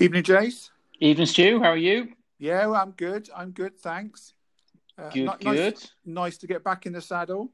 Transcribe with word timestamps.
Evening, 0.00 0.22
Jace. 0.22 0.70
Evening, 1.00 1.26
Stu. 1.26 1.58
How 1.58 1.70
are 1.70 1.76
you? 1.76 2.12
Yeah, 2.38 2.66
well, 2.66 2.80
I'm 2.80 2.92
good. 2.92 3.28
I'm 3.34 3.50
good, 3.50 3.76
thanks. 3.80 4.32
Uh, 4.96 5.10
good, 5.10 5.28
good. 5.40 5.74
Nice, 5.74 5.92
nice, 6.06 6.38
to 6.38 6.46
get 6.46 6.62
back 6.62 6.86
in 6.86 6.92
the 6.92 7.00
saddle. 7.00 7.50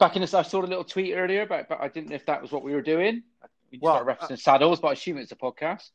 Back 0.00 0.16
in 0.16 0.22
the, 0.22 0.26
saddle. 0.26 0.44
I 0.44 0.48
saw 0.48 0.60
a 0.60 0.66
little 0.66 0.82
tweet 0.82 1.14
earlier, 1.14 1.46
but, 1.46 1.68
but 1.68 1.80
I 1.80 1.86
didn't 1.86 2.08
know 2.08 2.16
if 2.16 2.26
that 2.26 2.42
was 2.42 2.50
what 2.50 2.64
we 2.64 2.72
were 2.72 2.82
doing. 2.82 3.22
We 3.70 3.78
well, 3.80 3.94
started 3.94 4.18
referencing 4.18 4.32
uh, 4.32 4.36
saddles, 4.36 4.80
but 4.80 4.88
I 4.88 4.92
assume 4.94 5.18
it's 5.18 5.30
a 5.30 5.36
podcast. 5.36 5.90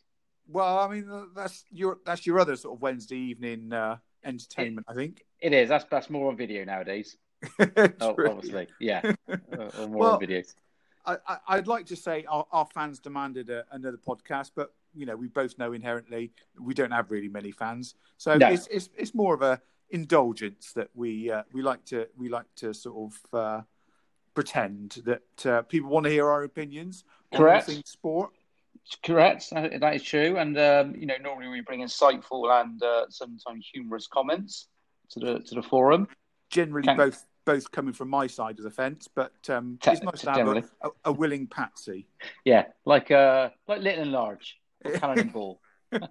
Well, 0.48 0.80
I 0.80 0.88
mean, 0.88 1.28
that's 1.35 1.65
your 1.69 1.97
that's 2.06 2.26
your 2.26 2.40
other 2.40 2.56
sort 2.56 2.78
of 2.78 2.81
Wednesday 2.81 3.18
evening 3.18 3.74
uh, 3.74 3.97
entertainment, 4.24 4.88
it, 4.90 4.92
I 4.92 4.96
think. 4.96 5.26
It 5.42 5.52
is. 5.52 5.68
That's 5.68 5.86
that's 5.92 6.10
more 6.10 6.29
on 6.29 6.38
video 6.38 6.63
nowadays. 6.63 7.18
oh, 7.60 8.15
obviously, 8.29 8.68
yeah, 8.79 9.02
uh, 9.28 9.38
more 9.79 9.88
well, 9.88 10.12
on 10.13 10.22
videos. 10.22 10.54
I, 11.06 11.18
would 11.58 11.68
like 11.68 11.88
to 11.88 11.97
say 11.97 12.24
our, 12.29 12.46
our 12.54 12.65
fans 12.74 13.00
demanded 13.00 13.50
a, 13.50 13.65
another 13.72 13.97
podcast, 13.97 14.52
but 14.56 14.74
you 14.96 15.05
know 15.05 15.15
we 15.15 15.28
both 15.28 15.57
know 15.57 15.73
inherently 15.73 16.31
we 16.59 16.73
don't 16.73 16.91
have 16.91 17.11
really 17.11 17.29
many 17.29 17.51
fans, 17.51 17.95
so 18.17 18.38
no. 18.38 18.47
it's, 18.47 18.67
it's, 18.67 18.89
it's 18.97 19.13
more 19.13 19.34
of 19.34 19.41
a 19.41 19.61
indulgence 19.89 20.73
that 20.73 20.89
we 20.93 21.31
uh, 21.31 21.43
we 21.53 21.61
like 21.61 21.85
to 21.85 22.07
we 22.17 22.29
like 22.29 22.45
to 22.55 22.73
sort 22.73 23.13
of 23.13 23.39
uh, 23.39 23.61
pretend 24.34 25.01
that 25.05 25.45
uh, 25.45 25.61
people 25.63 25.89
want 25.89 26.05
to 26.05 26.09
hear 26.09 26.29
our 26.29 26.43
opinions 26.43 27.03
Correct. 27.34 27.70
sport. 27.87 28.31
Correct, 29.05 29.49
that 29.51 29.95
is 29.95 30.03
true, 30.03 30.37
and 30.37 30.57
um, 30.57 30.95
you 30.95 31.05
know 31.05 31.15
normally 31.21 31.48
we 31.48 31.62
bring 31.62 31.79
insightful 31.81 32.51
and 32.62 32.81
uh, 32.84 33.05
sometimes 33.09 33.70
humorous 33.71 34.07
comments 34.07 34.67
to 35.12 35.20
the 35.20 35.39
to 35.39 35.55
the 35.55 35.63
forum. 35.63 36.07
Generally, 36.49 36.87
Can- 36.87 36.98
both 36.98 37.25
both 37.45 37.71
coming 37.71 37.93
from 37.93 38.09
my 38.09 38.27
side 38.27 38.57
of 38.57 38.63
the 38.63 38.71
fence, 38.71 39.07
but 39.13 39.34
um, 39.49 39.77
Te- 39.81 39.91
it's 39.91 40.01
nice 40.01 40.21
to 40.21 40.31
have 40.31 40.48
a, 40.48 40.63
a, 40.81 40.89
a, 41.05 41.12
willing 41.12 41.48
patsy. 41.48 42.07
Yeah, 42.45 42.65
like 42.85 43.12
uh, 43.12 43.49
like 43.67 43.81
little 43.81 44.03
and 44.03 44.12
large, 44.12 44.57
cannon 44.91 45.29
ball. 45.29 45.61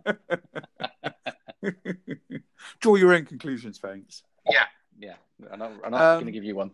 Draw 2.81 2.95
your 2.97 3.15
own 3.15 3.25
conclusions, 3.25 3.79
thanks. 3.79 4.23
Yeah, 4.49 4.67
yeah. 4.99 5.15
I'm 5.51 5.59
not, 5.59 5.73
I'm 5.85 5.91
not 5.93 6.01
um, 6.01 6.17
going 6.17 6.27
to 6.27 6.33
give 6.33 6.45
you 6.45 6.57
one. 6.57 6.73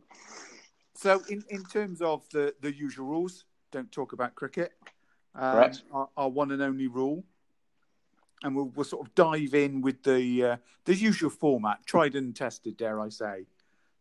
So, 0.94 1.22
in, 1.28 1.44
in 1.48 1.64
terms 1.64 2.02
of 2.02 2.28
the, 2.32 2.54
the 2.60 2.74
usual 2.74 3.06
rules, 3.06 3.44
don't 3.70 3.90
talk 3.92 4.12
about 4.12 4.34
cricket. 4.34 4.72
Um, 5.34 5.52
Correct. 5.52 5.82
Our, 5.92 6.08
our, 6.16 6.28
one 6.28 6.50
and 6.50 6.60
only 6.60 6.88
rule, 6.88 7.24
and 8.42 8.56
we'll, 8.56 8.72
we'll 8.74 8.84
sort 8.84 9.06
of 9.06 9.14
dive 9.14 9.54
in 9.54 9.80
with 9.80 10.02
the 10.02 10.44
uh, 10.44 10.56
the 10.86 10.94
usual 10.94 11.30
format, 11.30 11.86
tried 11.86 12.14
and 12.14 12.34
tested, 12.34 12.76
dare 12.76 13.00
I 13.00 13.10
say. 13.10 13.46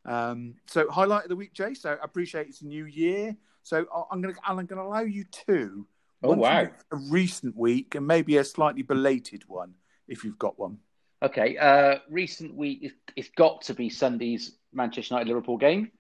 Um, 0.06 0.56
so, 0.66 0.90
highlight 0.90 1.24
of 1.24 1.30
the 1.30 1.36
week, 1.36 1.54
Jay. 1.54 1.74
So, 1.74 1.92
I 1.92 2.04
appreciate 2.04 2.48
it's 2.48 2.62
a 2.62 2.68
new 2.68 2.86
year. 2.86 3.36
So, 3.62 3.86
I'm 4.10 4.22
going 4.22 4.34
to 4.34 4.42
I'm 4.44 4.56
going 4.56 4.68
to 4.68 4.82
allow 4.82 5.02
you 5.02 5.26
two. 5.26 5.86
Oh 6.24 6.34
wow! 6.34 6.68
A 6.92 6.96
recent 6.96 7.56
week 7.56 7.96
and 7.96 8.08
maybe 8.08 8.38
a 8.38 8.44
slightly 8.44 8.82
belated 8.82 9.44
one, 9.48 9.76
if 10.08 10.24
you've 10.24 10.40
got 10.40 10.58
one. 10.58 10.80
Okay, 11.22 11.58
uh, 11.58 12.00
recent 12.10 12.56
week. 12.56 12.92
It's 13.16 13.30
got 13.30 13.62
to 13.64 13.74
be 13.74 13.90
Sunday's 13.90 14.56
Manchester 14.74 15.16
United 15.16 15.30
Liverpool 15.30 15.58
game. 15.58 15.92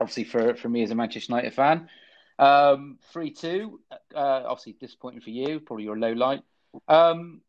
Obviously, 0.00 0.24
for 0.24 0.54
for 0.54 0.68
me 0.68 0.82
as 0.82 0.90
a 0.90 0.94
Manchester 0.94 1.32
United 1.32 1.54
fan, 1.54 1.88
um, 2.38 2.98
three 3.12 3.30
two. 3.30 3.80
Uh, 4.14 4.42
obviously, 4.46 4.76
disappointing 4.80 5.20
for 5.20 5.30
you. 5.30 5.60
Probably 5.60 5.84
your 5.84 5.98
low 5.98 6.12
light. 6.12 6.42
Um, 6.88 7.42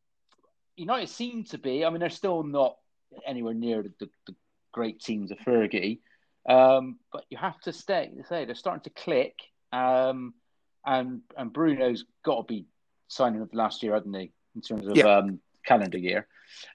United 0.75 1.09
seem 1.09 1.43
to 1.45 1.57
be. 1.57 1.85
I 1.85 1.89
mean, 1.89 1.99
they're 1.99 2.09
still 2.09 2.43
not 2.43 2.77
anywhere 3.25 3.53
near 3.53 3.83
the, 3.83 3.91
the, 3.99 4.09
the 4.27 4.35
great 4.71 4.99
teams 4.99 5.31
of 5.31 5.37
Fergie. 5.39 5.99
Um, 6.47 6.99
but 7.11 7.25
you 7.29 7.37
have 7.37 7.59
to 7.61 7.73
stay. 7.73 8.11
Say 8.27 8.45
they're 8.45 8.55
starting 8.55 8.83
to 8.83 8.89
click, 8.89 9.35
um, 9.71 10.33
and 10.85 11.21
and 11.37 11.51
Bruno's 11.53 12.05
got 12.23 12.47
to 12.47 12.53
be 12.53 12.65
signing 13.07 13.41
up 13.41 13.53
last 13.53 13.83
year, 13.83 13.93
hadn't 13.93 14.13
he? 14.13 14.31
In 14.55 14.61
terms 14.61 14.87
of 14.87 14.95
yeah. 14.95 15.17
um, 15.17 15.39
calendar 15.65 15.97
year. 15.97 16.27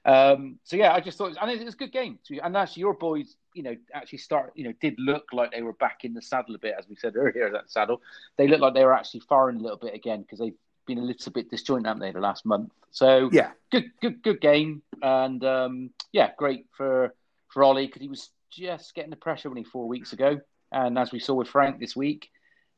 Um, 0.05 0.59
so 0.63 0.75
yeah, 0.75 0.93
I 0.93 0.99
just 0.99 1.17
thought, 1.17 1.25
it 1.25 1.29
was, 1.29 1.37
and 1.41 1.51
it 1.51 1.63
was 1.63 1.73
a 1.73 1.77
good 1.77 1.91
game. 1.91 2.19
And 2.43 2.57
actually, 2.57 2.81
your 2.81 2.93
boys, 2.93 3.35
you 3.53 3.63
know, 3.63 3.75
actually 3.93 4.17
start, 4.19 4.51
you 4.55 4.65
know, 4.65 4.73
did 4.81 4.95
look 4.97 5.25
like 5.31 5.51
they 5.51 5.61
were 5.61 5.73
back 5.73 6.03
in 6.03 6.13
the 6.13 6.21
saddle 6.21 6.55
a 6.55 6.57
bit, 6.57 6.75
as 6.77 6.87
we 6.89 6.95
said 6.95 7.15
earlier. 7.15 7.49
That 7.51 7.71
saddle, 7.71 8.01
they 8.37 8.47
looked 8.47 8.61
like 8.61 8.73
they 8.73 8.83
were 8.83 8.93
actually 8.93 9.21
firing 9.21 9.57
a 9.57 9.61
little 9.61 9.77
bit 9.77 9.93
again 9.93 10.21
because 10.21 10.39
they've 10.39 10.57
been 10.85 10.97
a 10.97 11.03
little 11.03 11.31
bit 11.31 11.49
disjointed, 11.49 11.85
haven't 11.85 12.01
they, 12.01 12.11
the 12.11 12.19
last 12.19 12.45
month? 12.45 12.71
So 12.91 13.29
yeah, 13.31 13.51
good, 13.71 13.91
good, 14.01 14.23
good 14.23 14.41
game, 14.41 14.81
and 15.01 15.43
um, 15.43 15.91
yeah, 16.11 16.31
great 16.37 16.65
for 16.75 17.13
for 17.47 17.63
Ollie 17.63 17.85
because 17.85 18.01
he 18.01 18.07
was 18.07 18.29
just 18.49 18.95
getting 18.95 19.11
the 19.11 19.15
pressure 19.15 19.49
only 19.49 19.63
four 19.63 19.87
weeks 19.87 20.13
ago, 20.13 20.39
and 20.71 20.97
as 20.97 21.11
we 21.11 21.19
saw 21.19 21.35
with 21.35 21.47
Frank 21.47 21.79
this 21.79 21.95
week, 21.95 22.29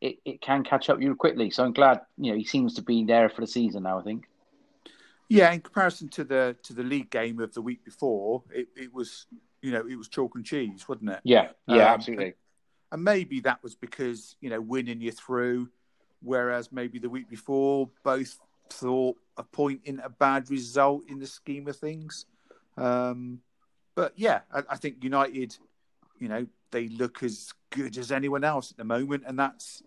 it, 0.01 0.17
it 0.25 0.41
can 0.41 0.63
catch 0.63 0.89
up 0.89 0.99
you 0.99 1.15
quickly. 1.15 1.49
So 1.51 1.63
I'm 1.63 1.73
glad 1.73 2.01
you 2.17 2.31
know 2.31 2.37
he 2.37 2.43
seems 2.43 2.73
to 2.75 2.81
be 2.81 3.05
there 3.05 3.29
for 3.29 3.41
the 3.41 3.47
season 3.47 3.83
now. 3.83 3.99
I 3.99 4.03
think. 4.03 4.27
Yeah, 5.29 5.51
in 5.53 5.61
comparison 5.61 6.09
to 6.09 6.23
the 6.23 6.57
to 6.63 6.73
the 6.73 6.83
league 6.83 7.09
game 7.09 7.39
of 7.39 7.53
the 7.53 7.61
week 7.61 7.85
before, 7.85 8.43
it, 8.53 8.67
it 8.75 8.93
was 8.93 9.27
you 9.61 9.71
know 9.71 9.85
it 9.87 9.95
was 9.95 10.09
chalk 10.09 10.35
and 10.35 10.45
cheese, 10.45 10.87
wasn't 10.89 11.11
it? 11.11 11.19
Yeah, 11.23 11.49
yeah, 11.67 11.87
um, 11.87 11.93
absolutely. 11.93 12.33
And 12.91 13.03
maybe 13.03 13.39
that 13.41 13.63
was 13.63 13.75
because 13.75 14.35
you 14.41 14.49
know 14.49 14.59
winning 14.59 14.99
you 14.99 15.11
through, 15.11 15.69
whereas 16.21 16.71
maybe 16.71 16.99
the 16.99 17.09
week 17.09 17.29
before 17.29 17.89
both 18.03 18.37
thought 18.69 19.15
a 19.37 19.43
point 19.43 19.81
in 19.85 19.99
a 19.99 20.09
bad 20.09 20.49
result 20.49 21.03
in 21.07 21.19
the 21.19 21.27
scheme 21.27 21.67
of 21.67 21.77
things. 21.77 22.25
Um, 22.77 23.39
but 23.95 24.13
yeah, 24.15 24.41
I, 24.53 24.63
I, 24.69 24.77
think 24.77 25.03
United, 25.03 25.55
you 26.19 26.29
know, 26.29 26.47
they 26.71 26.87
look 26.87 27.21
as 27.21 27.53
good 27.69 27.97
as 27.97 28.11
anyone 28.11 28.43
else 28.43 28.71
at 28.71 28.77
the 28.77 28.83
moment, 28.83 29.23
and 29.27 29.37
that's 29.37 29.83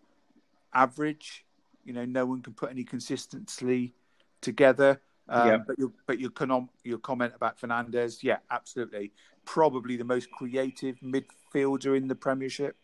average. 0.75 1.45
You 1.85 1.93
know, 1.93 2.05
no 2.05 2.27
one 2.27 2.43
can 2.43 2.55
put 2.55 2.71
any 2.71 2.85
consistency 2.85 3.95
together. 4.41 5.01
Um, 5.29 5.49
yeah. 5.49 5.59
But 5.67 5.79
your 5.79 5.93
but 6.07 6.21
your 6.21 6.31
con- 6.31 6.69
your 6.83 6.99
comment 6.99 7.33
about 7.35 7.59
Fernandes, 7.59 8.23
yeah, 8.23 8.39
absolutely, 8.51 9.13
probably 9.45 9.97
the 9.97 10.05
most 10.05 10.31
creative 10.31 10.97
midfielder 11.01 11.97
in 11.97 12.09
the 12.09 12.15
Premiership. 12.15 12.77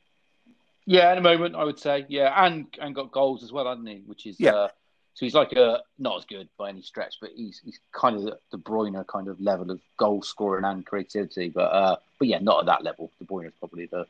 Yeah, 0.86 1.12
in 1.12 1.18
a 1.18 1.22
moment, 1.22 1.54
I 1.54 1.64
would 1.64 1.78
say, 1.78 2.06
yeah, 2.08 2.32
and 2.44 2.66
and 2.80 2.94
got 2.94 3.12
goals 3.12 3.42
as 3.42 3.52
well, 3.52 3.66
hasn't 3.66 3.88
he? 3.88 4.02
Which 4.06 4.26
is 4.26 4.40
yeah. 4.40 4.52
Uh, 4.52 4.68
so 5.14 5.26
he's 5.26 5.34
like 5.34 5.52
a 5.52 5.82
not 5.98 6.18
as 6.18 6.24
good 6.24 6.48
by 6.56 6.70
any 6.70 6.80
stretch, 6.80 7.16
but 7.20 7.30
he's 7.34 7.60
he's 7.62 7.78
kind 7.92 8.16
of 8.16 8.22
the, 8.22 8.38
De 8.50 8.56
Bruyne 8.56 9.06
kind 9.06 9.28
of 9.28 9.38
level 9.40 9.70
of 9.70 9.80
goal 9.98 10.22
scoring 10.22 10.64
and 10.64 10.86
creativity. 10.86 11.50
But 11.50 11.72
uh, 11.72 11.96
but 12.18 12.28
yeah, 12.28 12.38
not 12.38 12.60
at 12.60 12.66
that 12.66 12.84
level. 12.84 13.10
De 13.18 13.26
Bruyne 13.26 13.48
is 13.48 13.52
probably 13.58 13.86
the 13.86 14.06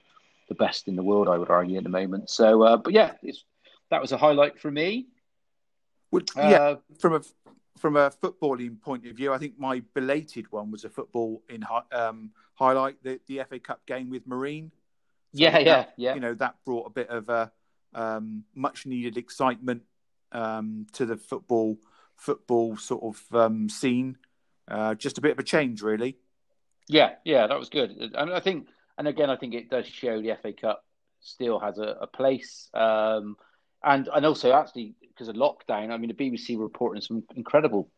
the 0.49 0.55
best 0.55 0.89
in 0.89 0.97
the 0.97 1.03
world, 1.03 1.29
I 1.29 1.39
would 1.39 1.51
argue, 1.51 1.79
at 1.79 1.85
the 1.85 1.91
moment. 1.91 2.29
So, 2.29 2.63
uh, 2.63 2.77
but 2.77 2.93
yeah, 2.93 3.13
that 3.91 4.01
was 4.01 4.12
a 4.12 4.17
highlight 4.17 4.59
for 4.59 4.71
me. 4.71 5.06
Would, 6.12 6.31
yeah, 6.37 6.43
uh, 6.43 6.77
from 6.99 7.15
a 7.15 7.21
from 7.78 7.97
a 7.97 8.11
footballing 8.11 8.81
point 8.81 9.06
of 9.06 9.17
view, 9.17 9.33
I 9.33 9.39
think 9.39 9.59
my 9.59 9.83
belated 9.95 10.51
one 10.51 10.71
was 10.71 10.84
a 10.84 10.91
football 10.91 11.43
in 11.49 11.65
um, 11.93 12.31
highlight 12.55 13.03
the, 13.03 13.21
the 13.27 13.43
FA 13.49 13.59
Cup 13.59 13.87
game 13.87 14.11
with 14.11 14.27
Marine. 14.27 14.71
So 15.34 15.43
yeah, 15.43 15.59
yeah, 15.59 15.84
yeah. 15.97 16.15
You 16.15 16.21
know 16.21 16.34
that 16.34 16.56
brought 16.65 16.87
a 16.87 16.91
bit 16.91 17.09
of 17.09 17.28
a 17.28 17.53
um, 17.95 18.45
much 18.55 18.87
needed 18.87 19.17
excitement 19.17 19.83
um, 20.33 20.87
to 20.93 21.07
the 21.07 21.17
football 21.17 21.78
football 22.17 22.77
sort 22.77 23.03
of 23.03 23.34
um, 23.34 23.69
scene. 23.69 24.19
Uh, 24.69 24.95
just 24.95 25.19
a 25.19 25.21
bit 25.21 25.33
of 25.33 25.39
a 25.39 25.43
change, 25.43 25.83
really. 25.83 26.17
Yeah, 26.87 27.15
yeah, 27.25 27.47
that 27.47 27.59
was 27.59 27.69
good. 27.69 27.91
And 28.15 28.33
I 28.33 28.41
think, 28.41 28.69
and 28.99 29.09
again, 29.09 29.31
I 29.31 29.37
think 29.37 29.55
it 29.55 29.71
does 29.71 29.87
show 29.87 30.21
the 30.21 30.37
FA 30.41 30.53
Cup 30.53 30.84
still 31.21 31.59
has 31.59 31.78
a, 31.78 31.99
a 32.01 32.07
place. 32.07 32.69
Um, 32.75 33.37
and 33.83 34.09
and 34.13 34.27
also 34.27 34.53
actually 34.53 34.95
because 35.03 35.29
of 35.29 35.37
lockdown, 35.37 35.91
I 35.91 35.97
mean, 35.97 36.09
the 36.09 36.31
BBC 36.31 36.57
were 36.57 36.65
reporting 36.65 37.03
some 37.03 37.23
incredible 37.37 37.91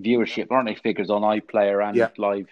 viewership, 0.00 0.48
aren't 0.50 0.68
they? 0.68 0.74
Figures 0.74 1.10
on 1.10 1.22
iPlayer 1.22 1.86
and 1.86 1.96
yeah. 1.96 2.08
live 2.18 2.48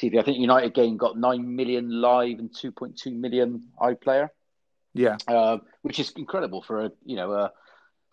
TV. 0.00 0.18
I 0.18 0.22
think 0.22 0.38
United 0.38 0.74
game 0.74 0.96
got 0.96 1.16
nine 1.16 1.56
million 1.56 1.90
live 1.90 2.38
and 2.38 2.54
two 2.54 2.72
point 2.72 2.98
two 2.98 3.12
million 3.12 3.68
iPlayer. 3.80 4.28
Yeah, 4.94 5.16
uh, 5.26 5.58
which 5.82 5.98
is 5.98 6.12
incredible 6.16 6.62
for 6.62 6.86
a 6.86 6.92
you 7.04 7.16
know 7.16 7.32
a 7.32 7.52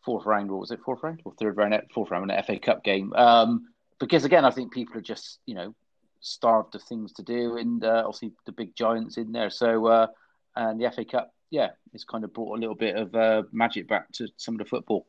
fourth 0.05 0.25
round. 0.25 0.49
What 0.49 0.61
was 0.61 0.71
it? 0.71 0.79
Fourth 0.85 1.03
round 1.03 1.21
or 1.25 1.33
third 1.33 1.57
round? 1.57 1.79
Fourth 1.93 2.11
round 2.11 2.29
in 2.29 2.37
an 2.37 2.43
FA 2.43 2.59
Cup 2.59 2.83
game. 2.83 3.13
Um, 3.13 3.67
because 3.99 4.23
again, 4.23 4.45
I 4.45 4.51
think 4.51 4.73
people 4.73 4.97
are 4.97 5.01
just 5.01 5.39
you 5.45 5.55
know 5.55 5.75
starved 6.21 6.75
of 6.75 6.83
things 6.83 7.13
to 7.13 7.23
do, 7.23 7.57
and 7.57 7.83
uh, 7.83 8.03
obviously 8.05 8.31
the 8.45 8.51
big 8.51 8.75
giants 8.75 9.17
in 9.17 9.31
there. 9.31 9.49
So 9.49 9.87
uh, 9.87 10.07
and 10.55 10.79
the 10.79 10.89
FA 10.91 11.05
Cup, 11.05 11.33
yeah, 11.51 11.69
it's 11.93 12.03
kind 12.03 12.23
of 12.23 12.33
brought 12.33 12.57
a 12.57 12.59
little 12.59 12.75
bit 12.75 12.95
of 12.95 13.15
uh, 13.15 13.43
magic 13.51 13.87
back 13.87 14.11
to 14.13 14.27
some 14.37 14.55
of 14.55 14.59
the 14.59 14.65
football. 14.65 15.07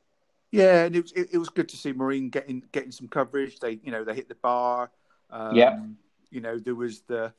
Yeah, 0.51 0.85
and 0.85 0.97
it 0.97 1.03
was 1.03 1.13
it, 1.13 1.29
it, 1.33 1.39
was 1.39 1.49
good 1.49 1.69
to 1.69 1.77
see 1.77 1.93
Marine 1.93 2.29
getting 2.29 2.65
getting 2.73 2.91
some 2.91 3.09
coverage. 3.09 3.61
They 3.61 3.79
you 3.83 3.93
know 3.93 4.05
they 4.05 4.15
hit 4.15 4.29
the 4.29 4.35
bar. 4.37 4.91
Um, 5.31 5.55
yeah. 5.55 5.81
You 6.31 6.41
know 6.41 6.59
there 6.59 6.75
was 6.75 7.03
the 7.03 7.33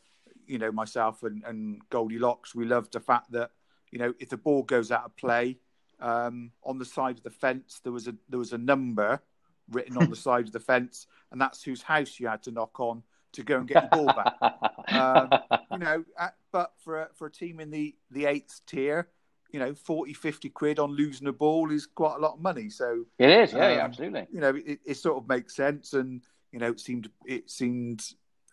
you 0.47 0.57
know 0.57 0.71
myself 0.71 1.23
and 1.23 1.43
and 1.45 1.81
Goldilocks. 1.89 2.55
We 2.55 2.65
loved 2.65 2.93
the 2.93 2.99
fact 2.99 3.31
that 3.31 3.51
you 3.91 3.99
know 3.99 4.13
if 4.19 4.29
the 4.29 4.37
ball 4.37 4.63
goes 4.63 4.91
out 4.91 5.05
of 5.05 5.15
play 5.17 5.57
um, 5.99 6.51
on 6.63 6.77
the 6.77 6.85
side 6.85 7.17
of 7.17 7.23
the 7.23 7.29
fence 7.29 7.79
there 7.83 7.91
was 7.91 8.07
a 8.07 8.15
there 8.29 8.39
was 8.39 8.53
a 8.53 8.57
number 8.57 9.21
written 9.69 9.97
on 9.97 10.09
the 10.09 10.15
side 10.27 10.45
of 10.45 10.53
the 10.53 10.59
fence, 10.59 11.07
and 11.31 11.41
that's 11.41 11.63
whose 11.63 11.81
house 11.81 12.19
you 12.19 12.27
had 12.27 12.43
to 12.43 12.51
knock 12.51 12.79
on 12.79 13.03
to 13.33 13.43
go 13.43 13.57
and 13.57 13.67
get 13.67 13.89
the 13.89 13.97
ball 13.97 14.05
back. 14.13 14.93
um, 14.93 15.29
you 15.71 15.77
know, 15.85 16.03
at, 16.17 16.35
but 16.51 16.73
for 16.83 17.03
a, 17.03 17.09
for 17.15 17.27
a 17.27 17.31
team 17.31 17.59
in 17.59 17.71
the 17.71 17.95
the 18.11 18.25
eighth 18.25 18.61
tier, 18.67 19.07
you 19.51 19.59
know 19.59 19.73
40 19.73 20.13
50 20.13 20.49
quid 20.49 20.79
on 20.79 20.91
losing 20.91 21.27
a 21.27 21.33
ball 21.33 21.71
is 21.71 21.85
quite 21.85 22.15
a 22.17 22.19
lot 22.19 22.33
of 22.35 22.41
money. 22.41 22.69
So 22.69 23.05
It 23.19 23.29
is, 23.29 23.53
yeah, 23.53 23.67
Um, 23.67 23.71
yeah, 23.73 23.83
absolutely. 23.83 24.27
you 24.31 24.39
know 24.41 24.55
it, 24.55 24.79
it 24.85 24.95
sort 24.97 25.17
of 25.17 25.27
makes 25.27 25.55
sense. 25.55 25.93
And 25.93 26.21
you 26.51 26.59
know 26.59 26.69
it 26.69 26.79
seemed 26.79 27.09
it 27.25 27.49
seemed 27.49 28.03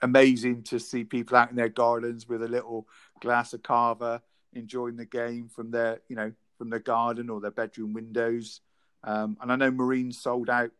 amazing 0.02 0.62
to 0.62 0.78
see 0.78 1.02
people 1.02 1.36
out 1.36 1.50
in 1.50 1.56
their 1.56 1.68
gardens 1.68 2.28
with 2.28 2.42
a 2.42 2.48
little 2.48 2.86
glass 3.20 3.52
of 3.52 3.62
cava 3.64 4.22
enjoying 4.52 4.96
the 4.96 5.04
game 5.04 5.48
from 5.48 5.70
their 5.70 6.00
you 6.08 6.14
know 6.16 6.32
from 6.56 6.70
their 6.70 6.80
garden 6.80 7.30
or 7.30 7.40
their 7.40 7.50
bedroom 7.50 7.92
windows. 7.92 8.60
Um, 9.04 9.36
and 9.40 9.52
i 9.52 9.54
know 9.54 9.70
marines 9.70 10.20
sold 10.20 10.50
out 10.50 10.72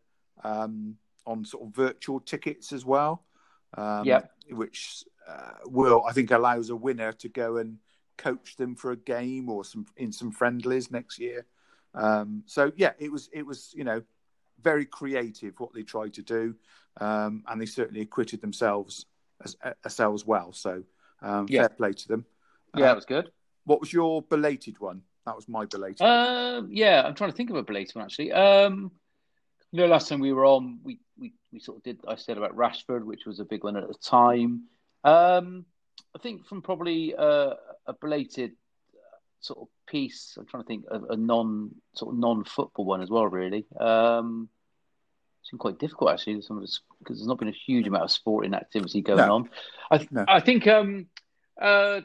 um, 0.43 0.95
on 1.25 1.45
sort 1.45 1.63
of 1.67 1.73
virtual 1.73 2.19
tickets 2.19 2.73
as 2.73 2.83
well 2.85 3.23
um, 3.77 4.05
Yep. 4.05 4.31
which 4.51 5.03
uh, 5.27 5.51
will 5.65 6.03
i 6.07 6.11
think 6.11 6.31
allows 6.31 6.69
a 6.69 6.75
winner 6.75 7.11
to 7.13 7.29
go 7.29 7.57
and 7.57 7.77
coach 8.17 8.55
them 8.57 8.75
for 8.75 8.91
a 8.91 8.97
game 8.97 9.49
or 9.49 9.63
some 9.63 9.85
in 9.97 10.11
some 10.11 10.31
friendlies 10.31 10.91
next 10.91 11.19
year 11.19 11.45
um, 11.93 12.43
so 12.45 12.71
yeah 12.75 12.93
it 12.99 13.11
was 13.11 13.29
it 13.33 13.45
was 13.45 13.71
you 13.75 13.83
know 13.83 14.01
very 14.61 14.85
creative 14.85 15.57
what 15.59 15.73
they 15.73 15.83
tried 15.83 16.13
to 16.13 16.21
do, 16.21 16.53
um, 16.99 17.43
and 17.47 17.61
they 17.61 17.65
certainly 17.65 18.01
acquitted 18.01 18.41
themselves 18.41 19.05
as, 19.41 19.55
themselves 19.83 20.25
well. 20.25 20.51
So 20.51 20.83
um, 21.21 21.45
Yeah. 21.47 21.61
fair 21.61 21.69
play 21.69 21.93
to 21.93 22.07
them. 22.09 22.25
Yeah, 22.75 22.83
Uh, 22.83 22.87
that 22.89 22.95
was 22.95 23.05
good. 23.05 23.31
what 23.63 23.79
was 23.79 23.93
your 23.93 24.21
belated 24.21 24.77
one? 24.79 25.01
That 25.25 25.37
was 25.37 25.47
my 25.47 25.63
belated. 25.65 26.01
Um, 26.01 26.67
yeah, 26.73 27.03
I'm 27.05 27.15
trying 27.15 27.31
to 27.31 27.37
think 27.37 27.49
of 27.51 27.55
a 27.55 27.63
belated 27.63 27.95
one 27.95 28.03
actually. 28.03 28.33
Um, 28.33 28.91
you 29.71 29.79
know, 29.79 29.87
last 29.87 30.09
time 30.09 30.19
we 30.19 30.33
were 30.33 30.45
on, 30.45 30.79
we, 30.83 30.99
we, 31.51 31.59
sort 31.59 31.77
of 31.77 31.83
did. 31.83 31.99
I 32.07 32.15
said 32.15 32.37
about 32.37 32.55
Rashford, 32.55 33.03
which 33.03 33.25
was 33.25 33.39
a 33.39 33.45
big 33.45 33.63
one 33.63 33.75
at 33.77 33.87
the 33.87 33.93
time. 33.95 34.63
Um, 35.03 35.65
I 36.15 36.19
think 36.19 36.45
from 36.45 36.61
probably 36.61 37.15
uh, 37.15 37.53
a 37.85 37.93
belated 37.99 38.51
uh, 38.93 39.17
sort 39.39 39.59
of 39.59 39.67
piece. 39.87 40.35
I'm 40.39 40.45
trying 40.45 40.63
to 40.63 40.67
think 40.67 40.85
of 40.89 41.05
a 41.09 41.15
non 41.15 41.71
sort 41.93 42.13
of 42.13 42.19
non 42.19 42.43
football 42.43 42.85
one 42.85 43.01
as 43.01 43.09
well. 43.09 43.25
Really, 43.27 43.65
um, 43.79 44.49
it's 45.41 45.49
been 45.51 45.59
quite 45.59 45.79
difficult 45.79 46.11
actually. 46.11 46.41
Some 46.41 46.57
of 46.57 46.63
this 46.63 46.81
because 46.99 47.17
there's 47.17 47.27
not 47.27 47.39
been 47.39 47.47
a 47.47 47.51
huge 47.51 47.87
amount 47.87 48.03
of 48.03 48.11
sporting 48.11 48.53
activity 48.53 49.01
going 49.01 49.17
No. 49.19 49.35
on. 49.35 49.49
I 49.91 49.97
th- 49.97 50.11
No. 50.11 50.25
I 50.27 50.39
think 50.39 50.67
um, 50.67 51.07
uh, 51.61 52.01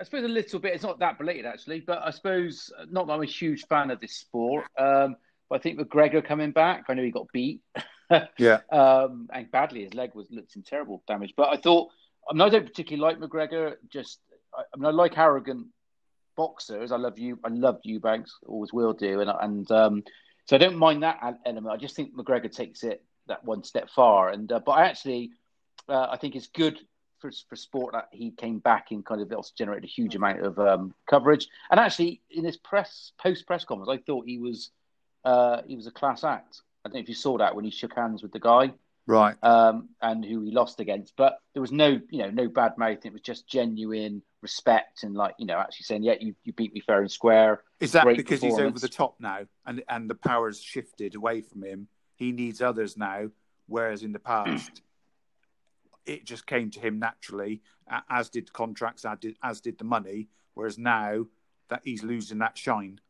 I 0.00 0.04
suppose 0.04 0.24
a 0.24 0.28
little 0.28 0.60
bit. 0.60 0.74
It's 0.74 0.84
not 0.84 0.98
that 1.00 1.18
belated 1.18 1.46
actually, 1.46 1.80
but 1.80 2.00
I 2.04 2.10
suppose 2.10 2.70
not 2.90 3.06
that 3.06 3.14
I'm 3.14 3.22
a 3.22 3.26
huge 3.26 3.66
fan 3.66 3.90
of 3.90 4.00
this 4.00 4.14
sport. 4.16 4.64
Um, 4.78 5.16
but 5.48 5.56
I 5.56 5.62
think 5.62 5.78
McGregor 5.78 6.24
coming 6.24 6.52
back. 6.52 6.84
I 6.88 6.94
know 6.94 7.02
he 7.02 7.10
got 7.10 7.32
beat. 7.32 7.60
Yeah. 8.38 8.60
Um, 8.72 9.28
and 9.32 9.50
badly, 9.50 9.84
his 9.84 9.92
leg 9.92 10.14
was 10.14 10.28
looked 10.30 10.56
in 10.56 10.62
terrible 10.62 11.02
damage. 11.06 11.34
But 11.36 11.50
I 11.50 11.58
thought, 11.58 11.90
I 12.28 12.32
mean, 12.32 12.40
I 12.40 12.48
don't 12.48 12.64
particularly 12.64 13.02
like 13.02 13.20
McGregor. 13.20 13.74
Just, 13.90 14.20
I, 14.54 14.62
I 14.62 14.76
mean, 14.78 14.86
I 14.86 14.90
like 14.90 15.18
arrogant 15.18 15.66
boxers. 16.36 16.90
I 16.90 16.96
love 16.96 17.18
you. 17.18 17.38
I 17.44 17.48
loved 17.48 17.84
Eubanks. 17.84 18.38
Always 18.46 18.72
will 18.72 18.94
do. 18.94 19.20
And 19.20 19.30
and 19.40 19.70
um, 19.70 20.04
so 20.46 20.56
I 20.56 20.58
don't 20.58 20.76
mind 20.76 21.02
that 21.02 21.20
element. 21.44 21.74
I 21.74 21.76
just 21.76 21.96
think 21.96 22.16
McGregor 22.16 22.50
takes 22.50 22.82
it 22.82 23.04
that 23.26 23.44
one 23.44 23.62
step 23.62 23.90
far. 23.90 24.30
And 24.30 24.50
uh, 24.50 24.60
but 24.64 24.72
I 24.72 24.86
actually, 24.86 25.32
uh, 25.88 26.06
I 26.10 26.16
think 26.16 26.34
it's 26.34 26.46
good 26.46 26.78
for 27.18 27.30
for 27.48 27.56
sport 27.56 27.92
that 27.92 28.08
he 28.12 28.30
came 28.30 28.58
back 28.58 28.86
and 28.90 29.04
kind 29.04 29.20
of 29.20 29.30
also 29.32 29.52
generated 29.58 29.84
a 29.84 29.92
huge 29.92 30.14
amount 30.14 30.40
of 30.40 30.58
um, 30.58 30.94
coverage. 31.10 31.46
And 31.70 31.78
actually, 31.78 32.22
in 32.30 32.44
his 32.44 32.56
press 32.56 33.12
post 33.18 33.46
press 33.46 33.64
conference, 33.64 33.90
I 33.90 34.02
thought 34.06 34.24
he 34.26 34.38
was 34.38 34.70
uh, 35.28 35.62
he 35.66 35.76
was 35.76 35.86
a 35.86 35.90
class 35.90 36.24
act. 36.24 36.62
I 36.84 36.88
don't 36.88 36.94
know 36.94 37.00
if 37.00 37.08
you 37.08 37.14
saw 37.14 37.36
that 37.36 37.54
when 37.54 37.64
he 37.64 37.70
shook 37.70 37.94
hands 37.94 38.22
with 38.22 38.32
the 38.32 38.40
guy 38.40 38.72
Right. 39.06 39.36
um, 39.42 39.90
and 40.00 40.24
who 40.24 40.40
he 40.40 40.52
lost 40.52 40.80
against. 40.80 41.14
But 41.16 41.40
there 41.52 41.60
was 41.60 41.72
no, 41.72 42.00
you 42.08 42.18
know, 42.22 42.30
no 42.30 42.48
bad 42.48 42.78
mouth. 42.78 43.04
It 43.04 43.12
was 43.12 43.20
just 43.20 43.46
genuine 43.46 44.22
respect 44.40 45.02
and 45.02 45.14
like, 45.14 45.34
you 45.38 45.44
know, 45.44 45.58
actually 45.58 45.84
saying, 45.84 46.02
"Yeah, 46.02 46.14
you, 46.18 46.34
you 46.44 46.54
beat 46.54 46.72
me 46.72 46.80
fair 46.80 47.00
and 47.00 47.10
square." 47.10 47.62
Is 47.78 47.92
that 47.92 48.04
Great 48.04 48.16
because 48.16 48.40
he's 48.40 48.58
over 48.58 48.78
the 48.78 48.88
top 48.88 49.16
now, 49.20 49.40
and 49.66 49.82
and 49.88 50.08
the 50.08 50.14
power's 50.14 50.60
shifted 50.62 51.14
away 51.14 51.42
from 51.42 51.62
him? 51.62 51.88
He 52.16 52.32
needs 52.32 52.62
others 52.62 52.96
now, 52.96 53.28
whereas 53.66 54.02
in 54.02 54.12
the 54.12 54.18
past, 54.18 54.82
it 56.06 56.24
just 56.24 56.46
came 56.46 56.70
to 56.70 56.80
him 56.80 56.98
naturally, 56.98 57.60
as 58.08 58.30
did 58.30 58.46
the 58.46 58.52
contracts, 58.52 59.04
as 59.04 59.18
did, 59.18 59.36
as 59.42 59.60
did 59.60 59.78
the 59.78 59.84
money. 59.84 60.28
Whereas 60.54 60.78
now 60.78 61.26
that 61.68 61.82
he's 61.84 62.02
losing 62.02 62.38
that 62.38 62.56
shine. 62.56 63.00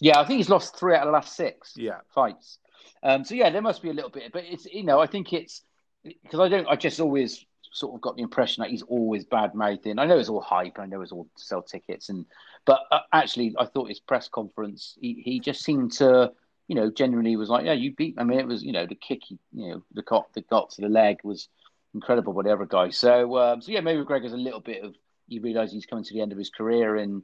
Yeah, 0.00 0.20
I 0.20 0.24
think 0.24 0.38
he's 0.38 0.48
lost 0.48 0.76
three 0.78 0.94
out 0.94 1.02
of 1.02 1.06
the 1.08 1.12
last 1.12 1.34
six 1.36 1.74
Yeah. 1.76 2.00
fights. 2.14 2.58
Um, 3.02 3.24
so 3.24 3.34
yeah, 3.34 3.50
there 3.50 3.62
must 3.62 3.82
be 3.82 3.90
a 3.90 3.94
little 3.94 4.10
bit, 4.10 4.32
but 4.32 4.44
it's 4.44 4.66
you 4.66 4.84
know, 4.84 5.00
I 5.00 5.06
think 5.06 5.32
it's 5.32 5.62
because 6.04 6.40
I 6.40 6.48
don't. 6.48 6.66
I 6.68 6.76
just 6.76 7.00
always 7.00 7.44
sort 7.72 7.94
of 7.94 8.00
got 8.00 8.16
the 8.16 8.22
impression 8.22 8.62
that 8.62 8.70
he's 8.70 8.82
always 8.82 9.24
bad 9.24 9.54
mouthing. 9.54 9.98
I 9.98 10.06
know 10.06 10.18
it's 10.18 10.28
all 10.28 10.40
hype. 10.40 10.78
I 10.78 10.86
know 10.86 11.02
it's 11.02 11.12
all 11.12 11.24
to 11.24 11.42
sell 11.44 11.62
tickets, 11.62 12.08
and 12.08 12.24
but 12.64 12.80
uh, 12.90 13.00
actually, 13.12 13.54
I 13.58 13.66
thought 13.66 13.88
his 13.88 14.00
press 14.00 14.28
conference, 14.28 14.96
he, 15.00 15.20
he 15.24 15.38
just 15.40 15.62
seemed 15.62 15.92
to, 15.92 16.32
you 16.66 16.74
know, 16.74 16.90
genuinely 16.90 17.36
was 17.36 17.48
like, 17.50 17.64
yeah, 17.66 17.72
you 17.72 17.94
beat. 17.94 18.14
I 18.18 18.24
mean, 18.24 18.38
it 18.40 18.46
was 18.46 18.62
you 18.62 18.72
know 18.72 18.86
the 18.86 18.94
kick, 18.94 19.20
he, 19.26 19.38
you 19.52 19.70
know, 19.70 19.82
the 19.92 20.02
got 20.02 20.32
the 20.34 20.40
got 20.42 20.70
to 20.70 20.80
the 20.80 20.88
leg 20.88 21.18
was 21.24 21.48
incredible 21.94 22.32
whatever 22.32 22.66
guy. 22.66 22.90
So 22.90 23.36
um, 23.38 23.60
so 23.60 23.70
yeah, 23.72 23.80
maybe 23.80 24.02
McGregor's 24.02 24.32
a 24.32 24.36
little 24.36 24.60
bit 24.60 24.82
of 24.84 24.94
you 25.28 25.40
realise 25.40 25.70
he's 25.72 25.86
coming 25.86 26.04
to 26.04 26.14
the 26.14 26.20
end 26.20 26.32
of 26.32 26.38
his 26.38 26.50
career 26.50 26.96
and. 26.96 27.22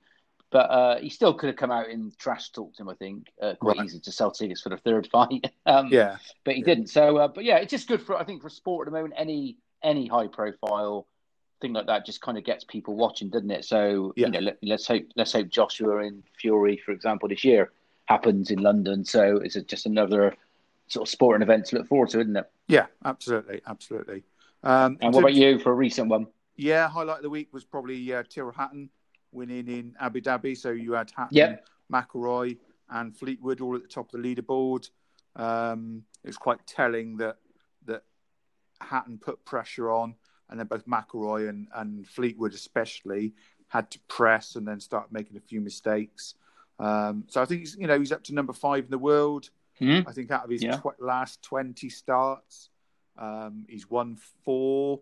But 0.55 0.71
uh, 0.71 0.99
he 1.01 1.09
still 1.11 1.35
could 1.35 1.49
have 1.49 1.57
come 1.57 1.73
out 1.73 1.89
and 1.89 2.17
trash 2.17 2.51
talked 2.51 2.79
him. 2.79 2.89
I 2.89 2.95
think 2.95 3.33
uh, 3.43 3.55
quite 3.61 3.79
Right. 3.79 3.87
easy 3.87 3.99
to 3.99 4.13
sell 4.13 4.31
tickets 4.31 4.61
for 4.63 4.69
the 4.69 4.77
third 4.77 5.09
fight. 5.13 5.51
um, 5.67 5.89
Yeah. 5.91 6.19
but 6.45 6.55
he 6.55 6.61
Yeah. 6.61 6.65
didn't. 6.67 6.91
So, 6.91 7.17
uh, 7.17 7.27
but 7.27 7.43
yeah, 7.43 7.57
it's 7.57 7.73
just 7.73 7.89
good 7.89 8.01
for 8.01 8.15
I 8.17 8.23
think 8.23 8.41
for 8.41 8.49
sport 8.49 8.87
at 8.87 8.93
the 8.93 8.97
moment. 8.97 9.15
Any 9.17 9.57
any 9.83 10.07
high 10.07 10.29
profile 10.29 11.09
thing 11.61 11.73
like 11.73 11.87
that 11.87 12.07
just 12.07 12.21
kind 12.21 12.39
of 12.39 12.45
gets 12.45 12.63
people 12.63 12.95
watching, 12.95 13.31
doesn't 13.31 13.51
it? 13.51 13.65
So 13.65 14.13
Yeah. 14.17 14.27
you 14.27 14.33
know, 14.33 14.39
let, 14.39 14.59
let's 14.63 14.87
hope 14.87 15.03
let's 15.17 15.33
hope 15.33 15.49
Joshua 15.49 16.05
and 16.05 16.23
Fury, 16.39 16.77
for 16.77 16.93
example, 16.93 17.29
this 17.29 17.43
year 17.43 17.73
happens 18.05 18.53
in 18.53 18.61
London. 18.61 19.05
So 19.05 19.39
it's 19.39 19.57
a, 19.57 19.63
just 19.63 19.87
another 19.87 20.37
sort 20.87 21.09
of 21.09 21.11
sporting 21.11 21.43
event 21.43 21.65
to 21.67 21.79
look 21.79 21.89
forward 21.89 22.11
to, 22.11 22.21
isn't 22.21 22.37
it? 22.37 22.49
Yeah. 22.69 22.87
Absolutely. 23.05 23.61
Absolutely. 23.67 24.23
Um, 24.63 24.99
And 25.01 25.13
what 25.13 25.19
about 25.21 25.35
you 25.35 25.59
for 25.59 25.73
a 25.73 25.75
recent 25.75 26.09
one? 26.11 26.29
Yeah, 26.55 26.87
highlight 26.89 27.17
of 27.17 27.23
the 27.25 27.31
week 27.31 27.49
was 27.53 27.65
probably 27.65 28.15
uh, 28.15 28.23
Tyrrell 28.29 28.53
Hatton 28.53 28.89
winning 29.35 29.69
in 29.69 29.95
Abu 30.01 30.21
Dhabi. 30.21 30.57
So 30.57 30.71
you 30.71 30.93
had 30.93 31.11
Hatton, 31.17 31.37
Yep. 31.37 31.67
McIlroy, 31.93 32.57
and 32.91 33.17
Fleetwood 33.17 33.61
all 33.61 33.75
at 33.77 33.83
the 33.83 33.89
top 33.89 34.13
of 34.13 34.23
the 34.23 34.35
leaderboard. 34.35 34.89
Um, 35.37 36.05
it 36.23 36.29
was 36.29 36.37
quite 36.37 36.67
telling 36.67 37.17
that 37.19 37.39
that 37.87 38.05
Hatton 38.81 39.19
put 39.19 39.45
pressure 39.45 39.91
on, 39.91 40.15
and 40.49 40.59
then 40.59 40.67
both 40.67 40.87
McIlroy 40.87 41.49
and, 41.49 41.69
and 41.75 42.07
Fleetwood 42.07 42.55
especially 42.55 43.35
had 43.69 43.91
to 43.91 43.99
press 44.09 44.55
and 44.57 44.67
then 44.69 44.79
start 44.81 45.11
making 45.11 45.37
a 45.37 45.41
few 45.41 45.61
mistakes. 45.61 46.35
Um, 46.79 47.25
so 47.29 47.43
I 47.43 47.45
think 47.45 47.61
he's 47.61 47.77
you 47.77 47.87
know 47.87 47.99
he's 47.99 48.13
up 48.13 48.23
to 48.25 48.35
number 48.35 48.53
five 48.53 48.85
in 48.85 48.91
the 48.91 48.99
world. 48.99 49.51
Hmm? 49.79 50.01
I 50.07 50.13
think 50.13 50.31
out 50.31 50.45
of 50.45 50.51
his 50.51 50.63
Yeah. 50.63 50.77
tw- 50.77 51.01
last 51.01 51.43
20 51.43 51.89
starts, 51.89 52.69
um, 53.19 53.67
he's 53.69 53.91
won 53.91 54.17
four. 54.45 55.01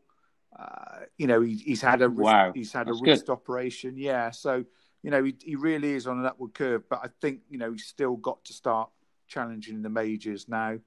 Uh, 0.59 1.01
you 1.17 1.27
know, 1.27 1.41
he, 1.41 1.57
he's 1.57 1.81
had 1.81 2.03
a 2.03 2.11
Wow, 2.11 2.53
he's 2.55 2.73
had 2.73 2.87
that's 2.87 3.01
a 3.01 3.03
wrist 3.03 3.31
operation. 3.31 3.97
Yeah, 3.97 4.31
so 4.31 4.65
you 5.03 5.11
know 5.11 5.25
he, 5.25 5.35
he 5.43 5.57
really 5.57 5.93
is 5.93 6.07
on 6.07 6.19
an 6.19 6.27
upward 6.27 6.55
curve. 6.55 6.83
But 6.89 7.01
I 7.03 7.09
think 7.21 7.41
you 7.49 7.59
know 7.59 7.73
he's 7.73 7.87
still 7.87 8.17
got 8.17 8.45
to 8.45 8.53
start 8.53 8.91
challenging 9.29 9.83
the 9.83 9.89
majors 9.89 10.49
now, 10.49 10.79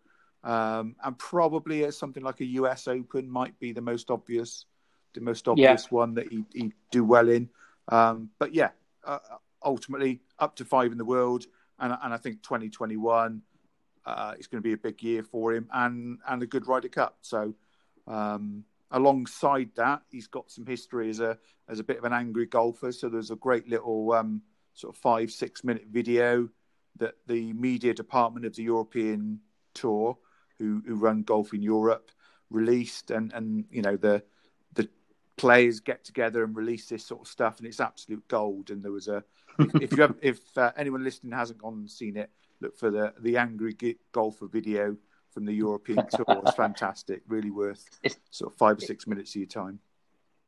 um, 0.44 0.96
and 1.04 1.18
probably 1.18 1.86
at 1.86 1.94
something 1.94 2.24
like 2.24 2.42
a 2.42 2.46
U.S. 2.46 2.88
Open 2.88 3.30
might 3.30 3.58
be 3.60 3.72
the 3.72 3.82
most 3.82 4.12
obvious, 4.12 4.66
the 5.14 5.22
most 5.22 5.48
obvious 5.48 5.90
one 5.92 6.14
that 6.16 6.32
he 6.32 6.46
he 6.54 6.72
do 6.92 7.04
well 7.04 7.30
in. 7.30 7.50
Um, 7.90 8.30
but 8.40 8.54
yeah, 8.54 8.70
uh, 9.04 9.20
ultimately 9.64 10.22
up 10.40 10.56
to 10.58 10.66
five 10.66 10.92
in 10.92 10.98
the 10.98 11.06
world, 11.06 11.46
and 11.80 11.96
and 12.04 12.14
I 12.14 12.18
think 12.18 12.44
2021 12.44 13.42
uh, 14.06 14.34
it's 14.38 14.48
going 14.48 14.62
to 14.62 14.68
be 14.68 14.74
a 14.74 14.78
big 14.78 15.02
year 15.02 15.24
for 15.24 15.54
him, 15.54 15.68
and 15.74 16.20
and 16.28 16.44
a 16.44 16.46
good 16.46 16.68
Ryder 16.68 16.90
Cup. 16.90 17.18
So 17.22 17.54
um, 18.08 18.64
alongside 18.92 19.70
that, 19.76 20.02
he's 20.10 20.28
got 20.28 20.52
some 20.52 20.66
history 20.66 21.10
as 21.10 21.20
a 21.20 21.38
as 21.68 21.80
a 21.80 21.84
bit 21.84 21.98
of 21.98 22.04
an 22.04 22.14
angry 22.14 22.46
golfer. 22.46 22.92
So 22.92 23.10
there's 23.10 23.32
a 23.32 23.36
great 23.36 23.68
little 23.68 24.12
um, 24.14 24.42
sort 24.74 24.96
of 24.96 25.02
five 25.02 25.32
six 25.32 25.64
minute 25.64 25.88
video 25.90 26.50
that 26.98 27.16
the 27.28 27.54
media 27.54 27.94
department 27.94 28.46
of 28.46 28.56
the 28.56 28.64
European 28.64 29.40
Tour, 29.74 30.18
who 30.60 30.82
who 30.86 30.96
run 30.96 31.24
golf 31.24 31.54
in 31.54 31.62
Europe, 31.62 32.12
released, 32.50 33.12
and 33.12 33.34
and 33.34 33.66
you 33.70 33.82
know 33.82 33.98
the 33.98 34.24
the 34.74 34.90
players 35.38 35.80
get 35.80 36.04
together 36.04 36.44
and 36.44 36.56
release 36.56 36.88
this 36.88 37.06
sort 37.06 37.22
of 37.22 37.28
stuff, 37.28 37.58
and 37.58 37.68
it's 37.68 37.80
absolute 37.80 38.28
gold. 38.28 38.70
And 38.70 38.84
there 38.84 38.92
was 38.92 39.08
a 39.08 39.24
if, 39.82 39.92
you 39.94 40.02
have, 40.02 40.16
if 40.22 40.58
uh, 40.58 40.72
anyone 40.78 41.04
listening 41.04 41.32
hasn't 41.32 41.60
gone 41.60 41.74
and 41.74 41.90
seen 41.90 42.18
it, 42.18 42.30
look 42.62 42.78
for 42.78 42.92
the 42.92 43.14
the 43.20 43.38
angry 43.38 43.76
golfer 44.12 44.48
video 44.48 44.96
from 45.36 45.46
the 45.46 45.54
European 45.54 46.08
Tour. 46.10 46.26
It's 46.44 46.56
fantastic, 46.56 47.22
really 47.28 47.52
worth 47.52 47.86
It's- 48.02 48.20
sort 48.32 48.52
of 48.52 48.58
five 48.58 48.78
or 48.78 48.82
six 48.82 49.06
minutes 49.06 49.32
of 49.32 49.36
your 49.36 49.48
time. 49.48 49.80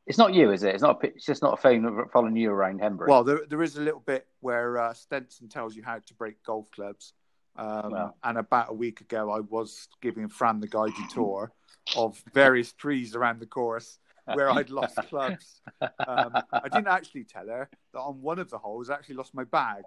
It's 0.07 0.17
not 0.17 0.33
you, 0.33 0.51
is 0.51 0.63
it? 0.63 0.73
It's 0.73 0.81
not. 0.81 1.03
A, 1.03 1.07
it's 1.07 1.25
just 1.25 1.41
not 1.43 1.53
a 1.53 1.57
phone 1.57 2.07
following 2.13 2.37
you 2.37 2.49
around 2.49 2.79
Henbury. 2.79 3.09
Well, 3.11 3.25
there 3.25 3.41
there 3.47 3.61
is 3.61 3.75
a 3.75 3.81
little 3.81 3.99
bit 3.99 4.25
where 4.39 4.77
uh, 4.79 4.93
Stenson 4.93 5.49
tells 5.49 5.75
you 5.75 5.83
how 5.83 5.99
to 5.99 6.13
break 6.15 6.41
golf 6.43 6.71
clubs. 6.71 7.13
Um, 7.57 7.91
Wow. 7.91 8.15
And 8.23 8.37
about 8.37 8.69
a 8.69 8.73
week 8.73 9.01
ago, 9.01 9.29
I 9.31 9.41
was 9.41 9.89
giving 10.01 10.29
Fran 10.29 10.61
the 10.61 10.67
guided 10.67 11.09
tour 11.13 11.51
of 11.97 12.21
various 12.33 12.71
trees 12.71 13.15
around 13.15 13.41
the 13.41 13.47
course, 13.47 13.99
where 14.33 14.49
I'd 14.49 14.69
lost 14.69 14.95
clubs. 15.09 15.61
Um, 15.81 16.31
I 16.53 16.69
didn't 16.71 16.87
actually 16.87 17.25
tell 17.25 17.47
her 17.47 17.67
that 17.93 17.99
on 17.99 18.21
one 18.21 18.39
of 18.39 18.49
the 18.49 18.57
holes 18.59 18.89
I 18.89 18.93
actually 18.93 19.15
lost 19.15 19.33
my 19.35 19.43
bag. 19.43 19.83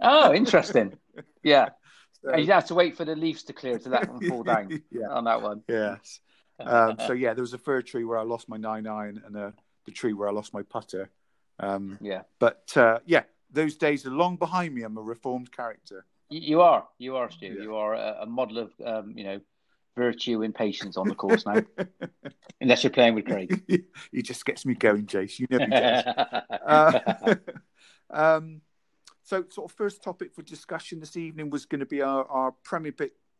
oh, 0.00 0.32
interesting. 0.32 0.96
Yeah. 1.42 1.70
So, 2.22 2.36
you 2.36 2.52
have 2.52 2.66
to 2.66 2.74
wait 2.74 2.96
for 2.96 3.04
the 3.04 3.14
leaves 3.14 3.42
to 3.44 3.52
clear 3.52 3.78
to 3.78 3.88
let 3.88 4.06
them 4.06 4.20
fall 4.20 4.42
down 4.54 4.82
yeah. 4.90 5.08
on 5.08 5.24
that 5.24 5.42
one. 5.42 5.62
Yes. 5.68 6.20
Um, 6.58 6.96
so 7.06 7.12
yeah, 7.12 7.34
there 7.34 7.42
was 7.42 7.52
a 7.52 7.58
fir 7.58 7.82
tree 7.82 8.04
where 8.04 8.18
I 8.18 8.22
lost 8.22 8.48
my 8.48 8.56
nine 8.56 8.86
iron 8.86 9.22
and 9.26 9.36
a, 9.36 9.52
the 9.84 9.92
tree 9.92 10.12
where 10.12 10.28
I 10.28 10.32
lost 10.32 10.54
my 10.54 10.62
putter. 10.62 11.10
Um, 11.60 11.98
Yeah. 12.00 12.22
but 12.38 12.72
uh, 12.76 13.00
yeah, 13.06 13.24
those 13.50 13.76
days 13.76 14.06
are 14.06 14.10
long 14.10 14.36
behind 14.36 14.74
me. 14.74 14.82
I'm 14.82 14.96
a 14.96 15.02
reformed 15.02 15.52
character. 15.52 16.06
You, 16.30 16.40
you 16.40 16.60
are. 16.60 16.86
You 16.98 17.16
are, 17.16 17.30
Stu. 17.30 17.46
Yeah. 17.46 17.62
You 17.62 17.76
are 17.76 17.94
a, 17.94 18.18
a 18.22 18.26
model 18.26 18.58
of, 18.58 18.72
um, 18.84 19.12
you 19.16 19.24
know, 19.24 19.40
virtue 19.96 20.42
and 20.42 20.54
patience 20.54 20.96
on 20.96 21.08
the 21.08 21.14
course 21.14 21.46
now. 21.46 21.62
Unless 22.60 22.84
you're 22.84 22.90
playing 22.90 23.14
with 23.14 23.26
Craig. 23.26 23.62
he 24.12 24.22
just 24.22 24.44
gets 24.44 24.66
me 24.66 24.74
going, 24.74 25.06
Jace. 25.06 25.38
You 25.38 25.46
know 25.50 25.58
he 25.58 25.66
does. 25.66 26.04
Uh, 26.66 27.34
um, 28.10 28.60
so, 29.26 29.44
sort 29.50 29.70
of 29.70 29.76
first 29.76 30.04
topic 30.04 30.32
for 30.32 30.42
discussion 30.42 31.00
this 31.00 31.16
evening 31.16 31.50
was 31.50 31.66
going 31.66 31.80
to 31.80 31.86
be 31.86 32.00
our, 32.00 32.24
our 32.26 32.52
Premier 32.62 32.94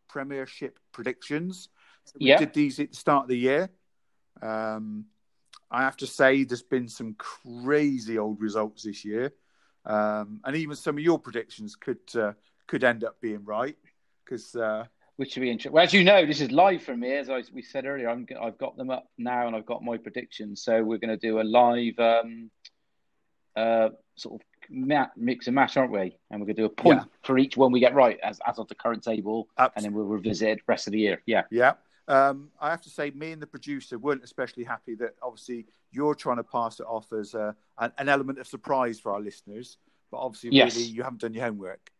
Premiership 0.09 0.81
predictions. 0.91 1.69
So 2.05 2.15
we 2.21 2.27
Yeah. 2.27 2.39
did 2.39 2.53
these 2.53 2.81
at 2.81 2.91
the 2.91 2.97
start 2.97 3.25
of 3.25 3.29
the 3.29 3.39
year. 3.39 3.71
Um, 4.43 5.07
I 5.71 5.83
have 5.83 5.97
to 5.99 6.07
say, 6.07 6.43
there's 6.43 6.63
been 6.63 6.89
some 6.89 7.15
crazy 7.15 8.19
old 8.19 8.41
results 8.41 8.83
this 8.83 9.05
year, 9.05 9.33
um, 9.85 10.41
and 10.45 10.57
even 10.57 10.75
some 10.75 10.97
of 10.97 11.05
your 11.05 11.21
predictions 11.21 11.77
could 11.77 12.17
uh, 12.17 12.33
could 12.67 12.83
end 12.83 13.05
up 13.05 13.21
being 13.21 13.45
right 13.45 13.77
because 14.25 14.57
uh, 14.57 14.87
Which 15.17 15.37
would 15.37 15.43
be 15.43 15.51
interesting. 15.51 15.73
Well, 15.73 15.85
as 15.85 15.93
you 15.95 16.03
know, 16.03 16.27
this 16.27 16.41
is 16.41 16.51
live 16.51 16.83
from 16.83 16.99
me. 16.99 17.13
As 17.13 17.31
I, 17.31 17.45
we 17.53 17.63
said 17.63 17.87
earlier, 17.87 18.09
I'm, 18.09 18.27
I've 18.43 18.59
got 18.59 18.77
them 18.77 18.91
up 18.91 19.07
now 19.19 19.47
and 19.47 19.55
I've 19.55 19.67
got 19.67 19.85
my 19.85 19.99
predictions. 19.99 20.65
So 20.65 20.83
we're 20.83 20.99
going 20.99 21.17
to 21.17 21.29
do 21.29 21.41
a 21.41 21.43
live 21.43 21.99
um, 22.01 22.51
uh, 23.55 23.91
sort 24.17 24.41
of 24.41 24.47
mix 25.17 25.47
and 25.47 25.55
match, 25.55 25.77
aren't 25.77 25.93
we? 25.93 26.17
And 26.31 26.41
we're 26.41 26.47
going 26.47 26.57
to 26.57 26.63
do 26.63 26.67
a 26.67 26.69
point 26.71 27.01
Yeah. 27.01 27.05
for 27.23 27.39
each 27.39 27.57
one 27.57 27.71
we 27.73 27.81
get 27.81 27.95
right 27.95 28.19
as, 28.23 28.41
as 28.47 28.59
of 28.59 28.67
the 28.69 28.75
current 28.75 29.03
table. 29.03 29.49
Abs- 29.59 29.73
And 29.77 29.85
then 29.85 29.93
we'll 29.93 30.07
revisit 30.07 30.49
it 30.49 30.61
rest 30.67 30.87
of 30.89 30.93
the 30.93 30.99
year. 30.99 31.23
Yeah. 31.27 31.43
Yeah. 31.51 31.75
Um, 32.09 32.51
I 32.61 32.71
have 32.71 32.81
to 32.83 32.91
say, 32.91 33.11
me 33.11 33.33
and 33.33 33.43
the 33.43 33.47
producer 33.47 33.99
weren't 33.99 34.23
especially 34.25 34.65
happy 34.65 34.95
that 34.97 35.15
obviously 35.23 35.67
you're 35.91 36.15
trying 36.15 36.37
to 36.37 36.45
pass 36.45 36.79
it 36.81 36.87
off 36.87 37.13
as 37.13 37.35
a, 37.35 37.55
an, 37.79 37.93
an 37.99 38.09
element 38.09 38.39
of 38.39 38.47
surprise 38.47 39.01
for 39.01 39.13
our 39.13 39.21
listeners, 39.21 39.77
but 40.11 40.19
obviously, 40.19 40.51
Yes. 40.53 40.77
really, 40.77 40.89
you 40.89 41.03
haven't 41.03 41.21
done 41.21 41.35
your 41.35 41.45
homework. 41.45 41.91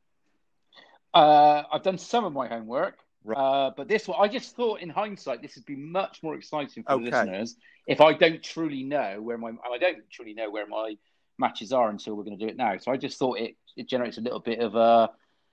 Uh, 1.15 1.63
I've 1.73 1.83
done 1.83 1.99
some 1.99 2.25
of 2.25 2.33
my 2.33 2.47
homework, 2.47 2.99
Right. 3.25 3.37
uh, 3.37 3.71
but 3.77 3.89
this 3.89 4.07
one, 4.07 4.19
I 4.21 4.29
just 4.29 4.55
thought 4.55 4.81
in 4.81 4.89
hindsight, 4.91 5.43
this 5.43 5.57
would 5.57 5.67
be 5.67 5.75
much 5.77 6.23
more 6.23 6.37
exciting 6.37 6.85
for 6.85 6.99
the 6.99 7.11
listeners 7.11 7.57
if 7.89 8.01
I 8.01 8.13
don't 8.13 8.41
truly 8.43 8.85
know 8.85 9.21
where 9.21 9.39
my, 9.39 9.51
I 9.73 9.79
don't 9.79 10.09
truly 10.11 10.35
know 10.35 10.51
where 10.51 10.67
my 10.67 10.97
matches 11.39 11.73
are 11.73 11.89
until 11.91 12.15
we're 12.15 12.25
going 12.25 12.39
to 12.39 12.45
do 12.45 12.49
it 12.51 12.57
now. 12.57 12.77
So 12.79 12.91
I 12.93 12.97
just 12.97 13.19
thought 13.19 13.39
it, 13.39 13.57
it 13.77 13.89
generates 13.89 14.19
a 14.19 14.21
little 14.21 14.41
bit 14.41 14.61
of 14.61 14.75
a, 14.75 15.11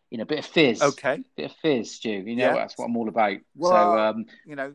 you 0.10 0.18
know, 0.18 0.26
bit 0.26 0.40
of 0.40 0.46
fizz, 0.46 0.82
Okay. 0.82 1.24
bit 1.36 1.52
of 1.52 1.58
fizz, 1.58 1.92
Stu. 1.92 2.10
You 2.10 2.36
know, 2.36 2.46
Yeah. 2.48 2.54
that's 2.56 2.78
what 2.78 2.86
I'm 2.86 2.96
all 2.98 3.10
about. 3.10 3.38
Well, 3.56 3.72
so, 3.72 4.00
um, 4.00 4.26
You 4.46 4.56
know, 4.56 4.74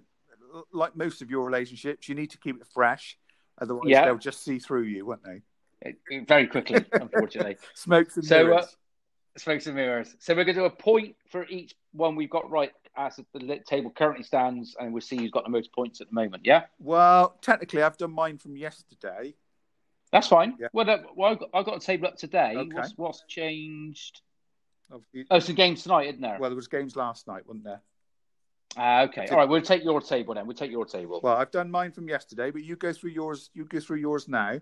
like 0.73 0.97
most 0.97 1.23
of 1.23 1.31
your 1.31 1.45
relationships, 1.45 2.09
you 2.09 2.15
need 2.15 2.31
to 2.31 2.39
keep 2.39 2.61
it 2.61 2.67
fresh. 2.73 3.19
Otherwise, 3.61 3.89
Yeah. 3.89 4.05
they'll 4.05 4.19
just 4.19 4.43
see 4.45 4.59
through 4.59 4.83
you, 4.85 5.07
won't 5.07 5.23
they? 5.25 5.43
it- 5.81 6.01
it- 6.11 6.27
very 6.27 6.47
quickly, 6.49 6.85
unfortunately. 6.93 7.57
Smokes 7.75 8.17
and 8.17 8.25
So, 8.25 8.41
uh, 8.41 8.45
mirrors. 8.49 8.77
Smokes 9.37 9.67
and 9.69 9.77
mirrors. 9.77 10.17
So 10.19 10.35
we're 10.35 10.43
going 10.45 10.57
to 10.57 10.63
do 10.63 10.65
a 10.67 10.71
point 10.71 11.15
for 11.31 11.47
each 11.49 11.77
one 11.93 12.17
we've 12.17 12.29
got 12.31 12.51
right 12.51 12.73
as 12.97 13.21
the 13.33 13.61
table 13.65 13.91
currently 13.91 14.25
stands, 14.25 14.75
and 14.81 14.93
we'll 14.93 15.01
see 15.01 15.17
who's 15.17 15.31
got 15.31 15.45
the 15.45 15.51
most 15.51 15.73
points 15.73 16.01
at 16.01 16.09
the 16.09 16.15
moment. 16.15 16.45
Yeah. 16.45 16.65
well, 16.81 17.37
technically, 17.43 17.81
I've 17.83 17.97
done 17.97 18.11
mine 18.11 18.39
from 18.39 18.57
yesterday. 18.57 19.35
That's 20.13 20.29
fine. 20.29 20.55
Yeah. 20.59 20.69
Well, 20.73 20.89
uh, 20.89 20.99
well, 21.17 21.33
I've 21.33 21.39
got, 21.39 21.49
I've 21.55 21.65
got 21.67 21.77
a 21.77 21.81
table 21.87 22.07
up 22.09 22.17
today. 22.17 22.55
Okay. 22.57 22.75
What's, 22.75 22.93
what's 22.97 23.23
changed? 23.29 24.21
Obviously- 24.93 25.27
Oh, 25.31 25.39
some 25.39 25.55
games 25.55 25.83
tonight, 25.83 26.09
isn't 26.09 26.21
there? 26.21 26.39
Well, 26.41 26.49
there 26.51 26.57
was 26.57 26.69
games 26.69 26.97
last 26.97 27.27
night, 27.27 27.47
wasn't 27.47 27.65
there? 27.65 27.83
Ah, 28.77 29.03
okay. 29.03 29.27
All 29.29 29.37
right. 29.37 29.49
We'll 29.49 29.61
take 29.63 29.85
your 29.85 30.01
table 30.01 30.35
then. 30.35 30.47
We'll 30.47 30.57
take 30.57 30.71
your 30.71 30.85
table. 30.87 31.21
Well, 31.23 31.37
I've 31.37 31.51
done 31.51 31.71
mine 31.71 31.93
from 31.93 32.09
yesterday, 32.09 32.51
but 32.51 32.63
you 32.63 32.77
go 32.77 32.93
through 32.93 33.11
yours. 33.11 33.51
You 33.55 33.65
go 33.65 33.81
through 33.81 33.99
yours 33.99 34.29
now. 34.29 34.61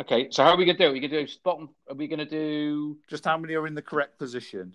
Okay. 0.00 0.28
So 0.30 0.42
how 0.44 0.50
are 0.50 0.56
we 0.56 0.64
going 0.66 0.76
to 0.76 0.82
do 0.84 0.90
it? 0.90 0.92
We 0.92 1.00
going 1.00 1.10
to 1.10 1.26
do 1.26 1.32
bottom? 1.42 1.70
Are 1.88 1.94
we 1.94 2.06
going 2.08 2.18
to 2.18 2.26
do? 2.26 2.98
Just 3.08 3.24
how 3.24 3.36
many 3.38 3.54
are 3.54 3.66
in 3.66 3.74
the 3.74 3.82
correct 3.82 4.18
position? 4.18 4.74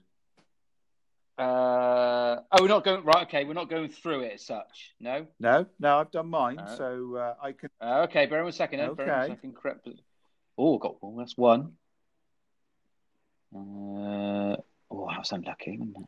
Uh, 1.38 2.42
oh, 2.52 2.62
we're 2.62 2.68
not 2.68 2.84
going 2.84 3.04
right. 3.04 3.24
Okay, 3.24 3.46
we're 3.46 3.54
not 3.54 3.70
going 3.70 3.90
through 3.90 4.22
it 4.22 4.34
as 4.34 4.46
such. 4.46 4.94
No. 5.00 5.26
No, 5.40 5.66
no, 5.80 6.00
I've 6.00 6.12
done 6.12 6.28
mine, 6.30 6.60
Alright. 6.60 6.78
so 6.78 7.16
uh, 7.16 7.36
I 7.42 7.52
can. 7.54 7.70
Uh, 7.82 8.02
okay. 8.10 8.26
Bear 8.28 8.44
with 8.44 8.54
a 8.54 8.58
second. 8.58 8.80
Then. 8.80 8.94
Bear 8.94 9.06
with 9.06 9.16
Okay. 9.16 9.26
a 9.34 9.36
second. 9.36 9.56
Correct. 9.56 9.88
Oh, 10.58 10.78
got 10.78 11.02
one. 11.02 11.18
That's 11.18 11.38
one. 11.38 11.72
Uh, 13.56 13.60
oh, 14.92 15.08
that 15.10 15.20
was 15.20 15.32
unlucky, 15.32 15.78
wasn't 15.78 15.98
it? 15.98 16.04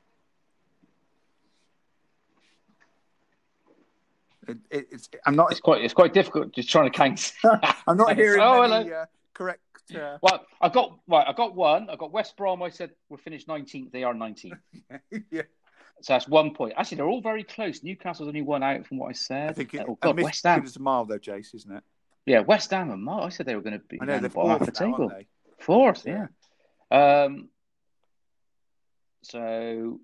It, 4.45 4.57
it, 4.69 4.87
it's. 4.91 5.09
I'm 5.25 5.35
not. 5.35 5.51
It's 5.51 5.61
quite. 5.61 5.81
It's 5.83 5.93
quite 5.93 6.13
difficult 6.13 6.51
just 6.53 6.69
trying 6.69 6.91
to 6.91 6.95
count. 6.97 7.31
I'm 7.87 7.97
not 7.97 8.15
hearing 8.17 8.41
Oh, 8.41 8.61
any 8.61 8.91
uh, 8.91 9.05
correct. 9.33 9.61
Uh, 9.93 10.17
Well, 10.21 10.45
I 10.61 10.69
got 10.69 10.99
right. 11.07 11.27
I 11.27 11.33
got 11.33 11.55
one. 11.55 11.89
I 11.89 11.95
got 11.95 12.11
West 12.11 12.37
Brom. 12.37 12.61
I 12.63 12.69
said 12.69 12.91
we're 13.09 13.17
finished 13.17 13.47
nineteenth. 13.47 13.91
They 13.91 14.03
are 14.03 14.13
nineteenth. 14.13 14.57
yeah, 15.31 15.41
So 16.01 16.13
that's 16.13 16.27
one 16.27 16.53
point. 16.53 16.73
Actually, 16.77 16.97
they're 16.97 17.07
all 17.07 17.21
very 17.21 17.43
close. 17.43 17.83
Newcastle's 17.83 18.27
only 18.29 18.41
one 18.41 18.63
out 18.63 18.85
from 18.87 18.97
what 18.97 19.09
I 19.09 19.13
said. 19.13 19.49
I 19.49 19.53
think 19.53 19.73
it, 19.73 19.85
oh 19.87 19.93
a 19.93 19.95
God, 20.05 20.19
West 20.21 20.43
Ham. 20.45 20.63
is 20.63 20.75
a 20.75 20.79
mile 20.79 21.05
though, 21.05 21.19
Jace, 21.19 21.53
isn't 21.55 21.71
it? 21.75 21.83
Yeah, 22.25 22.39
West 22.39 22.71
Ham 22.71 22.91
and 22.91 23.03
Mar. 23.03 23.23
I 23.23 23.29
said 23.29 23.45
they 23.45 23.55
were 23.55 23.61
going 23.61 23.77
to 23.79 23.85
be 23.85 23.99
I 24.01 24.05
know 24.05 24.13
the 24.15 24.21
they're 24.21 24.29
bottom 24.29 24.51
half 24.51 24.61
of 24.61 24.67
fourth 24.67 24.77
the 24.77 24.85
now, 24.85 24.91
table. 24.91 25.03
aren't 25.11 25.17
they? 25.17 25.27
Fourth, 25.63 26.05
Yeah. 26.05 26.27
yeah. 26.91 27.23
Um. 27.25 27.49
So 29.23 29.99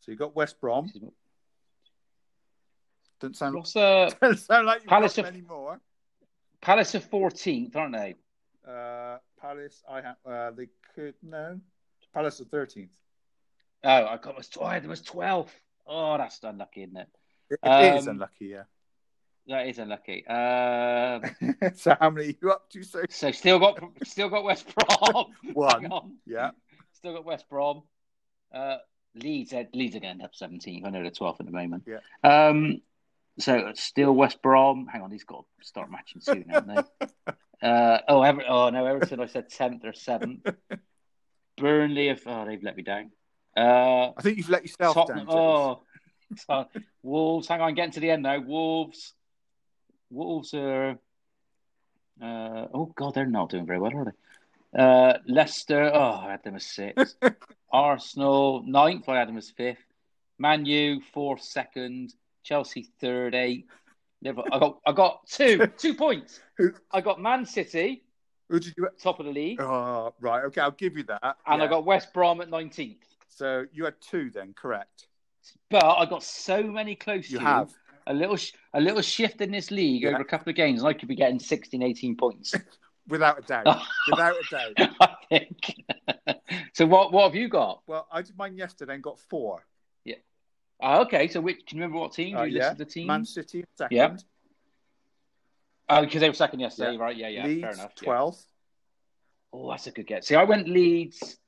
So 0.00 0.10
you 0.10 0.16
got 0.16 0.34
West 0.34 0.60
Brom. 0.60 0.90
Doesn't 3.20 3.36
sound, 3.36 3.54
what's 3.54 3.76
uh, 3.76 4.10
doesn't 4.20 4.38
sound 4.44 4.66
like 4.66 4.80
you've 4.82 4.88
Palace 4.88 5.14
got 5.16 5.26
of- 5.26 5.32
many 5.34 5.46
more. 5.46 5.80
Palace 6.62 6.94
are 6.94 7.00
fourteenth, 7.00 7.76
aren't 7.76 7.92
they? 7.94 8.14
Uh, 8.66 9.18
Palace, 9.40 9.82
I 9.90 10.00
have. 10.00 10.16
Uh, 10.24 10.50
they 10.52 10.68
could 10.94 11.14
no. 11.22 11.60
Palace 12.14 12.40
are 12.40 12.44
thirteenth. 12.44 12.92
Oh, 13.84 14.06
I 14.06 14.16
got 14.16 14.36
was 14.36 14.48
oh, 14.58 14.70
there 14.70 14.88
was 14.88 15.02
twelve. 15.02 15.52
Oh, 15.86 16.16
that's 16.16 16.38
unlucky, 16.42 16.84
isn't 16.84 16.96
it? 16.96 17.08
It, 17.50 17.58
it 17.62 17.96
is 17.96 18.06
Um, 18.06 18.14
unlucky, 18.14 18.46
yeah. 18.46 18.62
That 19.48 19.66
is 19.66 19.78
unlucky. 19.80 20.24
Um, 20.28 21.22
so 21.74 21.96
how 22.00 22.10
many 22.10 22.28
are 22.28 22.34
you 22.40 22.50
up 22.52 22.70
to? 22.70 22.82
So 22.84 23.02
so 23.10 23.32
still 23.32 23.58
got 23.58 23.80
still 24.04 24.28
got 24.28 24.44
West 24.44 24.72
Brom. 24.74 25.26
One. 25.52 25.86
On. 25.86 26.16
yeah, 26.26 26.52
Still 26.92 27.14
got 27.14 27.24
West 27.24 27.48
Brom. 27.48 27.82
Uh, 28.54 28.76
Leeds, 29.14 29.52
Leeds 29.74 29.96
are 29.96 30.00
going 30.00 30.18
to 30.18 30.22
end 30.22 30.22
up 30.22 30.32
17th. 30.34 30.86
I 30.86 30.90
know 30.90 31.02
they're 31.02 31.10
12th 31.10 31.40
at 31.40 31.46
the 31.46 31.52
moment. 31.52 31.86
Yeah. 31.86 31.98
Um, 32.22 32.80
so 33.38 33.72
still 33.74 34.12
West 34.12 34.42
Brom. 34.42 34.86
Hang 34.86 35.02
on, 35.02 35.10
he's 35.10 35.24
got 35.24 35.44
to 35.60 35.66
start 35.66 35.90
matching 35.90 36.20
soon, 36.20 36.44
haven't 36.48 36.76
they? 36.76 37.32
Uh, 37.66 37.98
oh, 38.08 38.22
Ever- 38.22 38.44
oh, 38.48 38.70
no, 38.70 38.86
Everton, 38.86 39.20
I 39.20 39.26
said 39.26 39.48
10th 39.50 39.84
or 39.84 39.92
7th. 39.92 40.54
Burnley, 41.56 42.08
have, 42.08 42.22
oh, 42.26 42.44
they've 42.46 42.62
let 42.62 42.76
me 42.76 42.82
down. 42.82 43.10
Uh, 43.56 44.10
I 44.16 44.22
think 44.22 44.38
you've 44.38 44.48
let 44.48 44.62
yourself 44.62 44.94
Tottenham, 44.94 45.26
down. 45.26 45.36
Oh, 45.36 45.82
so- 46.36 46.66
Wolves, 47.02 47.46
hang 47.48 47.60
on, 47.60 47.74
getting 47.74 47.92
to 47.92 48.00
the 48.00 48.10
end 48.10 48.22
now. 48.24 48.40
Wolves, 48.40 49.14
Wolves 50.10 50.54
are, 50.54 50.98
uh, 52.20 52.66
oh, 52.74 52.92
God, 52.96 53.14
they're 53.14 53.26
not 53.26 53.50
doing 53.50 53.66
very 53.66 53.78
well, 53.78 53.96
are 53.96 54.04
they? 54.06 54.12
Uh, 54.74 55.18
Leicester, 55.26 55.90
oh, 55.92 56.20
I 56.26 56.30
had 56.32 56.42
them 56.44 56.56
as 56.56 56.64
sixth. 56.64 57.16
Arsenal, 57.72 58.62
ninth, 58.66 59.08
I 59.08 59.18
had 59.18 59.28
them 59.28 59.36
as 59.36 59.50
fifth. 59.50 59.84
Man 60.38 60.64
U, 60.64 61.00
fourth, 61.12 61.42
second. 61.42 62.14
Chelsea, 62.42 62.88
third, 63.00 63.34
eighth. 63.34 63.66
Liverpool, 64.22 64.48
I 64.52 64.58
got, 64.60 64.78
I 64.86 64.92
got 64.92 65.26
two, 65.26 65.66
two 65.78 65.94
points. 65.94 66.40
Who- 66.56 66.74
I 66.92 67.00
got 67.00 67.20
Man 67.20 67.44
City, 67.44 68.04
Who 68.48 68.60
did 68.60 68.74
you? 68.76 68.88
top 69.02 69.18
of 69.18 69.26
the 69.26 69.32
league, 69.32 69.60
Oh, 69.60 70.14
right. 70.20 70.44
Okay, 70.44 70.60
I'll 70.60 70.70
give 70.70 70.96
you 70.96 71.02
that. 71.04 71.36
and 71.46 71.58
yeah. 71.58 71.64
I 71.64 71.66
got 71.66 71.84
West 71.84 72.12
Brom 72.12 72.40
at 72.40 72.48
19th. 72.48 72.98
So 73.28 73.64
you 73.72 73.84
had 73.84 73.94
two 74.00 74.30
then, 74.30 74.52
correct? 74.54 75.08
But 75.70 75.82
I 75.84 76.06
got 76.06 76.22
so 76.22 76.62
many 76.62 76.94
close 76.94 77.28
You 77.30 77.38
to 77.38 77.44
have. 77.44 77.70
a 78.06 78.14
little 78.14 78.36
sh- 78.36 78.52
a 78.74 78.80
little 78.80 79.02
shift 79.02 79.40
in 79.40 79.50
this 79.50 79.72
league 79.72 80.02
Yeah. 80.02 80.10
over 80.10 80.20
a 80.20 80.24
couple 80.24 80.50
of 80.50 80.54
games, 80.56 80.82
and 80.82 80.88
I 80.88 80.92
could 80.92 81.08
be 81.08 81.16
getting 81.16 81.40
16, 81.40 81.82
18 81.82 82.16
points. 82.16 82.54
Without 83.08 83.40
a 83.40 83.42
doubt. 83.42 83.82
Without 84.08 84.36
a 84.36 84.74
doubt. 84.76 84.94
I 85.00 85.14
think. 85.28 85.74
so 86.74 86.86
what 86.86 87.12
what 87.12 87.24
have 87.24 87.34
you 87.34 87.48
got? 87.48 87.82
Well, 87.88 88.06
I 88.12 88.22
did 88.22 88.36
mine 88.38 88.56
yesterday 88.56 88.94
and 88.94 89.02
got 89.02 89.18
four. 89.18 89.64
Oh, 90.82 91.02
okay, 91.02 91.28
so 91.28 91.40
which 91.40 91.64
can 91.66 91.78
you 91.78 91.84
remember 91.84 92.00
what 92.00 92.12
team? 92.12 92.36
Uh, 92.36 92.42
you 92.42 92.56
yeah. 92.58 92.70
listed 92.70 92.78
the 92.78 92.90
team? 92.90 93.06
Man 93.06 93.24
City 93.24 93.64
second. 93.76 93.96
Yeah. 93.96 94.16
Oh, 95.88 96.00
because 96.02 96.20
they 96.20 96.28
were 96.28 96.34
second 96.34 96.60
yesterday, 96.60 96.92
Yeah. 96.92 96.98
right? 97.00 97.16
Yeah, 97.16 97.28
yeah, 97.28 97.46
Leeds 97.46 97.60
fair 97.60 97.70
enough. 97.72 97.92
yeah. 98.02 98.30
Oh, 99.52 99.70
that's 99.70 99.86
a 99.86 99.90
good 99.90 100.06
guess. 100.06 100.26
See, 100.26 100.34
I 100.34 100.44
went 100.44 100.68
Leeds. 100.68 101.38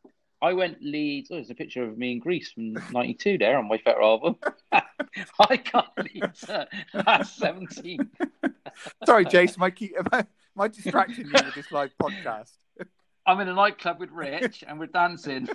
I 0.42 0.52
went 0.52 0.82
Leeds. 0.82 1.30
Oh, 1.30 1.36
there's 1.36 1.50
a 1.50 1.54
picture 1.54 1.82
of 1.82 1.96
me 1.96 2.12
in 2.12 2.18
Greece 2.18 2.52
from 2.52 2.74
'92 2.92 3.38
there 3.38 3.56
on 3.56 3.66
my 3.66 3.80
better 3.84 4.02
album. 4.02 4.36
I 4.72 5.56
got 5.56 5.92
Leeds 5.98 6.44
at 6.44 7.26
17. 7.26 8.10
Sorry, 9.06 9.24
Jason. 9.24 9.62
Am 9.62 9.64
I, 9.64 9.70
keep, 9.70 9.96
am, 9.96 10.06
I, 10.12 10.18
am 10.18 10.26
I 10.58 10.68
distracting 10.68 11.26
you 11.26 11.32
with 11.32 11.54
this 11.54 11.72
live 11.72 11.92
podcast? 12.00 12.52
I'm 13.26 13.40
in 13.40 13.48
a 13.48 13.54
nightclub 13.54 14.00
with 14.00 14.10
Rich 14.10 14.64
and 14.68 14.78
we're 14.78 14.86
dancing 14.86 15.48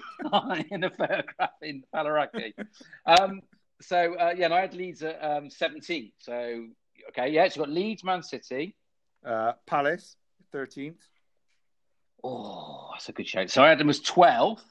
in 0.72 0.84
a 0.84 0.90
photograph 0.90 1.52
in 1.62 1.84
Faliraki. 1.94 2.54
Um, 3.06 3.42
so, 3.82 4.16
uh, 4.16 4.34
yeah, 4.38 4.46
and 4.46 4.54
I 4.54 4.62
had 4.62 4.74
Leeds 4.74 5.04
at 5.04 5.24
um, 5.24 5.50
17. 5.50 6.12
So, 6.20 6.68
okay, 7.10 7.30
yeah, 7.30 7.48
so 7.48 7.62
you've 7.62 7.68
got 7.68 7.74
Leeds, 7.74 8.04
Man 8.04 8.24
City. 8.24 8.76
Uh, 9.26 9.54
Palace, 9.66 10.16
13th. 10.54 10.96
Oh, 12.24 12.90
that's 12.94 13.10
a 13.10 13.14
good 13.14 13.28
shout. 13.28 13.50
So 13.50 13.64
I 13.64 13.70
had 13.70 13.80
them 13.80 13.90
as 13.90 14.02
12th. 14.02 14.62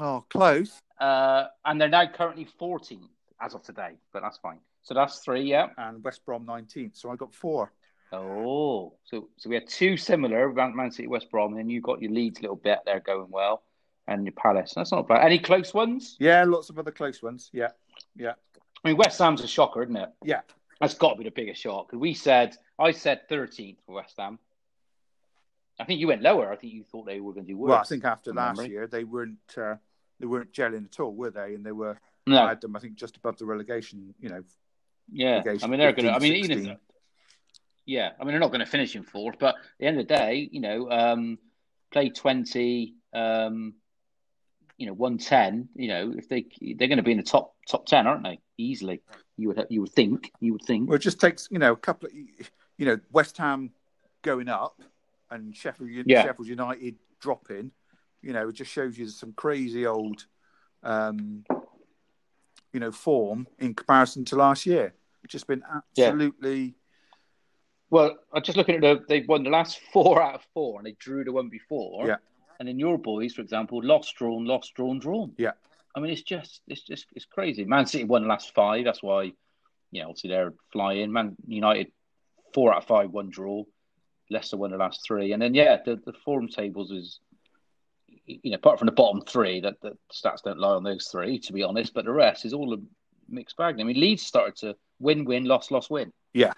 Oh, 0.00 0.24
close. 0.28 0.80
Uh, 1.00 1.46
and 1.64 1.80
they're 1.80 1.88
now 1.88 2.06
currently 2.06 2.46
14th 2.60 3.08
as 3.40 3.54
of 3.54 3.62
today, 3.62 3.92
but 4.12 4.22
that's 4.22 4.38
fine. 4.38 4.58
So 4.82 4.94
that's 4.94 5.18
three, 5.18 5.42
yeah. 5.42 5.68
And 5.76 6.02
West 6.02 6.24
Brom 6.24 6.46
19th. 6.46 6.96
So 6.96 7.10
I 7.10 7.16
got 7.16 7.34
four. 7.34 7.72
Oh, 8.12 8.94
so 9.04 9.28
so 9.36 9.50
we 9.50 9.56
had 9.56 9.68
two 9.68 9.96
similar, 9.96 10.52
Man 10.52 10.90
City, 10.92 11.08
West 11.08 11.30
Brom, 11.30 11.50
and 11.50 11.58
then 11.58 11.68
you 11.68 11.80
got 11.80 12.00
your 12.00 12.12
Leeds 12.12 12.40
little 12.40 12.56
bit 12.56 12.78
there 12.86 13.00
going 13.00 13.30
well, 13.30 13.62
and 14.06 14.24
your 14.24 14.32
Palace. 14.32 14.74
That's 14.76 14.92
not 14.92 15.08
bad. 15.08 15.24
Any 15.24 15.40
close 15.40 15.74
ones? 15.74 16.16
Yeah, 16.20 16.44
lots 16.44 16.70
of 16.70 16.78
other 16.78 16.92
close 16.92 17.20
ones. 17.20 17.50
Yeah, 17.52 17.70
yeah. 18.16 18.32
I 18.84 18.88
mean, 18.88 18.96
West 18.96 19.18
Ham's 19.18 19.42
a 19.42 19.48
shocker, 19.48 19.82
isn't 19.82 19.96
it? 19.96 20.10
Yeah, 20.24 20.40
that's 20.80 20.94
got 20.94 21.12
to 21.12 21.18
be 21.18 21.24
the 21.24 21.30
biggest 21.30 21.60
shock. 21.60 21.90
We 21.92 22.14
said, 22.14 22.56
I 22.78 22.92
said 22.92 23.28
13th 23.28 23.78
for 23.86 23.96
West 23.96 24.14
Ham. 24.18 24.38
I 25.78 25.84
think 25.84 26.00
you 26.00 26.08
went 26.08 26.22
lower. 26.22 26.50
I 26.52 26.56
think 26.56 26.72
you 26.72 26.84
thought 26.84 27.06
they 27.06 27.20
were 27.20 27.32
going 27.32 27.46
to 27.46 27.52
do 27.52 27.58
worse. 27.58 27.70
Well, 27.70 27.78
I 27.78 27.84
think 27.84 28.04
after 28.04 28.32
last 28.32 28.56
memory. 28.56 28.72
year 28.72 28.86
they 28.86 29.04
weren't 29.04 29.38
uh, 29.56 29.74
they 30.18 30.26
weren't 30.26 30.52
gelling 30.52 30.86
at 30.86 31.00
all, 31.00 31.14
were 31.14 31.30
they? 31.30 31.54
And 31.54 31.64
they 31.64 31.72
were. 31.72 31.98
No. 32.26 32.42
I 32.42 32.48
had 32.48 32.60
them. 32.60 32.74
I 32.74 32.80
think 32.80 32.96
just 32.96 33.16
above 33.16 33.38
the 33.38 33.44
relegation. 33.44 34.14
You 34.20 34.30
know. 34.30 34.42
Yeah, 35.12 35.42
I 35.44 35.66
mean 35.66 35.78
they're 35.78 35.92
going 35.92 36.06
to. 36.06 36.12
I 36.12 36.18
mean, 36.18 36.32
even 36.44 36.78
yeah, 37.84 38.10
I 38.18 38.24
mean 38.24 38.32
they're 38.32 38.40
not 38.40 38.50
going 38.50 38.60
to 38.60 38.66
finish 38.66 38.96
in 38.96 39.04
fourth, 39.04 39.36
but 39.38 39.54
at 39.54 39.60
the 39.78 39.86
end 39.86 40.00
of 40.00 40.08
the 40.08 40.14
day, 40.14 40.48
you 40.50 40.60
know, 40.60 40.90
um, 40.90 41.38
play 41.92 42.08
twenty, 42.10 42.94
um, 43.12 43.74
you 44.78 44.86
know, 44.86 44.92
one 44.92 45.18
ten. 45.18 45.68
You 45.74 45.88
know, 45.88 46.14
if 46.16 46.28
they 46.28 46.46
they're 46.60 46.88
going 46.88 46.98
to 46.98 47.02
be 47.02 47.12
in 47.12 47.18
the 47.18 47.22
top 47.22 47.54
top 47.68 47.86
ten, 47.86 48.06
aren't 48.06 48.24
they? 48.24 48.38
Easily, 48.58 49.02
you 49.36 49.48
would 49.48 49.66
you 49.70 49.80
would 49.82 49.92
think. 49.92 50.32
You 50.40 50.52
would 50.52 50.62
think. 50.62 50.88
Well, 50.88 50.96
it 50.96 51.02
just 51.02 51.20
takes 51.20 51.48
you 51.50 51.58
know 51.58 51.72
a 51.72 51.76
couple 51.76 52.08
of 52.08 52.14
you 52.14 52.86
know 52.86 52.98
West 53.10 53.36
Ham 53.38 53.70
going 54.22 54.48
up 54.48 54.80
and 55.30 55.54
Sheffield 55.54 56.06
yeah. 56.06 56.24
Sheffield 56.24 56.48
United 56.48 56.96
dropping. 57.20 57.70
You 58.22 58.32
know, 58.32 58.48
it 58.48 58.54
just 58.54 58.70
shows 58.70 58.98
you 58.98 59.08
some 59.08 59.32
crazy 59.34 59.86
old, 59.86 60.24
um, 60.82 61.44
you 62.72 62.80
know, 62.80 62.90
form 62.90 63.46
in 63.58 63.74
comparison 63.74 64.24
to 64.26 64.36
last 64.36 64.66
year. 64.66 64.94
It's 65.22 65.32
just 65.32 65.46
been 65.46 65.62
absolutely. 65.96 66.60
Yeah 66.60 66.70
well, 67.90 68.16
I'm 68.32 68.42
just 68.42 68.56
looking 68.56 68.76
at 68.76 68.80
the 68.80 69.04
they've 69.08 69.28
won 69.28 69.44
the 69.44 69.50
last 69.50 69.80
four 69.92 70.22
out 70.22 70.36
of 70.36 70.46
four, 70.54 70.78
and 70.78 70.86
they 70.86 70.96
drew 70.98 71.24
the 71.24 71.32
one 71.32 71.48
before. 71.48 72.06
Yeah. 72.06 72.16
And 72.58 72.68
then 72.68 72.78
your 72.78 72.98
boys, 72.98 73.34
for 73.34 73.42
example, 73.42 73.80
lost, 73.82 74.14
drawn, 74.16 74.44
lost, 74.44 74.74
drawn, 74.74 74.98
drawn. 74.98 75.32
Yeah. 75.36 75.52
I 75.94 76.00
mean, 76.00 76.10
it's 76.10 76.22
just 76.22 76.60
it's 76.66 76.82
just 76.82 77.06
it's 77.14 77.24
crazy. 77.24 77.64
Man 77.64 77.86
City 77.86 78.04
won 78.04 78.22
the 78.22 78.28
last 78.28 78.54
five. 78.54 78.84
That's 78.84 79.02
why, 79.02 79.32
you 79.90 80.02
know, 80.02 80.08
obviously 80.10 80.30
they're 80.30 80.52
flying. 80.72 81.12
Man 81.12 81.36
United, 81.46 81.92
four 82.52 82.72
out 82.72 82.82
of 82.82 82.86
five, 82.86 83.10
one 83.10 83.30
draw. 83.30 83.64
Leicester 84.30 84.56
won 84.56 84.72
the 84.72 84.76
last 84.76 85.00
three, 85.06 85.32
and 85.32 85.40
then 85.40 85.54
yeah, 85.54 85.78
the 85.84 85.96
the 86.04 86.12
form 86.24 86.48
tables 86.48 86.90
is, 86.90 87.20
you 88.26 88.50
know, 88.50 88.56
apart 88.56 88.78
from 88.78 88.86
the 88.86 88.92
bottom 88.92 89.20
three, 89.20 89.60
that 89.60 89.80
the 89.80 89.96
stats 90.12 90.42
don't 90.42 90.58
lie 90.58 90.74
on 90.74 90.82
those 90.82 91.08
three, 91.10 91.38
to 91.38 91.52
be 91.52 91.62
honest. 91.62 91.94
But 91.94 92.06
the 92.06 92.12
rest 92.12 92.44
is 92.44 92.52
all 92.52 92.74
a 92.74 92.78
mixed 93.28 93.56
bag. 93.56 93.80
I 93.80 93.84
mean, 93.84 94.00
Leeds 94.00 94.22
started 94.22 94.56
to 94.56 94.76
win, 94.98 95.24
win, 95.24 95.44
loss, 95.44 95.70
loss, 95.70 95.88
win. 95.88 96.12
Yeah. 96.34 96.52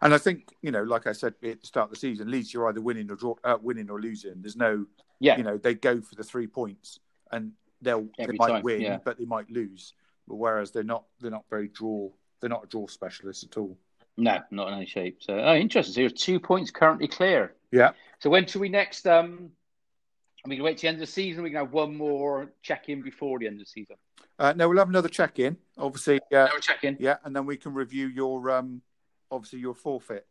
And 0.00 0.14
I 0.14 0.18
think 0.18 0.52
you 0.62 0.70
know, 0.70 0.82
like 0.82 1.06
I 1.06 1.12
said 1.12 1.34
at 1.42 1.60
the 1.60 1.66
start 1.66 1.86
of 1.86 1.90
the 1.90 1.98
season, 1.98 2.30
Leeds 2.30 2.52
you're 2.52 2.68
either 2.68 2.80
winning 2.80 3.10
or 3.10 3.16
draw, 3.16 3.34
uh, 3.44 3.58
winning 3.60 3.90
or 3.90 4.00
losing. 4.00 4.40
There's 4.40 4.56
no, 4.56 4.86
yeah, 5.20 5.36
you 5.36 5.42
know, 5.42 5.56
they 5.56 5.74
go 5.74 6.00
for 6.00 6.14
the 6.14 6.24
three 6.24 6.46
points 6.46 7.00
and 7.32 7.52
they'll 7.82 8.06
Every 8.18 8.32
they 8.32 8.38
might 8.38 8.48
time, 8.48 8.62
win, 8.62 8.80
yeah. 8.80 8.98
but 9.04 9.18
they 9.18 9.24
might 9.24 9.50
lose. 9.50 9.94
But 10.26 10.36
whereas 10.36 10.70
they're 10.70 10.82
not, 10.82 11.04
they're 11.20 11.30
not 11.30 11.44
very 11.50 11.68
draw. 11.68 12.10
They're 12.40 12.50
not 12.50 12.64
a 12.64 12.66
draw 12.66 12.86
specialist 12.86 13.44
at 13.44 13.56
all. 13.56 13.76
No, 14.16 14.40
not 14.50 14.68
in 14.68 14.74
any 14.74 14.86
shape. 14.86 15.22
So, 15.22 15.38
oh, 15.38 15.54
interesting. 15.54 15.94
So, 15.94 16.00
you're 16.00 16.10
two 16.10 16.40
points 16.40 16.70
currently 16.70 17.08
clear. 17.08 17.54
Yeah. 17.70 17.92
So, 18.18 18.30
when 18.30 18.46
should 18.46 18.60
we 18.60 18.68
next? 18.68 19.06
Um, 19.06 19.50
I 20.44 20.48
mean, 20.48 20.62
wait 20.62 20.78
to 20.78 20.82
the 20.82 20.88
end 20.88 20.96
of 20.96 21.00
the 21.00 21.06
season. 21.06 21.42
We 21.42 21.50
can 21.50 21.58
have 21.58 21.72
one 21.72 21.96
more 21.96 22.52
check 22.62 22.88
in 22.88 23.02
before 23.02 23.38
the 23.38 23.46
end 23.46 23.54
of 23.54 23.60
the 23.60 23.70
season. 23.70 23.96
Uh, 24.38 24.52
no, 24.56 24.68
we'll 24.68 24.78
have 24.78 24.88
another 24.88 25.08
check 25.08 25.38
in. 25.38 25.56
Obviously, 25.76 26.18
uh, 26.32 26.36
another 26.36 26.60
check 26.60 26.84
in. 26.84 26.96
Yeah, 27.00 27.16
and 27.24 27.34
then 27.34 27.46
we 27.46 27.56
can 27.56 27.74
review 27.74 28.08
your 28.08 28.50
um, 28.50 28.82
obviously 29.30 29.60
your 29.60 29.74
forfeit 29.74 30.26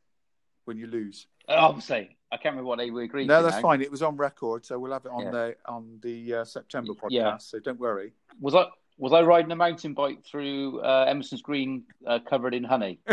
when 0.66 0.78
you 0.78 0.88
lose. 0.88 1.28
Uh, 1.48 1.56
obviously, 1.58 2.18
I 2.32 2.38
can't 2.38 2.54
remember 2.56 2.68
what 2.68 2.78
they 2.78 2.90
agreed. 2.90 3.28
No, 3.28 3.42
that's 3.42 3.56
now. 3.56 3.62
fine. 3.62 3.82
It 3.82 3.90
was 3.90 4.04
on 4.04 4.18
record, 4.18 4.66
so 4.66 4.78
we'll 4.78 4.92
have 4.92 5.06
it 5.06 5.12
on 5.12 5.26
yeah. 5.26 5.32
the 5.32 5.56
on 5.66 6.00
the 6.02 6.34
uh, 6.36 6.46
September 6.46 6.94
podcast. 6.94 7.12
Yeah. 7.12 7.38
So 7.38 7.60
don't 7.60 7.80
worry. 7.80 8.14
Was 8.40 8.54
I 8.54 8.66
was 8.98 9.14
I 9.14 9.22
riding 9.22 9.52
a 9.52 9.56
mountain 9.56 9.94
bike 9.94 10.24
through 10.26 10.82
uh, 10.82 11.06
Emerson's 11.08 11.42
Green 11.42 11.84
uh, 12.06 12.20
covered 12.28 12.54
in 12.54 12.64
honey? 12.64 13.00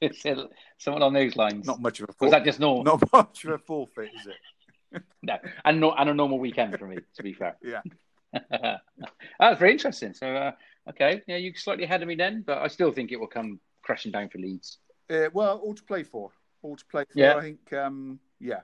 Someone 0.78 1.02
on 1.02 1.12
those 1.12 1.36
lines. 1.36 1.66
Not 1.66 1.80
much 1.80 2.00
of 2.00 2.04
a. 2.04 2.12
Forfeit. 2.12 2.22
Was 2.22 2.30
that 2.30 2.44
just 2.44 2.60
normal? 2.60 2.84
Not 2.84 3.12
much 3.12 3.44
of 3.44 3.50
a 3.50 3.58
forfeit, 3.58 4.10
is 4.18 4.26
it? 4.26 5.02
no, 5.22 5.36
and 5.64 5.80
not 5.80 5.96
and 5.98 6.10
a 6.10 6.14
normal 6.14 6.38
weekend 6.38 6.78
for 6.78 6.86
me. 6.86 6.98
To 7.16 7.22
be 7.22 7.34
fair. 7.34 7.56
Yeah. 7.62 7.82
That's 9.38 9.58
very 9.58 9.72
interesting. 9.72 10.14
So, 10.14 10.34
uh, 10.34 10.52
okay, 10.90 11.22
yeah, 11.26 11.36
you 11.36 11.52
slightly 11.54 11.84
ahead 11.84 12.02
of 12.02 12.08
me 12.08 12.14
then, 12.14 12.42
but 12.46 12.58
I 12.58 12.68
still 12.68 12.92
think 12.92 13.10
it 13.10 13.18
will 13.18 13.26
come 13.26 13.60
crashing 13.88 14.12
down 14.12 14.28
for 14.28 14.36
Leeds. 14.36 14.78
Uh, 15.08 15.30
well, 15.32 15.56
all 15.64 15.74
to 15.74 15.82
play 15.82 16.02
for. 16.02 16.30
All 16.60 16.76
to 16.76 16.84
play 16.84 17.04
for. 17.10 17.18
Yeah. 17.18 17.36
I 17.36 17.40
think. 17.40 17.72
Um, 17.72 18.20
yeah. 18.38 18.60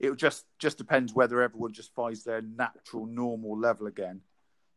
it 0.00 0.16
just 0.16 0.44
just 0.58 0.76
depends 0.76 1.14
whether 1.14 1.40
everyone 1.40 1.72
just 1.72 1.94
finds 1.94 2.24
their 2.24 2.42
natural, 2.42 3.06
normal 3.06 3.56
level 3.56 3.86
again. 3.86 4.22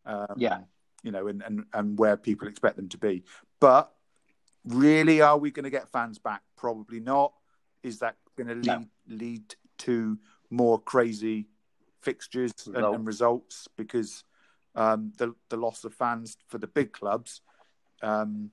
Um, 0.06 0.36
yeah. 0.38 0.60
You 1.02 1.12
know, 1.12 1.28
and, 1.28 1.42
and 1.42 1.66
and 1.74 1.98
where 1.98 2.18
people 2.18 2.48
expect 2.48 2.76
them 2.76 2.90
to 2.90 3.00
be. 3.00 3.24
But 3.60 3.92
really, 4.64 5.22
are 5.22 5.40
we 5.40 5.50
going 5.50 5.64
to 5.64 5.72
get 5.72 5.90
fans 5.90 6.20
back? 6.20 6.44
Probably 6.56 7.00
not. 7.00 7.34
Is 7.82 7.98
that 8.00 8.16
going 8.38 8.50
to 8.50 8.56
lead 8.56 8.66
no. 8.66 8.86
lead 9.08 9.56
to 9.80 10.20
more 10.52 10.80
crazy 10.80 11.48
fixtures 12.02 12.54
and, 12.68 12.78
and 12.78 13.08
results? 13.08 13.68
Because 13.76 14.24
um, 14.76 15.14
the 15.18 15.34
the 15.50 15.58
loss 15.58 15.84
of 15.84 15.96
fans 15.96 16.38
for 16.48 16.60
the 16.60 16.68
big 16.68 16.94
clubs 16.94 17.42
um, 18.02 18.52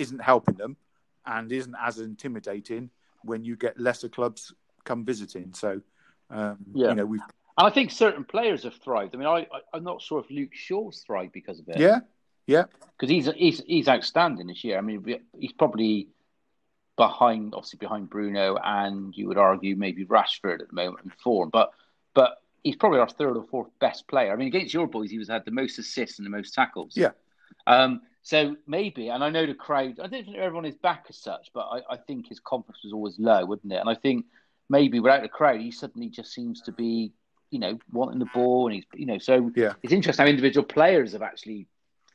isn't 0.00 0.20
helping 0.20 0.54
them 0.54 0.76
and 1.26 1.52
isn't 1.52 1.76
as 1.80 1.98
intimidating 1.98 2.90
when 3.22 3.44
you 3.44 3.56
get 3.56 3.78
lesser 3.78 4.08
clubs 4.08 4.52
come 4.84 5.04
visiting. 5.04 5.52
So, 5.54 5.80
um, 6.30 6.58
yeah. 6.72 6.88
you 6.88 6.94
know, 6.94 7.06
we've. 7.06 7.20
I 7.56 7.68
think 7.70 7.90
certain 7.90 8.24
players 8.24 8.62
have 8.62 8.74
thrived. 8.76 9.14
I 9.14 9.18
mean, 9.18 9.28
I, 9.28 9.46
I 9.72 9.76
am 9.76 9.84
not 9.84 10.00
sure 10.00 10.20
if 10.20 10.30
Luke 10.30 10.54
Shaw's 10.54 11.04
thrived 11.06 11.32
because 11.32 11.58
of 11.60 11.68
it. 11.68 11.78
Yeah, 11.78 12.00
yeah, 12.46 12.64
because 12.96 13.10
he's 13.10 13.30
he's 13.36 13.62
he's 13.66 13.88
outstanding 13.88 14.46
this 14.46 14.64
year. 14.64 14.78
I 14.78 14.80
mean, 14.80 15.20
he's 15.38 15.52
probably 15.52 16.08
behind, 16.96 17.54
obviously 17.54 17.78
behind 17.78 18.08
Bruno, 18.08 18.56
and 18.62 19.16
you 19.16 19.28
would 19.28 19.38
argue 19.38 19.76
maybe 19.76 20.06
Rashford 20.06 20.60
at 20.60 20.68
the 20.68 20.74
moment 20.74 21.04
in 21.04 21.10
form, 21.22 21.50
but 21.50 21.70
but 22.14 22.42
he's 22.62 22.76
probably 22.76 23.00
our 23.00 23.08
third 23.08 23.36
or 23.36 23.44
fourth 23.44 23.70
best 23.78 24.08
player. 24.08 24.32
I 24.32 24.36
mean, 24.36 24.48
against 24.48 24.72
your 24.72 24.86
boys, 24.86 25.10
he 25.10 25.18
was 25.18 25.28
had 25.28 25.44
the 25.44 25.50
most 25.50 25.78
assists 25.78 26.18
and 26.18 26.26
the 26.26 26.30
most 26.30 26.54
tackles. 26.54 26.94
Yeah. 26.96 27.10
Um, 27.66 28.02
so 28.22 28.56
maybe, 28.66 29.08
and 29.08 29.24
I 29.24 29.30
know 29.30 29.46
the 29.46 29.54
crowd, 29.54 29.98
I 29.98 30.06
don't 30.06 30.24
think 30.24 30.36
everyone 30.36 30.66
is 30.66 30.76
back 30.76 31.06
as 31.08 31.16
such, 31.16 31.50
but 31.54 31.66
I, 31.70 31.94
I 31.94 31.96
think 31.96 32.28
his 32.28 32.40
confidence 32.40 32.84
was 32.84 32.92
always 32.92 33.18
low, 33.18 33.44
wouldn't 33.46 33.72
it? 33.72 33.76
And 33.76 33.88
I 33.88 33.94
think 33.94 34.26
maybe 34.68 35.00
without 35.00 35.22
the 35.22 35.28
crowd, 35.28 35.60
he 35.60 35.70
suddenly 35.70 36.08
just 36.08 36.32
seems 36.32 36.60
to 36.62 36.72
be, 36.72 37.12
you 37.50 37.58
know, 37.58 37.78
wanting 37.92 38.18
the 38.18 38.28
ball, 38.34 38.66
and 38.66 38.74
he's, 38.74 38.84
you 38.94 39.06
know, 39.06 39.18
so 39.18 39.50
yeah. 39.56 39.72
it's 39.82 39.92
interesting 39.92 40.24
how 40.24 40.30
individual 40.30 40.64
players 40.64 41.12
have 41.12 41.22
actually 41.22 41.66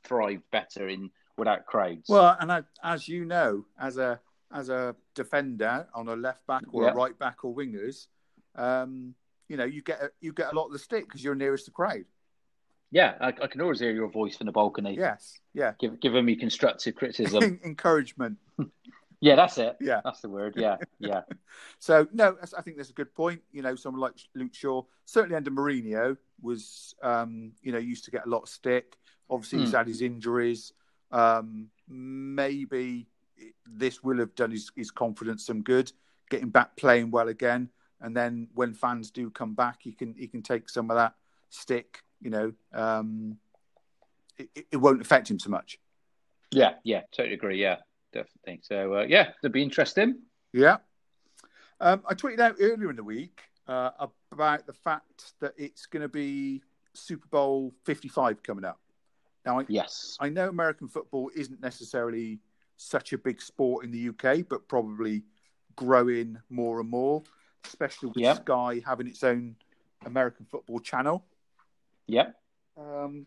thrived 0.03 0.43
better 0.51 0.87
in 0.87 1.09
without 1.37 1.65
crowds. 1.65 2.07
Well, 2.07 2.37
and 2.39 2.51
I, 2.51 2.63
as 2.83 3.07
you 3.07 3.25
know, 3.25 3.65
as 3.79 3.97
a 3.97 4.19
as 4.53 4.69
a 4.69 4.95
defender 5.15 5.87
on 5.93 6.07
a 6.07 6.15
left 6.15 6.45
back 6.47 6.63
or 6.71 6.83
yeah. 6.83 6.91
a 6.91 6.93
right 6.93 7.17
back 7.17 7.43
or 7.43 7.53
wingers, 7.53 8.07
um, 8.55 9.15
you 9.49 9.57
know, 9.57 9.65
you 9.65 9.81
get 9.81 10.01
a, 10.01 10.11
you 10.21 10.31
get 10.31 10.53
a 10.53 10.55
lot 10.55 10.67
of 10.67 10.71
the 10.71 10.79
stick 10.79 11.05
because 11.05 11.23
you're 11.23 11.35
nearest 11.35 11.65
the 11.65 11.71
crowd. 11.71 12.05
Yeah, 12.95 13.15
I, 13.19 13.27
I, 13.27 13.47
can 13.47 13.59
always 13.59 13.81
hear 13.81 13.91
your 13.91 14.07
voice 14.07 14.37
from 14.37 14.45
the 14.45 14.53
balcony. 14.53 14.95
Yes, 14.97 15.41
yeah, 15.53 15.73
Give, 15.77 15.99
giving 15.99 16.23
me 16.23 16.37
constructive 16.37 16.95
criticism, 16.95 17.59
encouragement. 17.65 18.37
yeah, 19.19 19.35
that's 19.35 19.57
it. 19.57 19.75
Yeah, 19.81 19.99
that's 20.05 20.21
the 20.21 20.29
word. 20.29 20.53
Yeah, 20.55 20.77
yeah. 20.99 21.23
so 21.79 22.07
no, 22.13 22.37
I 22.57 22.61
think 22.61 22.77
that's 22.77 22.91
a 22.91 22.93
good 22.93 23.13
point. 23.13 23.41
You 23.51 23.63
know, 23.63 23.75
someone 23.75 23.99
like 23.99 24.13
Luke 24.33 24.53
Shaw, 24.53 24.83
certainly 25.03 25.35
under 25.35 25.51
Mourinho, 25.51 26.15
was 26.41 26.95
um, 27.03 27.51
you 27.61 27.73
know 27.73 27.79
used 27.79 28.05
to 28.05 28.11
get 28.11 28.25
a 28.25 28.29
lot 28.29 28.43
of 28.43 28.47
stick. 28.47 28.95
Obviously, 29.29 29.57
mm. 29.57 29.61
he's 29.63 29.71
hmm. 29.71 29.75
had 29.75 29.87
his 29.87 30.01
injuries. 30.01 30.71
Um, 31.11 31.67
maybe 31.89 33.07
this 33.65 34.01
will 34.01 34.19
have 34.19 34.33
done 34.35 34.51
his, 34.51 34.71
his 34.73 34.89
confidence 34.89 35.45
some 35.45 35.63
good, 35.63 35.91
getting 36.29 36.47
back 36.47 36.77
playing 36.77 37.11
well 37.11 37.27
again. 37.27 37.71
And 37.99 38.15
then 38.15 38.47
when 38.53 38.73
fans 38.73 39.11
do 39.11 39.29
come 39.31 39.53
back, 39.53 39.79
he 39.81 39.91
can 39.91 40.15
he 40.17 40.27
can 40.27 40.43
take 40.43 40.69
some 40.69 40.89
of 40.89 40.95
that 40.95 41.15
stick, 41.49 42.04
you 42.21 42.29
know, 42.29 42.53
um, 42.73 43.37
it, 44.37 44.49
it 44.71 44.77
won't 44.77 45.01
affect 45.01 45.29
him 45.29 45.39
so 45.39 45.49
much. 45.49 45.79
Yeah, 46.51 46.73
yeah, 46.83 47.01
totally 47.11 47.35
agree. 47.35 47.61
Yeah, 47.61 47.77
definitely. 48.13 48.61
So 48.63 48.95
uh, 48.95 49.05
yeah, 49.07 49.31
it'll 49.43 49.51
be 49.53 49.63
interesting. 49.63 50.19
Yeah. 50.53 50.77
Um, 51.81 52.03
I 52.07 52.13
tweeted 52.13 52.39
out 52.39 52.55
earlier 52.59 52.89
in 52.89 52.95
the 52.95 53.03
week 53.03 53.41
uh, 53.67 53.91
about 54.31 54.65
the 54.65 54.73
fact 54.73 55.33
that 55.41 55.53
it's 55.57 55.85
going 55.85 56.01
to 56.01 56.07
be 56.09 56.61
Super 56.93 57.27
Bowl 57.27 57.73
55 57.83 58.41
coming 58.43 58.63
up. 58.63 58.79
Now, 59.45 59.59
I, 59.59 59.65
Yes. 59.67 60.17
I 60.21 60.29
know 60.29 60.47
American 60.47 60.87
football 60.87 61.29
isn't 61.35 61.61
necessarily 61.61 62.39
such 62.77 63.11
a 63.13 63.17
big 63.17 63.41
sport 63.41 63.83
in 63.85 63.91
the 63.91 64.09
UK, 64.09 64.47
but 64.47 64.67
probably 64.69 65.23
growing 65.75 66.37
more 66.49 66.79
and 66.79 66.89
more, 66.89 67.21
especially 67.65 68.07
with 68.09 68.17
Yep. 68.17 68.37
Sky 68.37 68.81
having 68.85 69.07
its 69.07 69.23
own 69.23 69.55
American 70.05 70.45
football 70.45 70.79
channel. 70.79 71.25
Yep. 72.07 72.35
Um, 72.77 73.25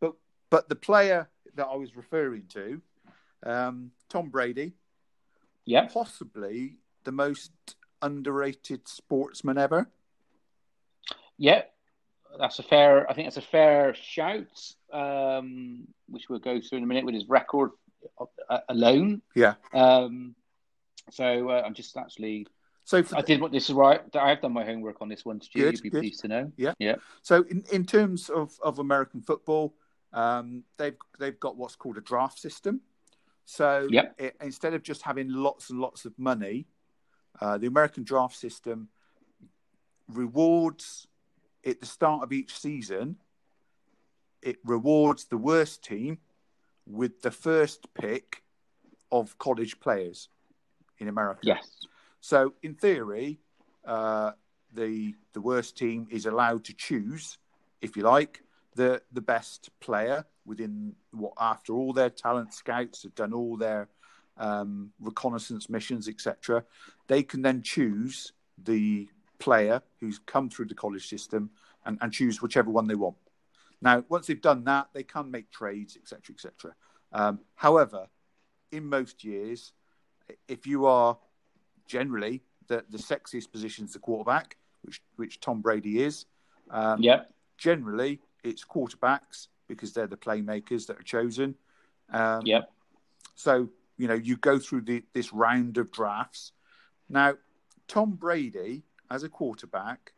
but 0.00 0.14
but 0.50 0.68
the 0.68 0.76
player 0.76 1.28
that 1.54 1.66
I 1.66 1.76
was 1.76 1.96
referring 1.96 2.44
to, 2.50 2.80
um, 3.44 3.90
Tom 4.08 4.28
Brady, 4.28 4.74
Yep. 5.64 5.92
possibly 5.92 6.76
the 7.04 7.12
most 7.12 7.52
underrated 8.02 8.86
sportsman 8.86 9.58
ever. 9.58 9.88
Yep. 11.38 11.72
That's 12.38 12.58
a 12.58 12.62
fair. 12.62 13.10
I 13.10 13.14
think 13.14 13.26
that's 13.26 13.36
a 13.38 13.50
fair 13.50 13.94
shout. 13.94 14.74
Um, 14.92 15.88
which 16.08 16.28
we'll 16.28 16.38
go 16.38 16.60
through 16.60 16.78
in 16.78 16.84
a 16.84 16.86
minute 16.86 17.04
with 17.04 17.14
his 17.14 17.28
record 17.28 17.70
uh, 18.48 18.58
alone. 18.68 19.22
Yeah. 19.34 19.54
Um, 19.72 20.34
so 21.10 21.48
uh, 21.50 21.62
I'm 21.64 21.74
just 21.74 21.96
actually. 21.96 22.46
So 22.88 23.04
I 23.14 23.20
did 23.20 23.42
what 23.42 23.52
this 23.52 23.68
is 23.68 23.74
right. 23.74 24.00
I 24.14 24.30
have 24.30 24.40
done 24.40 24.54
my 24.54 24.64
homework 24.64 25.02
on 25.02 25.10
this 25.10 25.22
one, 25.22 25.42
Stu. 25.42 25.58
Good, 25.58 25.72
You'd 25.74 25.82
be 25.82 25.90
good. 25.90 26.00
pleased 26.00 26.20
to 26.20 26.28
know. 26.28 26.50
Yeah. 26.56 26.72
Yeah. 26.78 26.94
So 27.20 27.44
in, 27.50 27.62
in 27.70 27.84
terms 27.84 28.30
of, 28.30 28.58
of 28.62 28.78
American 28.78 29.20
football, 29.20 29.74
um, 30.14 30.64
they've 30.78 30.96
they've 31.18 31.38
got 31.38 31.58
what's 31.58 31.76
called 31.76 31.98
a 31.98 32.00
draft 32.00 32.38
system. 32.38 32.80
So 33.44 33.88
Yep. 33.90 34.14
it, 34.16 34.36
instead 34.40 34.72
of 34.72 34.82
just 34.82 35.02
having 35.02 35.28
lots 35.28 35.68
and 35.68 35.78
lots 35.78 36.06
of 36.06 36.18
money, 36.18 36.66
uh, 37.42 37.58
the 37.58 37.66
American 37.66 38.04
draft 38.04 38.34
system 38.34 38.88
rewards 40.08 41.06
at 41.66 41.80
the 41.80 41.86
start 41.86 42.22
of 42.22 42.32
each 42.32 42.58
season. 42.58 43.16
It 44.40 44.56
rewards 44.64 45.26
the 45.26 45.36
worst 45.36 45.84
team 45.84 46.20
with 46.86 47.20
the 47.20 47.32
first 47.32 47.92
pick 47.92 48.44
of 49.12 49.36
college 49.36 49.78
players 49.78 50.30
in 50.96 51.08
America. 51.08 51.40
Yes. 51.42 51.68
So, 52.20 52.54
in 52.62 52.74
theory, 52.74 53.40
uh, 53.84 54.32
the 54.72 55.14
the 55.32 55.40
worst 55.40 55.76
team 55.76 56.06
is 56.10 56.26
allowed 56.26 56.64
to 56.64 56.74
choose, 56.74 57.38
if 57.80 57.96
you 57.96 58.02
like, 58.02 58.42
the 58.74 59.02
the 59.12 59.20
best 59.20 59.70
player 59.80 60.24
within 60.44 60.94
what 61.12 61.32
after 61.38 61.74
all 61.74 61.92
their 61.92 62.10
talent 62.10 62.54
scouts 62.54 63.02
have 63.02 63.14
done 63.14 63.32
all 63.32 63.56
their 63.56 63.88
um, 64.36 64.90
reconnaissance 65.00 65.68
missions, 65.68 66.08
etc. 66.08 66.64
They 67.06 67.22
can 67.22 67.42
then 67.42 67.62
choose 67.62 68.32
the 68.62 69.08
player 69.38 69.82
who's 70.00 70.18
come 70.18 70.50
through 70.50 70.66
the 70.66 70.74
college 70.74 71.08
system 71.08 71.50
and, 71.84 71.98
and 72.00 72.12
choose 72.12 72.42
whichever 72.42 72.70
one 72.70 72.86
they 72.86 72.94
want. 72.94 73.16
Now, 73.80 74.04
once 74.08 74.26
they've 74.26 74.40
done 74.40 74.64
that, 74.64 74.88
they 74.92 75.04
can 75.04 75.30
make 75.30 75.50
trades, 75.50 75.96
etc., 75.96 76.34
etc. 76.34 76.74
Um, 77.12 77.40
however, 77.54 78.08
in 78.72 78.88
most 78.88 79.24
years, 79.24 79.72
if 80.48 80.66
you 80.66 80.86
are 80.86 81.16
generally 81.88 82.42
the, 82.68 82.84
the 82.90 82.98
sexiest 82.98 83.50
position 83.50 83.84
is 83.86 83.92
the 83.94 83.98
quarterback, 83.98 84.56
which 84.82 85.02
which 85.16 85.40
Tom 85.40 85.60
Brady 85.60 86.02
is. 86.02 86.26
Um, 86.70 87.02
Yep. 87.02 87.32
Generally, 87.56 88.20
it's 88.44 88.64
quarterbacks 88.64 89.48
because 89.66 89.92
they're 89.92 90.06
the 90.06 90.16
playmakers 90.16 90.86
that 90.86 90.98
are 90.98 91.02
chosen. 91.02 91.56
Um, 92.10 92.46
Yep. 92.46 92.70
So 93.34 93.70
you 93.96 94.06
know 94.06 94.14
you 94.14 94.36
go 94.36 94.58
through 94.58 94.82
the, 94.82 95.02
this 95.12 95.32
round 95.32 95.78
of 95.78 95.90
drafts. 95.90 96.52
Now, 97.08 97.34
Tom 97.88 98.12
Brady 98.12 98.84
as 99.10 99.22
a 99.24 99.28
quarterback, 99.28 100.12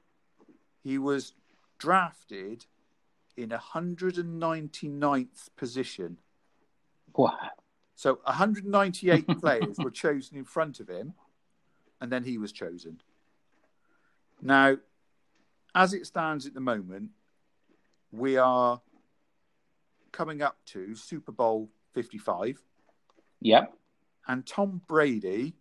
he 0.82 0.98
was 0.98 1.34
drafted 1.78 2.66
in 3.36 3.50
199th 3.50 5.48
position. 5.56 6.18
Wow. 7.14 7.36
So 7.94 8.18
198 8.24 9.26
players 9.40 9.78
were 9.78 9.90
chosen 9.90 10.36
in 10.36 10.44
front 10.44 10.80
of 10.80 10.88
him, 10.88 11.14
and 12.00 12.10
then 12.10 12.24
he 12.24 12.38
was 12.38 12.52
chosen. 12.52 13.00
Now, 14.42 14.76
as 15.74 15.92
it 15.94 16.06
stands 16.06 16.46
at 16.46 16.54
the 16.54 16.60
moment, 16.60 17.10
we 18.10 18.36
are 18.36 18.80
coming 20.12 20.42
up 20.42 20.56
to 20.66 20.94
Super 20.94 21.32
Bowl 21.32 21.70
55, 21.94 22.58
Yep. 23.42 23.74
and 24.28 24.46
Tom 24.46 24.80
Brady 24.88 25.54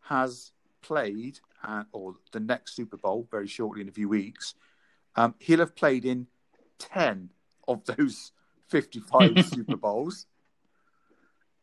has 0.00 0.52
played, 0.82 1.40
uh, 1.62 1.84
or 1.92 2.16
the 2.32 2.40
next 2.40 2.74
Super 2.74 2.96
Bowl 2.96 3.28
very 3.30 3.46
shortly 3.46 3.82
in 3.82 3.88
a 3.88 3.92
few 3.92 4.08
weeks. 4.08 4.54
Um, 5.16 5.34
he'll 5.38 5.58
have 5.60 5.76
played 5.76 6.04
in 6.04 6.26
10 6.78 7.30
of 7.66 7.84
those 7.84 8.32
55 8.68 9.44
Super 9.48 9.76
Bowls, 9.76 10.26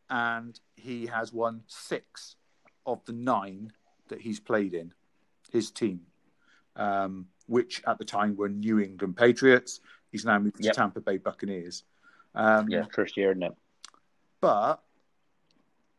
and 0.08 0.58
he 0.76 1.06
has 1.06 1.32
won 1.32 1.62
six 1.66 2.36
of 2.86 3.04
the 3.06 3.12
nine 3.12 3.72
that 4.08 4.20
he's 4.20 4.40
played 4.40 4.74
in 4.74 4.92
his 5.52 5.70
team, 5.70 6.00
um, 6.76 7.26
which 7.46 7.82
at 7.86 7.98
the 7.98 8.04
time 8.04 8.36
were 8.36 8.48
New 8.48 8.78
England 8.80 9.16
Patriots. 9.16 9.80
He's 10.10 10.24
now 10.24 10.38
moved 10.38 10.56
Yep. 10.64 10.72
to 10.74 10.76
Tampa 10.76 11.00
Bay 11.00 11.18
Buccaneers. 11.18 11.84
Um, 12.34 12.68
Yeah. 12.68 12.84
First 12.92 13.16
year, 13.16 13.30
isn't 13.32 13.42
it? 13.42 13.54
but 14.40 14.82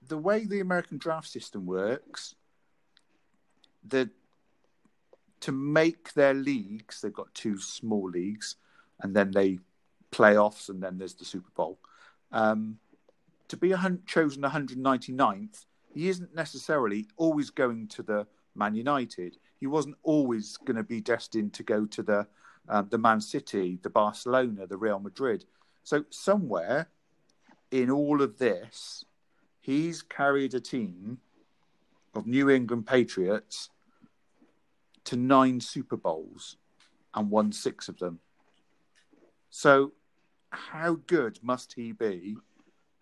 the 0.07 0.17
way 0.17 0.45
the 0.45 0.59
American 0.61 0.97
draft 0.97 1.27
system 1.27 1.65
works, 1.65 2.35
the 3.85 4.09
to 5.41 5.51
make 5.51 6.13
their 6.13 6.33
leagues, 6.33 7.01
they've 7.01 7.11
got 7.13 7.33
two 7.33 7.59
small 7.59 8.09
leagues, 8.09 8.55
and 9.01 9.15
then 9.15 9.31
they 9.31 9.59
playoffs, 10.11 10.69
and 10.69 10.81
then 10.81 10.97
there's 10.97 11.13
the 11.15 11.25
Super 11.25 11.49
Bowl. 11.55 11.77
Um, 12.31 12.79
to 13.49 13.57
be 13.57 13.71
a 13.73 13.97
chosen 14.05 14.43
199th, 14.43 15.65
he 15.97 16.09
isn't 16.09 16.35
necessarily 16.35 17.07
always 17.17 17.49
going 17.49 17.87
to 17.87 18.03
the 18.03 18.27
Man 18.53 18.75
United. 18.75 19.37
He 19.59 19.65
wasn't 19.65 19.95
always 20.03 20.55
going 20.57 20.77
to 20.77 20.83
be 20.83 21.01
destined 21.01 21.53
to 21.53 21.63
go 21.63 21.87
to 21.87 22.03
the 22.03 22.27
um, 22.69 22.87
the 22.91 22.99
Man 22.99 23.19
City, 23.19 23.79
the 23.81 23.89
Barcelona, 23.89 24.67
the 24.67 24.77
Real 24.77 24.99
Madrid. 24.99 25.45
So 25.83 26.05
somewhere 26.11 26.89
in 27.71 27.89
all 27.89 28.21
of 28.21 28.37
this, 28.37 29.05
he's 29.59 30.03
carried 30.03 30.53
a 30.53 30.59
team 30.59 31.17
of 32.13 32.27
New 32.27 32.49
England 32.49 32.85
Patriots 32.85 33.69
to 35.05 35.15
nine 35.15 35.59
Super 35.59 35.97
Bowls 35.97 36.57
and 37.15 37.31
won 37.31 37.51
six 37.51 37.89
of 37.89 37.97
them. 37.97 38.19
So, 39.49 39.93
how 40.51 40.99
good 41.07 41.39
must 41.41 41.73
he 41.73 41.91
be? 41.91 42.37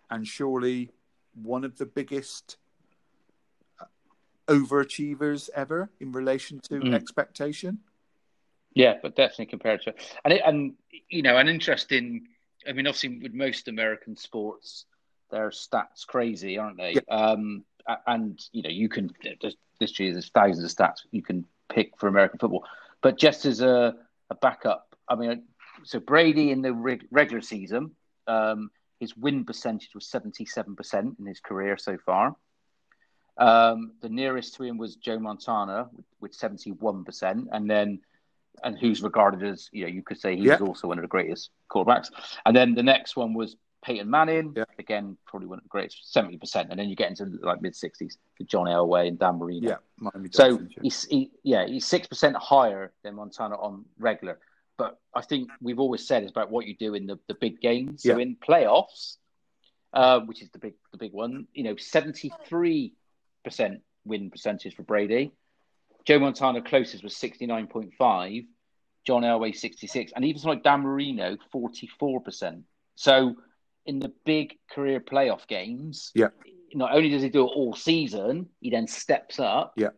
And 0.10 0.26
surely 0.26 0.92
one 1.34 1.66
of 1.66 1.78
the 1.78 1.86
biggest 1.86 2.58
overachievers 4.48 5.50
ever 5.56 5.90
in 6.00 6.12
relation 6.12 6.60
to 6.62 6.76
Mm. 6.76 6.94
expectation. 6.94 7.80
Yeah, 8.74 8.96
but 9.02 9.16
definitely 9.16 9.48
compared 9.48 9.82
to 9.84 9.94
and 10.24 10.34
it, 10.34 10.42
and 10.46 10.76
you 11.10 11.22
know 11.22 11.38
an 11.38 11.48
interesting. 11.48 12.28
I 12.68 12.74
mean, 12.74 12.88
obviously 12.88 13.20
with 13.20 13.34
most 13.34 13.68
American 13.68 14.18
sports, 14.18 14.86
their 15.32 15.50
stats 15.50 16.06
crazy, 16.06 16.58
aren't 16.58 16.78
they? 16.78 16.96
Um, 17.10 17.64
and 18.08 18.44
you 18.52 18.64
know 18.64 18.70
you 18.70 18.90
can 18.90 19.12
there's 19.80 20.00
year 20.00 20.12
there's 20.12 20.30
thousands 20.30 20.66
of 20.66 20.78
stats 20.78 21.02
you 21.12 21.22
can 21.22 21.46
pick 21.70 21.98
for 21.98 22.08
American 22.08 22.40
football. 22.40 22.66
But 23.02 23.18
just 23.18 23.46
as 23.46 23.62
a, 23.62 23.96
a 24.30 24.36
backup, 24.36 24.96
I 25.08 25.16
mean, 25.16 25.44
so 25.84 26.00
Brady 26.00 26.52
in 26.52 26.62
the 26.62 26.74
reg- 26.74 27.08
regular 27.12 27.42
season, 27.42 27.96
um, 28.28 28.72
his 29.00 29.16
win 29.16 29.46
percentage 29.46 29.94
was 29.94 30.08
seventy 30.08 30.46
seven 30.46 30.76
percent 30.76 31.16
in 31.20 31.26
his 31.26 31.40
career 31.40 31.78
so 31.78 31.98
far. 31.98 32.36
Um, 33.38 33.92
the 34.02 34.10
nearest 34.10 34.56
to 34.56 34.64
him 34.64 34.78
was 34.78 34.96
Joe 34.96 35.20
Montana 35.20 35.90
with, 35.96 36.06
with 36.22 36.34
seventy 36.34 36.72
one 36.72 37.04
percent, 37.04 37.50
and 37.52 37.70
then 37.70 38.00
and 38.64 38.78
who's 38.80 39.04
regarded 39.04 39.44
as 39.44 39.70
you 39.74 39.84
know 39.84 39.90
you 39.90 40.02
could 40.02 40.20
say 40.20 40.36
he's 40.36 40.46
Yeah. 40.46 40.58
also 40.60 40.88
one 40.88 40.98
of 40.98 41.02
the 41.02 41.10
greatest 41.10 41.50
quarterbacks. 41.70 42.10
And 42.46 42.56
then 42.56 42.74
the 42.74 42.84
next 42.84 43.18
one 43.18 43.34
was 43.34 43.58
Peyton 43.84 44.10
Manning, 44.10 44.54
Yeah. 44.56 44.64
again 44.80 45.18
probably 45.26 45.48
one 45.48 45.58
of 45.60 45.64
the 45.64 45.70
greatest, 45.70 46.14
seventy 46.14 46.38
percent. 46.38 46.70
And 46.72 46.80
then 46.80 46.88
you 46.88 46.96
get 46.96 47.10
into 47.10 47.26
like 47.44 47.62
mid 47.62 47.76
sixties 47.76 48.18
for 48.38 48.46
John 48.46 48.68
Elway 48.68 49.10
and 49.10 49.20
Dan 49.20 49.38
Marino. 49.38 49.70
Yeah, 49.70 49.76
Miami 49.98 50.30
So 50.32 50.50
Dolphins, 50.52 50.72
yeah. 50.78 50.84
he's 50.84 51.04
he, 51.06 51.32
yeah 51.44 51.66
he's 51.68 51.86
six 51.86 52.08
percent 52.08 52.38
higher 52.38 52.94
than 53.04 53.16
Montana 53.16 53.56
on 53.58 53.84
regular. 54.00 54.40
But 54.78 55.00
I 55.14 55.22
think 55.22 55.50
we've 55.62 55.80
always 55.80 56.08
said 56.08 56.24
it's 56.24 56.32
about 56.32 56.52
what 56.52 56.66
you 56.66 56.76
do 56.76 56.96
in 56.96 57.06
the, 57.06 57.18
the 57.28 57.34
big 57.34 57.62
games. 57.62 58.04
So 58.04 58.10
Yeah. 58.18 58.24
in 58.24 58.36
playoffs, 58.38 59.18
uh, 59.94 60.20
which 60.22 60.42
is 60.42 60.50
the 60.52 60.60
big 60.60 60.74
the 60.94 60.98
big 60.98 61.12
one, 61.12 61.48
you 61.54 61.64
know, 61.64 61.76
seventy 61.76 62.32
three 62.46 62.94
percent 63.46 63.82
win 64.04 64.30
percentage 64.30 64.76
for 64.76 64.84
Brady. 64.84 65.32
Joe 66.04 66.20
Montana 66.20 66.62
closest 66.62 67.04
was 67.04 67.16
sixty 67.16 67.46
nine 67.46 67.68
point 67.68 67.94
five. 67.98 68.44
John 69.06 69.22
Elway 69.22 69.56
66, 69.56 70.14
and 70.16 70.26
even 70.26 70.42
like 70.50 70.64
Dan 70.64 70.82
Marino 70.82 71.38
44%. 71.54 72.64
So 72.96 73.36
in 73.86 74.00
the 74.00 74.12
big 74.26 74.58
career 74.72 75.00
playoff 75.00 75.46
games, 75.48 76.12
Yeah. 76.16 76.30
not 76.74 76.92
only 76.92 77.10
does 77.10 77.22
he 77.22 77.30
do 77.30 77.44
it 77.46 77.52
all 77.56 77.76
season, 77.76 78.50
he 78.62 78.72
then 78.72 78.88
steps 78.88 79.40
up 79.40 79.74
Yeah. 79.78 79.90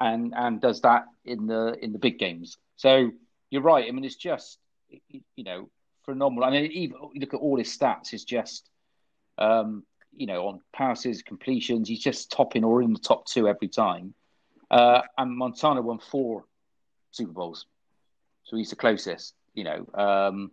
and 0.00 0.34
and 0.36 0.60
does 0.60 0.80
that 0.80 1.04
in 1.24 1.46
the 1.46 1.78
in 1.80 1.92
the 1.92 2.00
big 2.00 2.18
games. 2.18 2.58
So 2.74 3.12
you're 3.50 3.62
right. 3.62 3.86
I 3.86 3.90
mean, 3.92 4.04
it's 4.04 4.16
just 4.16 4.58
you 5.36 5.44
know 5.44 5.70
phenomenal. 6.04 6.42
I 6.48 6.50
mean, 6.50 6.72
even 6.72 6.96
look 7.14 7.34
at 7.34 7.40
all 7.40 7.58
his 7.58 7.68
stats, 7.76 8.12
it's 8.12 8.24
just 8.24 8.68
um, 9.38 9.84
you 10.16 10.26
know 10.26 10.48
on 10.48 10.60
passes, 10.72 11.22
completions, 11.22 11.88
he's 11.88 12.00
just 12.02 12.30
topping 12.30 12.64
or 12.64 12.82
in 12.82 12.92
the 12.92 12.98
top 12.98 13.26
two 13.26 13.48
every 13.48 13.68
time. 13.68 14.14
Uh, 14.70 15.02
and 15.18 15.36
Montana 15.36 15.80
won 15.82 15.98
four 15.98 16.44
Super 17.12 17.32
Bowls, 17.32 17.66
so 18.44 18.56
he's 18.56 18.70
the 18.70 18.76
closest. 18.76 19.34
You 19.54 19.64
know, 19.64 19.86
um, 19.94 20.50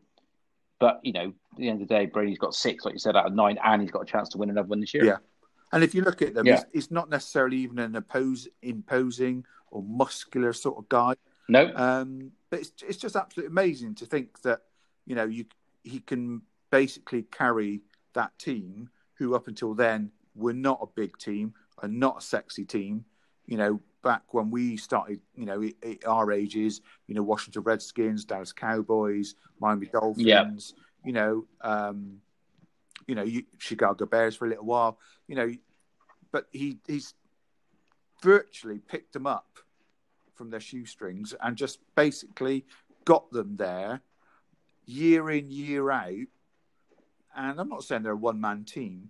but 0.79 0.99
you 1.03 1.13
know, 1.13 1.33
at 1.53 1.57
the 1.57 1.69
end 1.69 1.81
of 1.81 1.87
the 1.87 1.93
day, 1.93 2.05
Brady's 2.05 2.37
got 2.37 2.53
six, 2.53 2.85
like 2.85 2.93
you 2.93 2.99
said, 2.99 3.15
out 3.15 3.25
of 3.25 3.33
nine, 3.33 3.57
and 3.63 3.81
he's 3.81 3.91
got 3.91 4.01
a 4.03 4.05
chance 4.05 4.29
to 4.29 4.37
win 4.37 4.49
another 4.49 4.67
one 4.67 4.79
this 4.79 4.93
year. 4.93 5.05
Yeah. 5.05 5.17
And 5.71 5.83
if 5.83 5.95
you 5.95 6.03
look 6.03 6.21
at 6.21 6.35
them, 6.35 6.45
Yeah. 6.45 6.57
he's, 6.57 6.65
he's 6.85 6.91
not 6.91 7.09
necessarily 7.09 7.57
even 7.57 7.79
an 7.79 7.95
oppose, 7.95 8.47
imposing 8.61 9.43
or 9.71 9.81
muscular 9.81 10.53
sort 10.53 10.77
of 10.77 10.87
guy. 10.87 11.15
No, 11.49 11.73
Um, 11.75 12.31
but 12.51 12.59
it's 12.59 12.71
it's 12.87 12.97
just 12.97 13.15
absolutely 13.15 13.51
amazing 13.51 13.95
to 13.95 14.05
think 14.05 14.41
that 14.43 14.61
you 15.05 15.15
know 15.15 15.25
you 15.25 15.45
he 15.83 15.99
can 15.99 16.43
basically 16.69 17.23
carry 17.23 17.81
that 18.13 18.37
team 18.37 18.89
who 19.23 19.35
up 19.35 19.47
until 19.47 19.73
then 19.73 20.11
were 20.35 20.53
not 20.53 20.79
a 20.81 20.87
big 20.87 21.17
team 21.17 21.53
and 21.81 21.97
not 21.99 22.17
a 22.17 22.21
sexy 22.21 22.65
team. 22.65 23.05
You 23.45 23.57
know, 23.57 23.81
back 24.03 24.33
when 24.33 24.51
we 24.51 24.75
started, 24.77 25.21
you 25.35 25.45
know, 25.45 25.63
at- 25.63 25.83
at 25.83 26.05
our 26.05 26.31
ages, 26.31 26.81
you 27.07 27.15
know, 27.15 27.23
Washington 27.23 27.63
Redskins, 27.63 28.25
Dallas 28.25 28.51
Cowboys, 28.51 29.35
Miami 29.59 29.87
Dolphins, 29.87 30.73
Yeah. 30.75 31.05
you 31.05 31.13
know, 31.13 31.47
um, 31.61 32.21
you 33.07 33.15
know, 33.15 33.23
you, 33.23 33.45
Chicago 33.57 34.05
Bears 34.05 34.35
for 34.35 34.45
a 34.45 34.49
little 34.49 34.65
while, 34.65 34.99
you 35.27 35.35
know, 35.35 35.51
but 36.31 36.47
he 36.51 36.79
he's 36.87 37.13
virtually 38.21 38.79
picked 38.79 39.13
them 39.13 39.27
up 39.27 39.59
from 40.33 40.49
their 40.49 40.59
shoestrings 40.59 41.33
and 41.41 41.55
just 41.55 41.79
basically 41.95 42.65
got 43.05 43.29
them 43.31 43.55
there 43.57 44.01
year 44.85 45.29
in 45.29 45.49
year 45.51 45.91
out 45.91 46.27
and 47.35 47.59
i'm 47.59 47.69
not 47.69 47.83
saying 47.83 48.03
they're 48.03 48.13
a 48.13 48.17
one 48.17 48.39
man 48.39 48.63
team 48.63 49.09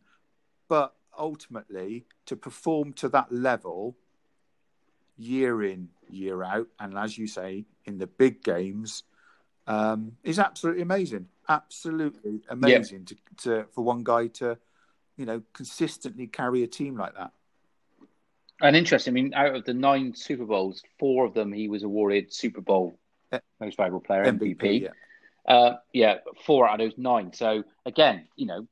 but 0.68 0.96
ultimately 1.18 2.06
to 2.26 2.36
perform 2.36 2.94
to 2.94 3.08
that 3.10 3.32
level 3.32 3.96
year 5.18 5.64
in 5.64 5.90
year 6.10 6.44
out 6.44 6.68
and 6.80 6.98
as 6.98 7.18
you 7.18 7.28
say 7.28 7.66
in 7.86 7.98
the 7.98 8.08
big 8.08 8.44
games 8.44 9.04
um, 9.66 10.14
is 10.24 10.40
absolutely 10.40 10.82
amazing 10.82 11.28
absolutely 11.48 12.42
amazing 12.50 13.06
to, 13.06 13.16
to 13.38 13.66
for 13.72 13.84
one 13.84 14.04
guy 14.04 14.28
to 14.28 14.58
you 15.18 15.26
know 15.26 15.42
consistently 15.54 16.28
carry 16.28 16.64
a 16.64 16.68
team 16.68 16.98
like 16.98 17.14
that 17.16 17.32
and 18.62 18.78
interesting. 18.78 19.12
I 19.12 19.16
mean, 19.16 19.34
out 19.34 19.56
of 19.56 19.66
the 19.66 19.74
nine 19.74 20.14
Super 20.14 20.46
Bowls, 20.46 20.84
four 20.98 21.26
of 21.26 21.34
them 21.34 21.52
he 21.52 21.68
was 21.68 21.84
awarded 21.84 22.32
Super 22.32 22.62
Bowl 22.62 22.98
Eh, 23.34 23.40
Most 23.60 23.78
Valuable 23.78 24.00
Player 24.00 24.26
MVP. 24.26 24.58
MVP, 24.58 24.82
yeah. 24.82 24.90
Uh, 25.48 25.74
yeah, 25.92 26.18
four 26.46 26.68
out 26.68 26.80
of 26.80 26.86
those 26.86 26.98
nine. 26.98 27.34
So 27.34 27.64
again, 27.86 28.28
you 28.36 28.46
know, 28.46 28.68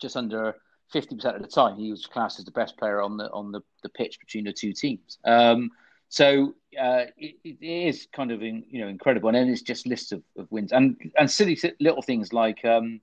just 0.00 0.16
under 0.16 0.54
fifty 0.92 1.16
percent 1.16 1.36
of 1.36 1.42
the 1.42 1.48
time, 1.48 1.76
he 1.76 1.90
was 1.90 2.06
classed 2.06 2.38
as 2.38 2.44
the 2.44 2.52
best 2.52 2.76
player 2.76 3.00
on 3.00 3.16
the 3.16 3.30
on 3.30 3.52
the, 3.52 3.62
the 3.82 3.88
pitch 3.88 4.20
between 4.20 4.44
the 4.44 4.52
two 4.52 4.72
teams. 4.72 5.18
Um, 5.24 5.70
so 6.08 6.54
uh, 6.78 7.04
it, 7.16 7.36
it 7.42 7.56
is 7.62 8.06
kind 8.12 8.30
of 8.30 8.42
in, 8.42 8.64
you 8.68 8.80
know 8.80 8.88
incredible, 8.88 9.30
and 9.30 9.36
then 9.36 9.48
it's 9.48 9.62
just 9.62 9.86
lists 9.86 10.12
of, 10.12 10.22
of 10.36 10.46
wins 10.50 10.70
and 10.70 10.96
and 11.18 11.30
silly 11.30 11.58
little 11.80 12.02
things 12.02 12.32
like 12.32 12.64
um, 12.64 13.00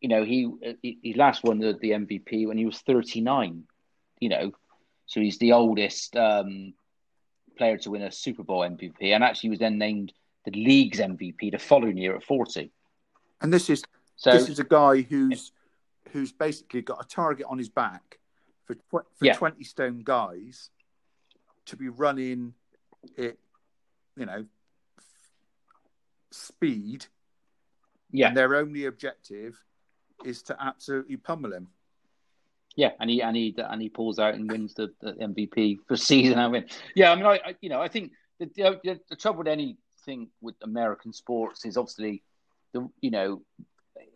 you 0.00 0.08
know 0.08 0.24
he 0.24 0.48
he, 0.82 0.98
he 1.02 1.14
last 1.14 1.42
won 1.42 1.58
the, 1.58 1.76
the 1.80 1.90
MVP 1.90 2.46
when 2.46 2.56
he 2.56 2.64
was 2.64 2.78
thirty 2.78 3.20
nine. 3.20 3.64
You 4.20 4.28
know, 4.30 4.52
so 5.06 5.20
he's 5.20 5.38
the 5.38 5.52
oldest 5.52 6.16
um, 6.16 6.72
player 7.58 7.76
to 7.78 7.90
win 7.90 8.02
a 8.02 8.12
Super 8.12 8.42
Bowl 8.42 8.60
MVP, 8.60 9.12
and 9.12 9.24
actually 9.24 9.50
was 9.50 9.58
then 9.58 9.76
named 9.76 10.12
the 10.46 10.52
league's 10.52 11.00
MVP 11.00 11.50
the 11.52 11.58
following 11.58 11.98
year 11.98 12.16
at 12.16 12.22
forty. 12.24 12.70
and 13.42 13.52
this 13.52 13.68
is 13.68 13.82
So 14.16 14.30
this 14.32 14.48
is 14.48 14.58
a 14.58 14.64
guy 14.64 15.02
who's 15.02 15.52
who's 16.12 16.32
basically 16.32 16.80
got 16.82 17.04
a 17.04 17.08
target 17.08 17.46
on 17.48 17.58
his 17.58 17.68
back 17.68 18.18
for 18.64 18.74
tw- 18.74 19.06
for 19.16 19.24
Yeah. 19.24 19.34
twenty 19.34 19.64
stone 19.64 20.00
guys 20.04 20.70
to 21.66 21.76
be 21.76 21.88
running 21.88 22.54
it, 23.16 23.38
you 24.16 24.24
know, 24.24 24.46
speed, 26.30 27.06
yeah, 28.10 28.28
and 28.28 28.36
their 28.36 28.54
only 28.54 28.84
objective 28.86 29.62
is 30.24 30.42
to 30.42 30.56
absolutely 30.60 31.16
pummel 31.16 31.52
him. 31.52 31.68
Yeah, 32.76 32.90
and 33.00 33.08
he 33.10 33.22
and 33.22 33.36
he 33.36 33.54
and 33.58 33.80
he 33.82 33.88
pulls 33.88 34.18
out 34.18 34.34
and 34.34 34.50
wins 34.50 34.74
the, 34.74 34.92
the 35.00 35.12
MVP 35.14 35.78
for 35.88 35.96
season 35.96 36.38
and 36.38 36.52
win. 36.52 36.66
Yeah, 36.94 37.10
I 37.12 37.16
mean, 37.16 37.26
I, 37.26 37.40
I 37.44 37.56
you 37.60 37.68
know 37.68 37.80
I 37.80 37.88
think 37.88 38.12
the, 38.38 38.46
the 38.84 39.00
the 39.08 39.16
trouble 39.16 39.38
with 39.38 39.48
anything 40.06 40.28
with 40.40 40.54
American 40.62 41.12
sports 41.12 41.64
is 41.64 41.76
obviously 41.76 42.22
the 42.72 42.88
you 43.00 43.10
know 43.10 43.42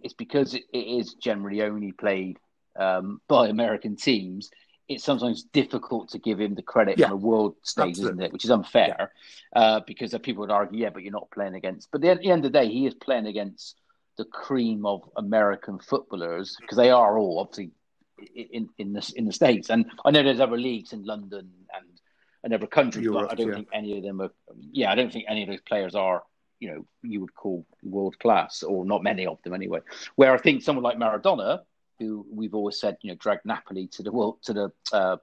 it's 0.02 0.14
because 0.14 0.54
it, 0.54 0.64
is 0.72 1.14
generally 1.14 1.62
only 1.62 1.92
played 1.92 2.38
um, 2.78 3.20
by 3.28 3.48
American 3.48 3.96
teams. 3.96 4.50
It's 4.88 5.04
sometimes 5.04 5.44
difficult 5.44 6.08
to 6.10 6.18
give 6.18 6.40
him 6.40 6.54
the 6.54 6.62
credit 6.62 6.98
Yeah, 6.98 7.06
on 7.06 7.12
a 7.12 7.16
world 7.16 7.54
stage, 7.62 7.98
isn't 7.98 8.20
it? 8.20 8.32
Which 8.32 8.44
is 8.44 8.50
unfair 8.50 9.12
uh, 9.54 9.80
because 9.86 10.14
people 10.22 10.40
would 10.40 10.50
argue, 10.50 10.80
yeah, 10.80 10.90
but 10.90 11.02
you're 11.02 11.12
not 11.12 11.30
playing 11.30 11.54
against. 11.54 11.90
But 11.92 12.04
at 12.04 12.20
the 12.20 12.30
end 12.30 12.44
of 12.44 12.52
the 12.52 12.58
day, 12.58 12.68
he 12.68 12.86
is 12.86 12.94
playing 12.94 13.26
against 13.26 13.76
the 14.18 14.24
cream 14.24 14.84
of 14.84 15.02
American 15.16 15.78
footballers 15.78 16.56
because 16.60 16.76
they 16.76 16.90
are 16.90 17.18
all 17.18 17.38
obviously 17.38 17.70
in 18.34 18.68
in 18.78 18.92
the 18.92 19.12
in 19.16 19.26
the 19.26 19.32
states. 19.32 19.70
And 19.70 19.86
I 20.04 20.10
know 20.10 20.22
there's 20.22 20.40
other 20.40 20.58
leagues 20.58 20.92
in 20.92 21.04
London 21.04 21.50
and 21.74 21.86
and 22.42 22.54
other 22.54 22.66
countries, 22.66 23.04
Europe, 23.04 23.28
but 23.28 23.32
I 23.32 23.34
don't 23.34 23.48
yeah. 23.48 23.54
think 23.54 23.68
any 23.72 23.98
of 23.98 24.04
them 24.04 24.20
are. 24.20 24.30
Yeah, 24.72 24.90
I 24.90 24.94
don't 24.94 25.12
think 25.12 25.26
any 25.28 25.42
of 25.42 25.48
those 25.48 25.60
players 25.60 25.94
are. 25.94 26.22
You 26.58 26.74
know, 26.74 26.86
you 27.02 27.22
would 27.22 27.34
call 27.34 27.66
world 27.82 28.18
class, 28.18 28.62
or 28.62 28.84
not 28.84 29.02
many 29.02 29.26
of 29.26 29.40
them 29.42 29.54
anyway. 29.54 29.80
Where 30.16 30.34
I 30.34 30.38
think 30.38 30.62
someone 30.62 30.82
like 30.82 30.98
Maradona, 30.98 31.60
who 31.98 32.26
we've 32.30 32.54
always 32.54 32.78
said, 32.78 32.98
you 33.02 33.10
know, 33.10 33.16
dragged 33.18 33.46
Napoli 33.46 33.86
to 33.88 34.02
the 34.02 34.12
world 34.12 34.42
to 34.42 34.52
the 34.52 34.72
uh, 34.92 35.16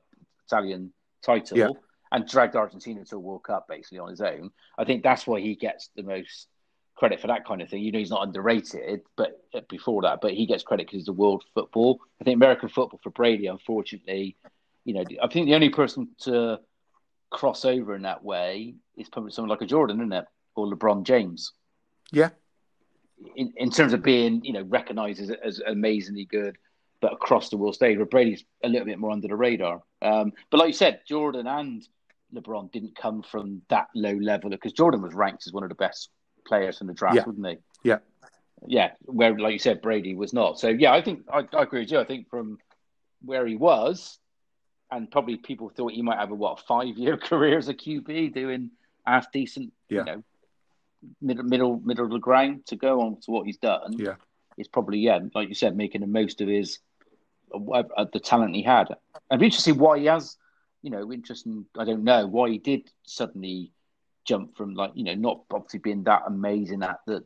Italian 0.47 0.91
title. 1.21 1.57
Yeah. 1.57 1.69
And 2.09 2.25
dragged 2.25 2.55
Argentina 2.55 3.03
to 3.03 3.17
a 3.17 3.19
World 3.19 3.43
Cup 3.43 3.67
basically 3.67 3.99
on 3.99 4.09
his 4.09 4.21
own. 4.21 4.51
I 4.77 4.85
think 4.85 5.03
that's 5.03 5.27
why 5.27 5.41
he 5.41 5.55
gets 5.55 5.89
the 5.93 6.03
most 6.03 6.47
credit 6.95 7.19
for 7.19 7.27
that 7.27 7.45
kind 7.45 7.61
of 7.61 7.69
thing. 7.69 7.83
You 7.83 7.91
know, 7.91 7.99
he's 7.99 8.09
not 8.09 8.25
underrated, 8.25 9.01
but 9.17 9.39
uh, 9.53 9.59
before 9.69 10.01
that, 10.03 10.19
but 10.21 10.33
he 10.33 10.45
gets 10.45 10.63
credit 10.63 10.87
because 10.87 10.99
he's 10.99 11.05
the 11.05 11.11
world 11.11 11.43
football. 11.53 11.99
I 12.19 12.23
think 12.23 12.35
American 12.35 12.69
football 12.69 12.99
for 13.03 13.09
Brady, 13.09 13.47
unfortunately, 13.47 14.37
you 14.85 14.93
know, 14.93 15.03
I 15.21 15.27
think 15.27 15.47
the 15.47 15.55
only 15.55 15.69
person 15.69 16.09
to 16.21 16.61
cross 17.29 17.65
over 17.65 17.95
in 17.95 18.03
that 18.03 18.23
way 18.23 18.75
is 18.95 19.09
probably 19.09 19.31
someone 19.31 19.49
like 19.49 19.61
a 19.61 19.65
Jordan, 19.65 19.97
isn't 19.99 20.13
it, 20.13 20.25
or 20.55 20.67
LeBron 20.67 21.03
James. 21.03 21.51
Yeah, 22.11 22.29
In, 23.35 23.53
in 23.57 23.69
terms 23.69 23.93
of 23.93 24.01
being, 24.01 24.43
you 24.43 24.53
know, 24.53 24.61
recognised 24.63 25.19
as, 25.21 25.31
as 25.43 25.59
amazingly 25.59 26.25
good, 26.25 26.57
but 27.01 27.11
across 27.13 27.49
the 27.49 27.57
world 27.57 27.75
stage, 27.75 27.97
where 27.97 28.05
Brady's 28.05 28.43
a 28.63 28.69
little 28.69 28.85
bit 28.85 28.97
more 28.97 29.11
under 29.11 29.27
the 29.27 29.35
radar. 29.35 29.81
Um, 30.01 30.31
but 30.49 30.57
like 30.57 30.67
you 30.67 30.73
said, 30.73 31.01
Jordan 31.07 31.45
and 31.47 31.87
LeBron 32.33 32.71
didn't 32.71 32.95
come 32.95 33.21
from 33.23 33.61
that 33.69 33.87
low 33.93 34.13
level 34.15 34.49
because 34.49 34.73
Jordan 34.73 35.01
was 35.01 35.13
ranked 35.13 35.45
as 35.47 35.53
one 35.53 35.63
of 35.63 35.69
the 35.69 35.75
best 35.75 36.09
players 36.47 36.79
in 36.81 36.87
the 36.87 36.93
draft, 36.93 37.17
Yeah. 37.17 37.23
wasn't 37.25 37.47
he? 37.47 37.57
yeah, 37.83 37.97
yeah, 38.65 38.91
where 39.05 39.37
like 39.37 39.53
you 39.53 39.59
said, 39.59 39.81
Brady 39.81 40.15
was 40.15 40.33
not. 40.33 40.59
So 40.59 40.69
yeah, 40.69 40.91
I 40.93 41.01
think 41.01 41.23
I, 41.31 41.45
I 41.53 41.63
agree 41.63 41.81
with 41.81 41.91
you. 41.91 41.99
I 41.99 42.05
think 42.05 42.29
from 42.29 42.57
where 43.21 43.45
he 43.45 43.55
was, 43.55 44.17
and 44.91 45.09
probably 45.11 45.37
people 45.37 45.69
thought 45.69 45.91
he 45.91 46.01
might 46.01 46.17
have 46.19 46.31
a 46.31 46.35
what 46.35 46.59
five 46.67 46.97
year 46.97 47.17
career 47.29 47.57
as 47.57 47.67
a 47.69 47.73
QB 47.73 48.33
doing 48.33 48.71
half 49.05 49.31
decent, 49.31 49.73
Yeah. 49.89 49.99
you 49.99 50.05
know, 50.05 50.23
middle 51.21 51.43
middle 51.43 51.79
middle 51.83 52.05
of 52.05 52.11
the 52.11 52.19
ground 52.19 52.65
to 52.67 52.75
go 52.75 53.01
on 53.01 53.19
to 53.21 53.31
what 53.31 53.45
he's 53.45 53.57
done. 53.57 53.93
Yeah. 53.97 54.15
it's 54.57 54.67
probably 54.67 54.99
yeah, 54.99 55.19
like 55.35 55.49
you 55.49 55.55
said, 55.55 55.75
making 55.77 56.01
the 56.01 56.07
most 56.07 56.41
of 56.41 56.47
his 56.47 56.79
uh, 57.53 57.83
the 58.11 58.19
talent 58.19 58.55
he 58.55 58.63
had. 58.63 58.87
I'd 59.31 59.39
be 59.39 59.45
interested 59.45 59.77
why 59.77 59.99
he 59.99 60.05
has, 60.05 60.35
you 60.81 60.89
know, 60.89 61.11
interesting. 61.13 61.65
I 61.77 61.85
don't 61.85 62.03
know 62.03 62.27
why 62.27 62.49
he 62.49 62.57
did 62.57 62.89
suddenly 63.03 63.71
jump 64.25 64.57
from 64.57 64.73
like 64.73 64.91
you 64.95 65.03
know 65.05 65.13
not 65.15 65.41
obviously 65.51 65.79
being 65.79 66.03
that 66.03 66.23
amazing 66.27 66.83
at 66.83 66.99
the, 67.07 67.23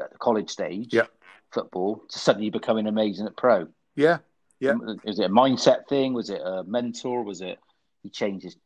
at 0.00 0.12
the 0.12 0.18
college 0.18 0.48
stage 0.50 0.94
Yeah. 0.94 1.06
football 1.50 2.04
to 2.08 2.18
suddenly 2.18 2.50
becoming 2.50 2.86
amazing 2.86 3.26
at 3.26 3.36
pro. 3.36 3.66
yeah, 3.96 4.18
Yeah. 4.60 4.74
Is 5.04 5.18
it 5.18 5.24
a 5.26 5.28
mindset 5.28 5.86
thing? 5.88 6.12
Was 6.14 6.30
it 6.30 6.40
a 6.42 6.64
mentor? 6.64 7.22
Was 7.22 7.40
it 7.42 7.58
he 8.02 8.08
changed 8.10 8.44
his 8.44 8.56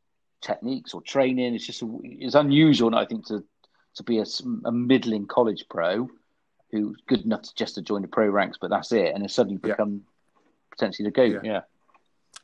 techniques 0.40 0.94
or 0.94 1.02
training? 1.02 1.54
It's 1.54 1.66
just 1.66 1.82
it's 2.04 2.34
unusual, 2.34 2.94
I 2.94 3.06
think, 3.06 3.26
to 3.26 3.44
to 3.96 4.02
be 4.04 4.18
a 4.20 4.70
middling 4.70 5.26
college 5.26 5.64
pro 5.68 6.08
who's 6.70 6.96
good 7.08 7.22
enough 7.24 7.42
to 7.42 7.54
just 7.56 7.74
to 7.74 7.82
join 7.82 8.02
the 8.02 8.08
pro 8.08 8.28
ranks, 8.28 8.56
but 8.60 8.70
that's 8.70 8.92
it, 8.92 9.12
and 9.12 9.22
has 9.24 9.34
suddenly 9.34 9.58
Yeah. 9.64 9.72
become 9.72 10.02
potentially 10.70 11.06
the 11.08 11.10
goat. 11.10 11.44
Yeah. 11.44 11.52
Yeah. 11.52 11.60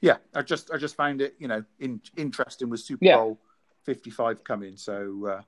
yeah. 0.00 0.16
I 0.34 0.42
just 0.42 0.72
I 0.72 0.76
just 0.78 0.96
found 0.96 1.20
it 1.20 1.36
you 1.38 1.46
know 1.46 1.64
in, 1.78 2.00
interesting 2.16 2.68
with 2.68 2.80
Super 2.80 3.04
Yeah. 3.04 3.16
Bowl 3.18 3.38
fifty 3.84 4.10
five 4.10 4.42
coming. 4.42 4.76
So 4.76 5.26
uh, 5.26 5.42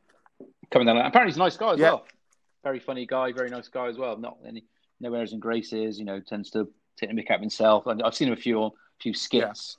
coming 0.71 0.87
down. 0.87 0.99
Apparently, 0.99 1.33
he's 1.33 1.37
a 1.37 1.41
nice 1.41 1.57
guy 1.57 1.73
as 1.73 1.81
Yeah. 1.81 1.91
well. 1.91 2.07
Very 2.63 2.79
funny 2.79 3.07
guy, 3.07 3.33
very 3.33 3.51
nice 3.51 3.69
guy 3.69 3.87
as 3.89 3.99
well. 3.99 4.17
Not 4.17 4.39
any 4.47 4.65
no 5.01 5.13
airs 5.15 5.33
and 5.33 5.43
graces. 5.43 5.99
You 5.99 6.05
know, 6.05 6.21
tends 6.21 6.51
to 6.51 6.69
take 6.99 7.15
the 7.15 7.21
mick 7.23 7.31
out 7.31 7.37
of 7.37 7.41
himself. 7.41 7.87
And 7.87 8.03
I've 8.03 8.15
seen 8.15 8.29
him 8.29 8.35
a 8.35 8.37
few 8.37 8.63
on 8.63 8.71
few 9.01 9.15
skits 9.15 9.77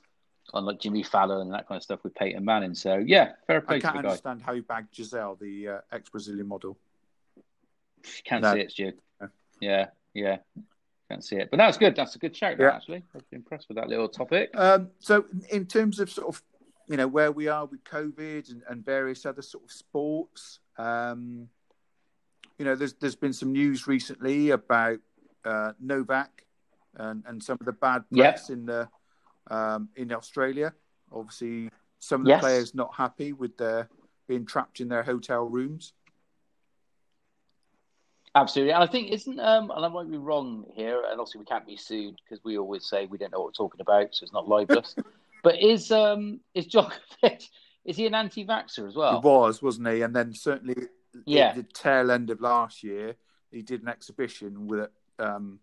on 0.52 0.64
like 0.64 0.80
Jimmy 0.80 1.02
Fallon 1.02 1.42
and 1.42 1.52
that 1.52 1.68
kind 1.68 1.76
of 1.76 1.82
stuff 1.82 2.02
with 2.02 2.14
Peyton 2.14 2.44
Manning. 2.44 2.74
So 2.74 2.96
yeah, 2.96 3.32
fair 3.46 3.60
play 3.60 3.76
I 3.76 3.80
can't 3.80 3.96
the 3.96 4.02
guy. 4.02 4.08
understand 4.08 4.42
how 4.42 4.54
he 4.54 4.60
bagged 4.60 4.92
Gisele, 4.92 5.36
the 5.40 5.68
uh, 5.68 5.78
ex-Brazilian 5.92 6.48
model. 6.48 6.76
Can't 8.24 8.42
No. 8.42 8.54
see 8.54 8.60
it, 8.60 8.70
Stu. 8.72 8.92
No. 9.20 9.28
Yeah, 9.60 9.86
yeah. 10.14 10.38
Can't 11.08 11.22
see 11.24 11.36
it. 11.36 11.50
But 11.50 11.58
that's 11.58 11.76
good. 11.76 11.94
That's 11.94 12.14
a 12.14 12.18
good 12.18 12.34
shout, 12.36 12.56
that, 12.56 12.62
Yeah. 12.62 12.70
actually. 12.70 13.04
I've 13.14 13.28
been 13.30 13.38
impressed 13.40 13.68
with 13.68 13.76
that 13.76 13.88
little 13.88 14.08
topic. 14.08 14.50
Um, 14.54 14.90
so, 15.00 15.26
in 15.50 15.66
terms 15.66 16.00
of 16.00 16.10
sort 16.10 16.28
of, 16.28 16.42
you 16.88 16.96
know, 16.96 17.06
where 17.08 17.30
we 17.30 17.48
are 17.48 17.66
with 17.66 17.84
COVID 17.84 18.50
and, 18.50 18.62
and 18.68 18.84
various 18.84 19.26
other 19.26 19.42
sort 19.42 19.64
of 19.64 19.70
sports, 19.70 20.60
um, 20.78 21.48
you 22.58 22.64
know, 22.64 22.74
there's 22.74 22.94
there's 22.94 23.16
been 23.16 23.32
some 23.32 23.52
news 23.52 23.86
recently 23.86 24.50
about 24.50 24.98
uh, 25.44 25.72
Novak 25.80 26.46
and, 26.96 27.22
and 27.26 27.42
some 27.42 27.56
of 27.60 27.66
the 27.66 27.72
bad 27.72 28.04
press 28.10 28.50
in 28.50 28.66
the 28.66 28.88
um, 29.50 29.88
in 29.96 30.12
Australia. 30.12 30.72
Obviously, 31.12 31.70
some 31.98 32.20
of 32.20 32.24
the 32.26 32.30
Yes. 32.30 32.40
players 32.40 32.74
not 32.74 32.94
happy 32.94 33.32
with 33.32 33.56
their 33.56 33.88
being 34.28 34.46
trapped 34.46 34.80
in 34.80 34.88
their 34.88 35.02
hotel 35.02 35.44
rooms. 35.44 35.92
Absolutely. 38.34 38.72
And 38.72 38.82
I 38.82 38.86
think, 38.86 39.10
isn't, 39.10 39.40
um, 39.40 39.72
and 39.74 39.84
I 39.84 39.88
might 39.88 40.08
be 40.08 40.16
wrong 40.16 40.64
here, 40.76 41.02
and 41.10 41.20
obviously 41.20 41.40
we 41.40 41.46
can't 41.46 41.66
be 41.66 41.76
sued 41.76 42.14
because 42.24 42.42
we 42.44 42.58
always 42.58 42.88
say 42.88 43.06
we 43.06 43.18
don't 43.18 43.32
know 43.32 43.40
what 43.40 43.46
we're 43.46 43.52
talking 43.52 43.80
about, 43.80 44.14
so 44.14 44.22
it's 44.22 44.32
not 44.32 44.48
libelous. 44.48 44.94
but 45.42 45.60
is 45.60 45.90
um 45.90 46.38
is 46.54 46.68
Djokovic, 46.68 47.48
is 47.84 47.96
he 47.96 48.06
an 48.06 48.14
anti 48.14 48.46
vaxxer 48.46 48.86
as 48.86 48.94
well? 48.94 49.20
He 49.20 49.26
was, 49.26 49.60
wasn't 49.62 49.88
he? 49.88 50.02
And 50.02 50.14
then 50.14 50.32
certainly 50.32 50.76
Yeah. 51.26 51.54
the 51.54 51.64
tail 51.64 52.12
end 52.12 52.30
of 52.30 52.40
last 52.40 52.84
year, 52.84 53.16
he 53.50 53.62
did 53.62 53.82
an 53.82 53.88
exhibition 53.88 54.68
with, 54.68 54.90
um, 55.18 55.58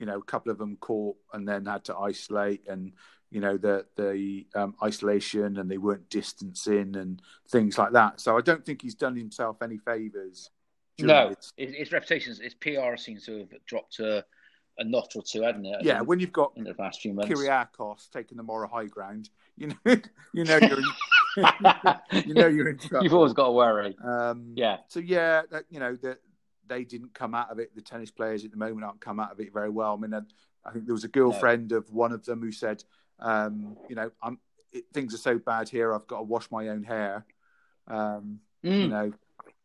you 0.00 0.06
know, 0.06 0.18
a 0.18 0.22
couple 0.22 0.50
of 0.50 0.58
them 0.58 0.76
caught 0.80 1.16
and 1.32 1.46
then 1.46 1.66
had 1.66 1.84
to 1.84 1.96
isolate 1.96 2.66
and, 2.66 2.92
you 3.30 3.40
know, 3.40 3.56
the 3.58 3.86
the 3.96 4.46
um, 4.54 4.74
isolation 4.82 5.58
and 5.58 5.70
they 5.70 5.78
weren't 5.78 6.08
distancing 6.08 6.96
and 6.96 7.22
things 7.50 7.78
like 7.78 7.92
that. 7.92 8.18
So 8.18 8.36
I 8.36 8.40
don't 8.40 8.64
think 8.64 8.82
he's 8.82 8.94
done 8.96 9.14
himself 9.14 9.62
any 9.62 9.76
favors. 9.78 10.50
No, 10.98 11.34
his, 11.56 11.74
his 11.74 11.92
reputation, 11.92 12.34
his 12.42 12.54
PR 12.54 12.96
seems 12.96 13.24
to 13.26 13.38
have 13.38 13.48
dropped 13.66 13.94
to 13.96 14.24
a 14.78 14.84
notch 14.84 15.16
or 15.16 15.22
two, 15.22 15.42
hasn't 15.42 15.66
it? 15.66 15.76
I 15.78 15.82
Yeah, 15.82 15.98
think, 15.98 16.08
when 16.08 16.20
you've 16.20 16.32
got 16.32 16.52
in 16.56 16.64
the 16.64 16.74
past 16.74 17.00
few 17.00 17.12
months. 17.12 17.30
Kyrgios 17.30 18.10
taking 18.10 18.36
the 18.36 18.42
moral 18.42 18.70
high 18.70 18.86
ground, 18.86 19.28
you 19.56 19.68
know, 19.68 19.76
you 20.34 20.44
know 20.44 20.56
you're 20.56 20.80
you 22.26 22.34
know 22.34 22.46
you're 22.46 22.68
in 22.68 22.78
trouble. 22.78 23.04
You've 23.04 23.14
always 23.14 23.32
got 23.34 23.46
to 23.46 23.52
worry. 23.52 23.96
Um, 24.02 24.52
Yeah. 24.56 24.78
So 24.88 25.00
yeah, 25.00 25.42
that, 25.50 25.64
you 25.70 25.78
know 25.78 25.96
that 25.96 26.18
they 26.70 26.84
didn't 26.84 27.12
come 27.12 27.34
out 27.34 27.50
of 27.50 27.58
it. 27.58 27.74
The 27.74 27.82
tennis 27.82 28.10
players 28.10 28.44
at 28.46 28.52
the 28.52 28.56
moment 28.56 28.84
aren't 28.84 29.00
come 29.00 29.20
out 29.20 29.32
of 29.32 29.40
it 29.40 29.52
very 29.52 29.68
well. 29.68 29.94
I 29.94 30.00
mean, 30.00 30.14
I, 30.14 30.20
I 30.64 30.72
think 30.72 30.86
there 30.86 30.94
was 30.94 31.04
a 31.04 31.08
girlfriend 31.08 31.72
of 31.72 31.92
one 31.92 32.12
of 32.12 32.24
them 32.24 32.40
who 32.40 32.52
said, 32.52 32.82
um, 33.18 33.76
you 33.88 33.96
know, 33.96 34.10
I'm 34.22 34.38
it, 34.72 34.84
things 34.94 35.12
are 35.12 35.18
so 35.18 35.36
bad 35.36 35.68
here. 35.68 35.92
I've 35.92 36.06
got 36.06 36.18
to 36.18 36.22
wash 36.22 36.50
my 36.50 36.68
own 36.68 36.84
hair. 36.84 37.26
Um, 37.88 38.40
You 38.62 38.70
Mm, 38.70 38.88
know, 38.90 39.12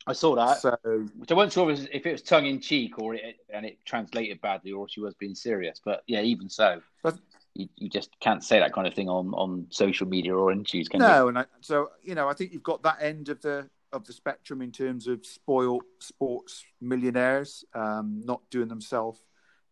I 0.07 0.13
saw 0.13 0.35
that. 0.35 0.61
so 0.61 0.75
Which 1.17 1.31
I 1.31 1.35
wasn't 1.35 1.53
sure 1.53 1.69
if 1.69 1.77
it 1.77 1.81
was, 1.81 1.89
if 1.93 2.05
it 2.07 2.11
was 2.13 2.21
tongue 2.23 2.47
in 2.47 2.59
cheek 2.59 2.97
or 2.97 3.13
it, 3.13 3.37
and 3.53 3.65
it 3.65 3.77
translated 3.85 4.41
badly 4.41 4.71
or 4.71 4.89
she 4.89 4.99
was 5.01 5.13
being 5.15 5.35
serious. 5.35 5.79
But 5.83 6.03
yeah, 6.07 6.21
even 6.21 6.49
so, 6.49 6.81
But- 7.03 7.19
you, 7.53 7.69
you 7.77 7.89
just 7.89 8.09
can't 8.19 8.43
say 8.43 8.59
that 8.59 8.73
kind 8.73 8.87
of 8.87 8.93
thing 8.93 9.09
on, 9.09 9.33
on 9.33 9.67
social 9.69 10.07
media 10.07 10.35
or 10.35 10.51
interviews, 10.51 10.89
can 10.89 11.01
you? 11.01 11.07
no, 11.07 11.27
and 11.29 11.39
I, 11.39 11.45
so 11.61 11.91
you 12.03 12.15
know, 12.15 12.27
I 12.27 12.33
think 12.33 12.51
you've 12.51 12.63
got 12.63 12.83
that 12.83 12.97
end 12.99 13.29
of 13.29 13.41
the 13.41 13.69
of 13.95 14.05
the 14.05 14.13
spectrum 14.13 14.61
in 14.61 14.71
terms 14.71 15.07
of 15.07 15.25
spoiled 15.25 15.83
sports 15.99 16.63
millionaires 16.81 17.63
um, 17.73 18.21
not 18.25 18.41
doing 18.51 18.67
themselves 18.67 19.21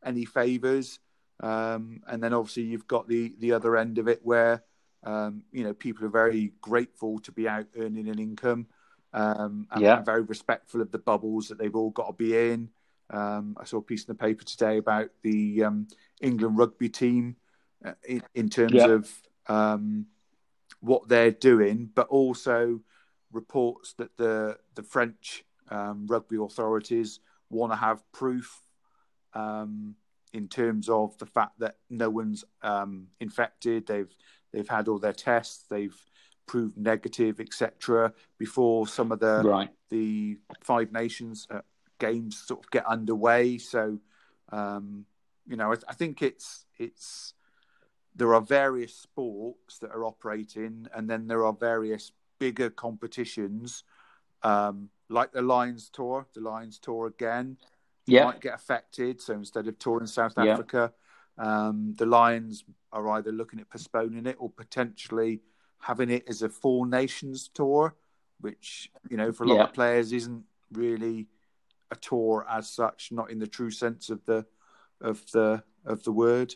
any 0.05 0.25
favors, 0.25 0.99
um, 1.41 2.01
and 2.07 2.23
then 2.23 2.33
obviously 2.33 2.63
you've 2.63 2.87
got 2.87 3.07
the 3.07 3.35
the 3.39 3.51
other 3.51 3.77
end 3.77 3.97
of 3.97 4.07
it 4.07 4.19
where 4.23 4.63
um, 5.03 5.43
you 5.51 5.63
know 5.63 5.73
people 5.73 6.05
are 6.05 6.09
very 6.09 6.53
grateful 6.61 7.19
to 7.19 7.31
be 7.31 7.47
out 7.47 7.67
earning 7.77 8.09
an 8.09 8.19
income, 8.19 8.67
um, 9.13 9.67
and 9.71 9.81
Yeah. 9.81 10.01
very 10.01 10.21
respectful 10.21 10.81
of 10.81 10.91
the 10.91 10.97
bubbles 10.97 11.47
that 11.47 11.57
they've 11.57 11.75
all 11.75 11.91
got 11.91 12.07
to 12.07 12.13
be 12.13 12.35
in. 12.51 12.69
Um, 13.09 13.55
I 13.59 13.65
saw 13.65 13.77
a 13.77 13.81
piece 13.81 14.05
in 14.05 14.13
the 14.13 14.23
paper 14.23 14.43
today 14.43 14.77
about 14.77 15.09
the 15.21 15.63
um, 15.63 15.87
England 16.21 16.57
rugby 16.57 16.89
team 16.89 17.35
uh, 17.85 17.93
in, 18.07 18.23
in 18.33 18.49
terms 18.49 18.73
Yeah. 18.73 18.87
of 18.87 19.09
um, 19.47 20.07
what 20.79 21.07
they're 21.07 21.31
doing, 21.31 21.89
but 21.93 22.07
also 22.07 22.81
reports 23.33 23.93
that 23.93 24.15
the 24.17 24.57
the 24.75 24.83
French 24.83 25.43
um, 25.69 26.07
rugby 26.07 26.37
authorities 26.37 27.19
want 27.49 27.71
to 27.71 27.75
have 27.77 28.09
proof 28.11 28.63
um, 29.33 29.95
in 30.33 30.47
terms 30.47 30.89
of 30.89 31.17
the 31.17 31.25
fact 31.25 31.59
that 31.59 31.77
no 31.89 32.09
one's 32.09 32.43
um, 32.61 33.07
infected. 33.19 33.87
They've 33.87 34.15
they've 34.51 34.67
had 34.67 34.87
all 34.87 34.99
their 34.99 35.13
tests. 35.13 35.65
They've 35.69 35.95
proved 36.45 36.77
negative, 36.77 37.39
etc. 37.39 38.13
Before 38.37 38.87
some 38.87 39.11
of 39.11 39.19
the 39.19 39.41
Right. 39.43 39.69
the 39.89 40.39
Five 40.61 40.91
Nations 40.91 41.47
uh, 41.49 41.61
games 41.99 42.37
sort 42.37 42.63
of 42.63 42.71
get 42.71 42.85
underway. 42.85 43.57
So, 43.57 43.99
um, 44.49 45.05
you 45.47 45.55
know, 45.55 45.71
I, 45.71 45.75
I 45.87 45.93
think 45.93 46.21
it's 46.21 46.65
it's 46.77 47.33
there 48.15 48.33
are 48.35 48.41
various 48.41 48.95
sports 48.95 49.79
that 49.79 49.91
are 49.91 50.05
operating, 50.05 50.87
and 50.93 51.09
then 51.09 51.27
there 51.27 51.45
are 51.45 51.53
various 51.53 52.11
bigger 52.43 52.69
competitions, 52.69 53.85
um, 54.41 54.89
like 55.07 55.31
the 55.31 55.41
Lions 55.41 55.89
Tour. 55.89 56.27
The 56.33 56.41
Lions 56.41 56.77
Tour 56.77 57.07
again 57.07 57.57
Yeah. 58.05 58.25
might 58.25 58.41
get 58.41 58.53
affected. 58.53 59.21
So 59.21 59.33
instead 59.33 59.65
of 59.69 59.79
touring 59.79 60.07
South 60.07 60.33
Yeah. 60.35 60.51
Africa, 60.51 60.93
um, 61.37 61.93
the 61.93 62.05
Lions 62.05 62.65
are 62.91 63.07
either 63.11 63.31
looking 63.31 63.61
at 63.61 63.69
postponing 63.69 64.25
it 64.25 64.35
or 64.39 64.49
potentially 64.49 65.41
having 65.79 66.09
it 66.09 66.23
as 66.27 66.41
a 66.41 66.49
Four 66.49 66.85
Nations 66.85 67.47
tour, 67.47 67.95
which 68.41 68.91
you 69.09 69.15
know 69.15 69.31
for 69.31 69.45
a 69.45 69.47
lot 69.47 69.55
Yeah. 69.55 69.63
of 69.69 69.73
players 69.73 70.11
isn't 70.11 70.43
really 70.73 71.29
a 71.91 71.95
tour 71.95 72.45
as 72.49 72.69
such, 72.69 73.11
not 73.13 73.31
in 73.31 73.39
the 73.39 73.47
true 73.47 73.71
sense 73.71 74.09
of 74.09 74.25
the 74.25 74.45
of 74.99 75.25
the 75.31 75.63
of 75.85 76.03
the 76.03 76.11
word. 76.11 76.55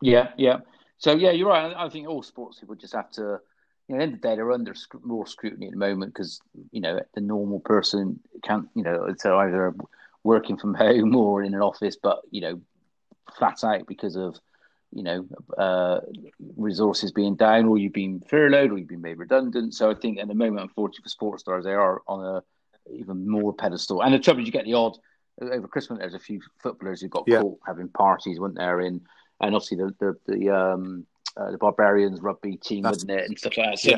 Yeah, 0.00 0.32
yeah. 0.36 0.60
So 0.98 1.16
yeah, 1.16 1.32
you're 1.32 1.48
right. 1.48 1.74
I 1.74 1.86
I 1.86 1.88
think 1.88 2.08
all 2.08 2.22
sports 2.22 2.60
people 2.60 2.76
just 2.76 2.94
have 2.94 3.10
to. 3.12 3.40
You 3.88 3.96
know, 3.96 3.96
at 3.96 3.98
the 3.98 4.02
end 4.04 4.14
of 4.14 4.20
the 4.20 4.28
day, 4.28 4.34
they're 4.36 4.52
under 4.52 4.74
sc- 4.74 5.04
more 5.04 5.26
scrutiny 5.26 5.66
at 5.66 5.72
the 5.72 5.78
moment 5.78 6.14
because 6.14 6.40
you 6.70 6.80
know 6.80 7.00
the 7.14 7.20
normal 7.20 7.60
person 7.60 8.20
can't. 8.42 8.68
You 8.74 8.82
know, 8.82 9.04
it's 9.04 9.24
either 9.26 9.74
working 10.22 10.56
from 10.56 10.74
home 10.86 11.14
or 11.16 11.42
in 11.42 11.54
an 11.54 11.62
office, 11.62 11.96
but 12.02 12.20
you 12.30 12.40
know, 12.40 12.60
flat 13.36 13.62
out 13.64 13.86
because 13.86 14.16
of 14.16 14.38
you 14.92 15.02
know 15.02 15.26
uh, 15.58 16.00
resources 16.56 17.12
being 17.12 17.36
down, 17.36 17.66
or 17.66 17.78
you've 17.78 17.92
been 17.92 18.20
furloughed, 18.20 18.72
or 18.72 18.78
you've 18.78 18.88
been 18.88 19.02
made 19.02 19.18
redundant. 19.18 19.74
So 19.74 19.90
I 19.90 19.94
think 19.94 20.18
at 20.18 20.28
the 20.28 20.34
moment, 20.34 20.62
unfortunately 20.62 21.02
for 21.02 21.08
sports 21.10 21.42
stars, 21.42 21.64
they 21.64 21.74
are 21.74 22.02
on 22.08 22.24
a 22.24 22.42
even 22.92 23.28
more 23.28 23.52
pedestal. 23.52 24.02
And 24.02 24.14
the 24.14 24.18
trouble 24.18 24.40
is, 24.40 24.46
you 24.46 24.52
get 24.52 24.64
the 24.64 24.74
odd 24.74 24.96
over 25.40 25.66
Christmas. 25.68 25.98
There's 25.98 26.14
a 26.14 26.18
few 26.18 26.40
footballers 26.62 27.00
who 27.00 27.08
got 27.08 27.26
Yeah. 27.26 27.40
caught 27.40 27.58
having 27.66 27.88
parties, 27.88 28.38
weren't 28.38 28.56
there? 28.56 28.80
In 28.80 29.00
and 29.40 29.54
obviously 29.54 29.78
the 29.78 29.94
the 29.98 30.16
the 30.26 30.50
um 30.50 31.06
uh, 31.36 31.50
the 31.50 31.58
Barbarians 31.58 32.20
rugby 32.20 32.56
team, 32.56 32.82
That's- 32.82 32.96
wasn't 33.04 33.12
it, 33.12 33.28
and 33.28 33.38
stuff 33.38 33.56
like 33.56 33.70
that. 33.70 33.78
So 33.78 33.90
Yeah. 33.90 33.96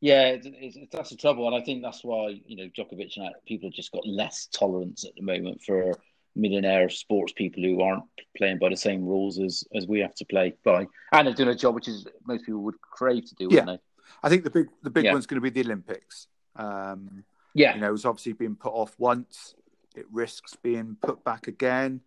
yeah, 0.00 0.28
it, 0.28 0.44
yeah 0.46 0.84
that's 0.90 1.10
the 1.10 1.16
trouble, 1.16 1.46
and 1.46 1.56
I 1.56 1.60
think 1.60 1.82
that's 1.82 2.02
why 2.04 2.40
you 2.46 2.56
know 2.56 2.68
Djokovic 2.76 3.16
and 3.16 3.34
people 3.46 3.68
have 3.68 3.74
just 3.74 3.92
got 3.92 4.06
less 4.06 4.46
tolerance 4.46 5.04
at 5.04 5.14
the 5.16 5.22
moment 5.22 5.62
for 5.62 5.92
millionaire 6.34 6.88
sports 6.88 7.32
people 7.36 7.62
who 7.62 7.82
aren't 7.82 8.04
playing 8.38 8.58
by 8.58 8.68
the 8.70 8.76
same 8.76 9.04
rules 9.04 9.38
as 9.38 9.64
as 9.74 9.86
we 9.86 10.00
have 10.00 10.14
to 10.14 10.24
play 10.24 10.54
by, 10.64 10.86
and 11.12 11.26
they're 11.26 11.34
doing 11.34 11.48
a 11.50 11.54
job 11.54 11.74
which 11.74 11.88
is 11.88 12.06
most 12.26 12.44
people 12.46 12.62
would 12.62 12.80
crave 12.80 13.24
to 13.26 13.34
do, 13.34 13.48
wouldn't 13.48 13.66
they? 13.66 13.78
I 14.22 14.28
think 14.28 14.44
the 14.44 14.50
big 14.50 14.68
the 14.82 14.90
big 14.90 15.04
Yeah. 15.04 15.12
one's 15.12 15.26
going 15.26 15.40
to 15.42 15.50
be 15.50 15.50
the 15.50 15.66
Olympics. 15.66 16.28
Um, 16.56 17.24
Yeah, 17.54 17.74
you 17.74 17.80
know, 17.80 17.92
it's 17.92 18.04
obviously 18.04 18.32
been 18.34 18.56
put 18.56 18.72
off 18.72 18.94
once. 18.98 19.54
It 19.94 20.06
risks 20.10 20.56
being 20.62 20.96
put 21.02 21.22
back 21.22 21.48
again. 21.48 22.00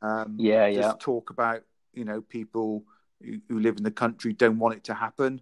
Um, 0.00 0.36
Yeah, 0.38 0.66
yeah. 0.66 0.94
Talk 0.98 1.30
about 1.30 1.62
you 1.92 2.04
know 2.04 2.20
people 2.22 2.84
who, 3.22 3.40
who 3.48 3.58
live 3.60 3.76
in 3.76 3.82
the 3.82 3.90
country 3.90 4.32
don't 4.32 4.58
want 4.58 4.76
it 4.76 4.84
to 4.84 4.94
happen. 4.94 5.40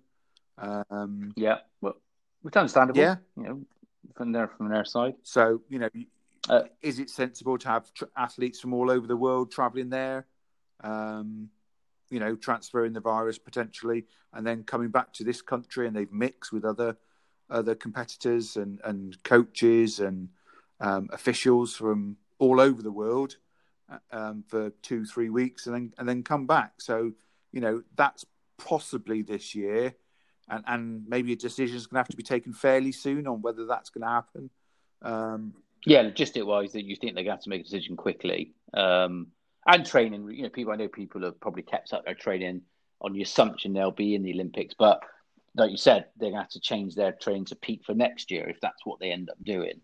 Um, 0.59 1.33
yeah. 1.37 1.59
Well, 1.81 1.97
it's 2.45 2.57
understandable. 2.57 3.01
Yeah. 3.01 3.17
you 3.37 3.43
know, 3.43 3.61
from 4.17 4.33
their 4.33 4.49
from 4.49 4.69
their 4.69 4.85
side. 4.85 5.15
so 5.23 5.63
you 5.69 5.79
know, 5.79 5.89
Uh, 6.49 6.65
is 6.81 6.99
it 6.99 7.11
sensible 7.11 7.59
to 7.59 7.69
have 7.69 7.93
tr- 7.93 8.05
athletes 8.17 8.59
from 8.61 8.73
all 8.73 8.91
over 8.91 9.07
the 9.07 9.17
world 9.17 9.51
traveling 9.53 9.91
there? 9.91 10.27
Um, 10.83 11.51
you 12.11 12.21
know, 12.21 12.37
transferring 12.37 12.95
the 12.95 13.01
virus 13.01 13.39
potentially, 13.39 14.07
and 14.33 14.47
then 14.47 14.65
coming 14.65 14.91
back 14.91 15.13
to 15.15 15.25
this 15.25 15.43
country, 15.43 15.87
and 15.87 15.95
they've 15.95 16.13
mixed 16.13 16.53
with 16.53 16.65
other 16.65 16.97
other 17.51 17.75
competitors 17.75 18.57
and 18.57 18.81
and 18.85 19.23
coaches 19.25 20.01
and 20.01 20.29
um, 20.81 21.09
officials 21.13 21.77
from 21.77 22.17
all 22.39 22.61
over 22.61 22.83
the 22.83 22.93
world 22.93 23.37
uh, 23.91 23.99
um, 24.11 24.45
for 24.49 24.71
two 24.83 25.05
three 25.05 25.29
weeks, 25.29 25.67
and 25.67 25.75
then 25.75 25.93
and 25.99 26.09
then 26.09 26.23
come 26.23 26.47
back. 26.47 26.81
So 26.81 27.13
you 27.53 27.61
know 27.61 27.83
that's 27.97 28.25
possibly 28.59 29.23
this 29.23 29.55
year. 29.55 29.95
and, 30.49 30.65
and 30.67 31.05
maybe 31.09 31.33
a 31.33 31.37
decision 31.37 31.77
is 31.77 31.87
going 31.87 31.97
to 31.97 32.01
have 32.01 32.09
to 32.09 32.17
be 32.17 32.23
taken 32.23 32.53
fairly 32.53 32.93
soon 32.93 33.27
on 33.27 33.43
whether 33.43 33.67
that's 33.67 33.91
going 33.91 34.03
to 34.03 34.09
happen. 34.09 34.51
Um, 35.03 35.55
yeah, 35.87 36.03
logistic 36.03 36.45
wise, 36.45 36.73
that 36.73 36.85
you 36.85 36.97
think 36.97 37.15
they're 37.15 37.25
going 37.25 37.27
to 37.27 37.39
have 37.39 37.43
to 37.43 37.51
make 37.51 37.61
a 37.61 37.65
decision 37.65 37.97
quickly. 37.97 38.55
Um, 38.75 39.29
and 39.67 39.85
training, 39.85 40.29
you 40.31 40.43
know, 40.43 40.49
people 40.49 40.73
I 40.73 40.77
know 40.77 40.89
people 40.89 41.23
have 41.23 41.41
probably 41.41 41.63
kept 41.63 41.93
up 41.93 42.05
their 42.05 42.15
training 42.15 42.63
on 43.01 43.13
the 43.13 43.23
assumption 43.23 43.73
they'll 43.73 43.91
be 43.91 44.15
in 44.15 44.23
the 44.23 44.33
Olympics, 44.33 44.75
but 44.79 45.01
like 45.55 45.71
you 45.71 45.77
said, 45.77 46.07
they're 46.17 46.31
going 46.31 46.39
to 46.39 46.43
have 46.43 46.51
to 46.51 46.61
change 46.61 46.95
their 46.95 47.13
training 47.13 47.45
to 47.47 47.57
peak 47.57 47.83
for 47.85 47.95
next 47.95 48.31
year 48.31 48.49
if 48.49 48.61
that's 48.61 48.85
what 48.85 48.99
they 49.01 49.11
end 49.13 49.31
up 49.31 49.37
doing. 49.43 49.81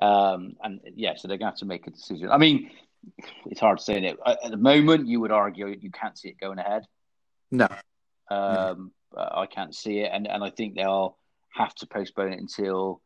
Um, 0.00 0.54
and 0.62 0.80
yeah, 0.94 1.14
so 1.16 1.28
they're 1.28 1.38
going 1.38 1.46
to 1.46 1.52
have 1.52 1.58
to 1.58 1.66
make 1.66 1.86
a 1.86 1.90
decision. 1.90 2.30
I 2.30 2.38
mean, 2.38 2.70
it's 3.46 3.60
hard 3.60 3.78
to 3.78 3.84
say. 3.84 4.02
It 4.02 4.18
at 4.26 4.50
the 4.50 4.56
moment, 4.56 5.08
you 5.08 5.20
would 5.20 5.32
argue 5.32 5.68
you 5.68 5.90
can't 5.90 6.18
see 6.18 6.28
it 6.28 6.40
going 6.40 6.58
ahead. 6.58 6.84
No, 7.50 7.68
um, 8.30 8.92
I 9.16 9.46
can't 9.46 9.74
see 9.74 10.00
it, 10.00 10.10
and 10.12 10.26
and 10.26 10.42
I 10.44 10.50
think 10.50 10.74
they'll 10.74 11.16
have 11.54 11.74
to 11.76 11.86
postpone 11.86 12.32
it 12.32 12.38
until 12.38 13.00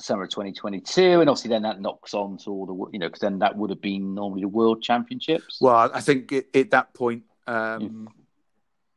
summer 0.00 0.26
2022, 0.26 1.20
and 1.20 1.30
obviously 1.30 1.50
then 1.50 1.62
that 1.62 1.80
knocks 1.80 2.14
on 2.14 2.38
to 2.38 2.50
all 2.50 2.66
the 2.66 2.92
you 2.92 2.98
know 2.98 3.06
because 3.06 3.20
then 3.20 3.38
that 3.40 3.56
would 3.56 3.70
have 3.70 3.80
been 3.80 4.14
normally 4.14 4.42
the 4.42 4.48
World 4.48 4.82
Championships. 4.82 5.58
Well, 5.60 5.90
I 5.92 6.00
think 6.00 6.32
it, 6.32 6.48
at 6.54 6.70
that 6.70 6.94
point, 6.94 7.24
um, 7.46 8.08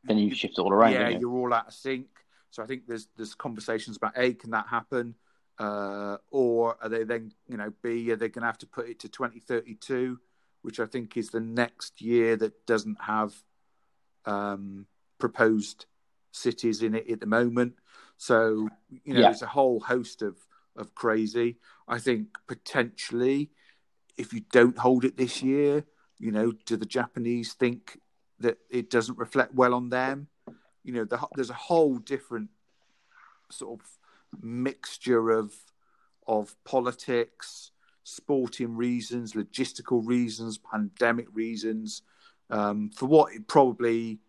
then 0.04 0.18
you 0.18 0.34
shift 0.34 0.58
it 0.58 0.62
all 0.62 0.72
around. 0.72 0.92
Yeah, 0.92 1.08
you? 1.08 1.30
are 1.30 1.38
all 1.38 1.54
out 1.54 1.68
of 1.68 1.74
sync. 1.74 2.06
So 2.50 2.62
I 2.62 2.66
think 2.66 2.86
there's 2.86 3.08
there's 3.16 3.34
conversations 3.34 3.96
about 3.96 4.12
a 4.16 4.34
can 4.34 4.50
that 4.50 4.66
happen, 4.66 5.14
uh, 5.58 6.18
or 6.30 6.76
are 6.82 6.88
they 6.88 7.04
then 7.04 7.32
you 7.48 7.56
know 7.56 7.72
b 7.82 8.10
are 8.10 8.16
they 8.16 8.28
going 8.28 8.42
to 8.42 8.46
have 8.46 8.58
to 8.58 8.66
put 8.66 8.88
it 8.88 8.98
to 9.00 9.08
2032, 9.08 10.18
which 10.62 10.80
I 10.80 10.86
think 10.86 11.16
is 11.16 11.30
the 11.30 11.40
next 11.40 12.00
year 12.00 12.36
that 12.36 12.66
doesn't 12.66 13.00
have 13.00 13.34
um, 14.26 14.86
proposed 15.18 15.86
cities 16.32 16.82
in 16.82 16.94
it 16.94 17.10
at 17.10 17.20
the 17.20 17.26
moment. 17.26 17.74
So 18.16 18.68
you 19.04 19.14
know, 19.14 19.20
yeah. 19.20 19.26
there's 19.26 19.42
a 19.42 19.46
whole 19.46 19.80
host 19.80 20.22
of 20.22 20.36
of 20.76 20.94
crazy. 20.94 21.56
I 21.88 21.98
think 21.98 22.28
potentially, 22.46 23.50
if 24.16 24.32
you 24.32 24.42
don't 24.52 24.78
hold 24.78 25.04
it 25.04 25.16
this 25.16 25.42
year, 25.42 25.84
you 26.18 26.30
know, 26.30 26.52
do 26.66 26.76
the 26.76 26.86
Japanese 26.86 27.52
think 27.54 27.98
that 28.38 28.58
it 28.70 28.90
doesn't 28.90 29.18
reflect 29.18 29.54
well 29.54 29.74
on 29.74 29.90
them? 29.90 30.28
You 30.84 30.92
know, 30.94 31.04
the, 31.04 31.18
there's 31.34 31.50
a 31.50 31.54
whole 31.54 31.98
different 31.98 32.50
sort 33.50 33.80
of 33.80 33.86
mixture 34.42 35.30
of 35.30 35.54
of 36.26 36.54
politics, 36.64 37.72
sporting 38.04 38.76
reasons, 38.76 39.32
logistical 39.32 40.06
reasons, 40.06 40.58
pandemic 40.58 41.26
reasons, 41.32 42.02
um, 42.52 42.90
for 42.90 43.06
what 43.06 43.32
it 43.32 43.48
probably, 43.48 44.20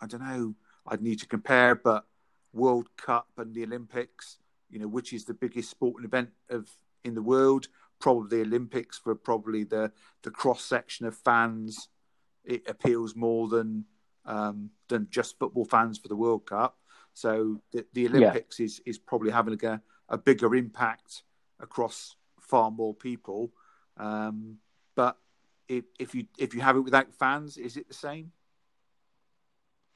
I 0.00 0.06
don't 0.06 0.22
know, 0.22 0.54
I'd 0.86 1.02
need 1.02 1.18
to 1.20 1.26
compare, 1.26 1.74
but 1.74 2.06
World 2.52 2.88
Cup 2.96 3.28
and 3.36 3.52
the 3.52 3.64
Olympics, 3.64 4.38
you 4.70 4.78
know, 4.78 4.86
which 4.86 5.12
is 5.12 5.24
the 5.24 5.34
biggest 5.34 5.70
sporting 5.70 6.06
event 6.06 6.30
of 6.48 6.70
in 7.04 7.14
the 7.14 7.22
world, 7.22 7.66
probably 8.00 8.38
the 8.38 8.44
Olympics 8.44 8.96
for 8.96 9.14
probably 9.14 9.64
the 9.64 9.92
the 10.22 10.30
cross 10.30 10.62
section 10.62 11.04
of 11.04 11.16
fans, 11.16 11.88
it 12.44 12.62
appeals 12.68 13.16
more 13.16 13.48
than 13.48 13.84
um, 14.24 14.70
than 14.88 15.08
just 15.10 15.38
football 15.38 15.64
fans 15.64 15.98
for 15.98 16.08
the 16.08 16.16
World 16.16 16.46
Cup. 16.46 16.78
So 17.12 17.60
the, 17.72 17.84
the 17.92 18.06
Olympics 18.06 18.60
yeah. 18.60 18.66
is 18.66 18.80
is 18.86 18.98
probably 18.98 19.32
having 19.32 19.62
a, 19.64 19.82
a 20.08 20.16
bigger 20.16 20.54
impact 20.54 21.24
across 21.60 22.16
far 22.40 22.70
more 22.70 22.94
people. 22.94 23.52
Um, 23.96 24.58
if, 25.68 25.84
if 25.98 26.14
you 26.14 26.26
if 26.38 26.54
you 26.54 26.60
have 26.60 26.76
it 26.76 26.80
without 26.80 27.12
fans, 27.14 27.56
is 27.56 27.76
it 27.76 27.88
the 27.88 27.94
same? 27.94 28.32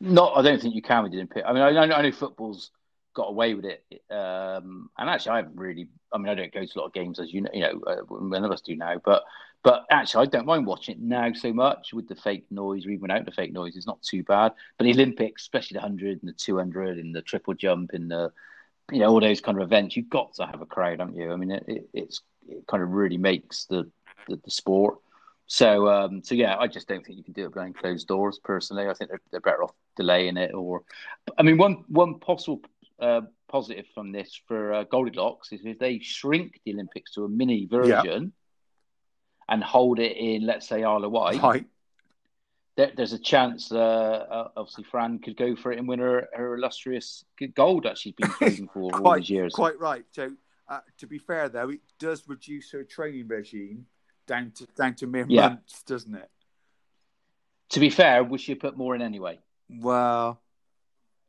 No, 0.00 0.28
I 0.28 0.42
don't 0.42 0.60
think 0.60 0.74
you 0.74 0.82
can 0.82 1.02
with 1.02 1.12
the 1.12 1.24
pit. 1.26 1.44
I 1.46 1.52
mean, 1.52 1.62
I 1.62 1.72
know, 1.72 1.94
I 1.94 2.02
know 2.02 2.12
football's 2.12 2.70
got 3.14 3.30
away 3.30 3.54
with 3.54 3.64
it, 3.64 3.84
um, 4.12 4.90
and 4.96 5.10
actually, 5.10 5.32
I 5.32 5.36
haven't 5.38 5.56
really. 5.56 5.88
I 6.12 6.18
mean, 6.18 6.28
I 6.28 6.34
don't 6.34 6.52
go 6.52 6.64
to 6.64 6.72
a 6.76 6.78
lot 6.78 6.86
of 6.86 6.92
games 6.92 7.18
as 7.18 7.32
you 7.32 7.42
know, 7.42 7.50
you 7.52 7.60
know, 7.60 7.80
uh, 7.86 7.96
none 8.20 8.44
of 8.44 8.52
us 8.52 8.60
do 8.60 8.76
now. 8.76 9.00
But 9.04 9.24
but 9.64 9.84
actually, 9.90 10.26
I 10.26 10.30
don't 10.30 10.46
mind 10.46 10.66
watching 10.66 10.96
it 10.96 11.00
now 11.02 11.32
so 11.32 11.52
much 11.52 11.92
with 11.92 12.08
the 12.08 12.14
fake 12.14 12.46
noise 12.50 12.86
or 12.86 12.90
even 12.90 13.02
without 13.02 13.24
the 13.24 13.32
fake 13.32 13.52
noise. 13.52 13.76
It's 13.76 13.86
not 13.86 14.00
too 14.02 14.22
bad. 14.22 14.52
But 14.76 14.84
the 14.84 14.92
Olympics, 14.92 15.42
especially 15.42 15.74
the 15.76 15.80
hundred 15.80 16.22
and 16.22 16.28
the 16.28 16.32
two 16.32 16.56
hundred 16.56 16.98
and 16.98 17.14
the 17.14 17.22
triple 17.22 17.54
jump 17.54 17.90
and 17.92 18.10
the 18.10 18.32
you 18.92 19.00
know 19.00 19.08
all 19.08 19.20
those 19.20 19.40
kind 19.40 19.58
of 19.58 19.64
events, 19.64 19.96
you've 19.96 20.08
got 20.08 20.34
to 20.34 20.46
have 20.46 20.62
a 20.62 20.66
crowd, 20.66 21.00
haven't 21.00 21.16
you? 21.16 21.32
I 21.32 21.36
mean, 21.36 21.50
it, 21.50 21.64
it 21.66 21.88
it's 21.92 22.20
it 22.48 22.66
kind 22.68 22.82
of 22.82 22.90
really 22.90 23.18
makes 23.18 23.64
the 23.64 23.90
the, 24.28 24.36
the 24.44 24.50
sport. 24.50 24.98
So, 25.51 25.88
um, 25.88 26.22
so 26.22 26.34
yeah, 26.34 26.57
I 26.59 26.66
just 26.66 26.86
don't 26.88 27.05
think 27.05 27.16
you 27.16 27.24
can 27.24 27.32
do 27.32 27.46
it 27.46 27.55
behind 27.55 27.76
closed 27.76 28.07
doors. 28.07 28.38
Personally, 28.42 28.86
I 28.86 28.92
think 28.92 29.11
they're, 29.11 29.20
they're 29.30 29.40
better 29.40 29.64
off 29.64 29.72
delaying 29.96 30.36
it. 30.36 30.53
Or, 30.55 30.82
I 31.38 31.42
mean, 31.42 31.57
one 31.57 31.84
one 31.88 32.20
possible 32.20 32.61
uh, 33.01 33.22
positive 33.49 33.86
from 33.94 34.12
this 34.12 34.38
for 34.46 34.74
uh, 34.74 34.84
Goldilocks 34.84 35.51
is 35.53 35.62
if 35.64 35.78
they 35.78 36.01
shrink 36.01 36.61
the 36.64 36.74
Olympics 36.74 37.14
to 37.14 37.24
a 37.24 37.28
mini 37.28 37.64
version 37.64 38.32
yeah. 39.49 39.55
and 39.55 39.64
hold 39.64 39.99
it 39.99 40.18
in, 40.18 40.44
let's 40.44 40.68
say, 40.68 40.84
Isle 40.84 41.05
of 41.05 41.12
Wight. 41.12 41.42
Right. 41.42 41.66
There, 42.76 42.92
there's 42.94 43.14
a 43.14 43.18
chance, 43.18 43.72
uh, 43.72 43.78
uh, 43.78 44.49
obviously, 44.55 44.84
Fran 44.84 45.18
could 45.18 45.36
go 45.36 45.57
for 45.57 45.72
it 45.72 45.78
and 45.78 45.88
win 45.88 45.99
her, 45.99 46.28
her 46.34 46.57
illustrious 46.57 47.24
gold 47.55 47.84
that 47.84 47.96
she's 47.96 48.12
been 48.12 48.30
trading 48.38 48.68
for 48.68 48.90
quite, 48.90 49.03
all 49.03 49.16
these 49.16 49.30
years. 49.30 49.55
Quite 49.55 49.80
right. 49.80 50.05
So, 50.12 50.30
uh, 50.68 50.80
to 50.99 51.07
be 51.07 51.18
fair, 51.18 51.49
though, 51.49 51.70
it 51.70 51.80
does 51.99 52.28
reduce 52.28 52.70
her 52.72 52.84
training 52.84 53.28
regime 53.28 53.86
down 54.28 54.52
to 54.52 54.66
down 54.76 54.94
to 54.96 55.06
mere 55.08 55.26
yeah. 55.28 55.48
months, 55.48 55.82
doesn't 55.82 56.14
it? 56.14 56.30
To 57.70 57.80
be 57.80 57.90
fair, 57.90 58.22
we 58.22 58.38
should 58.38 58.60
put 58.60 58.76
more 58.76 58.94
in 58.94 59.02
anyway. 59.02 59.40
Well, 59.68 60.40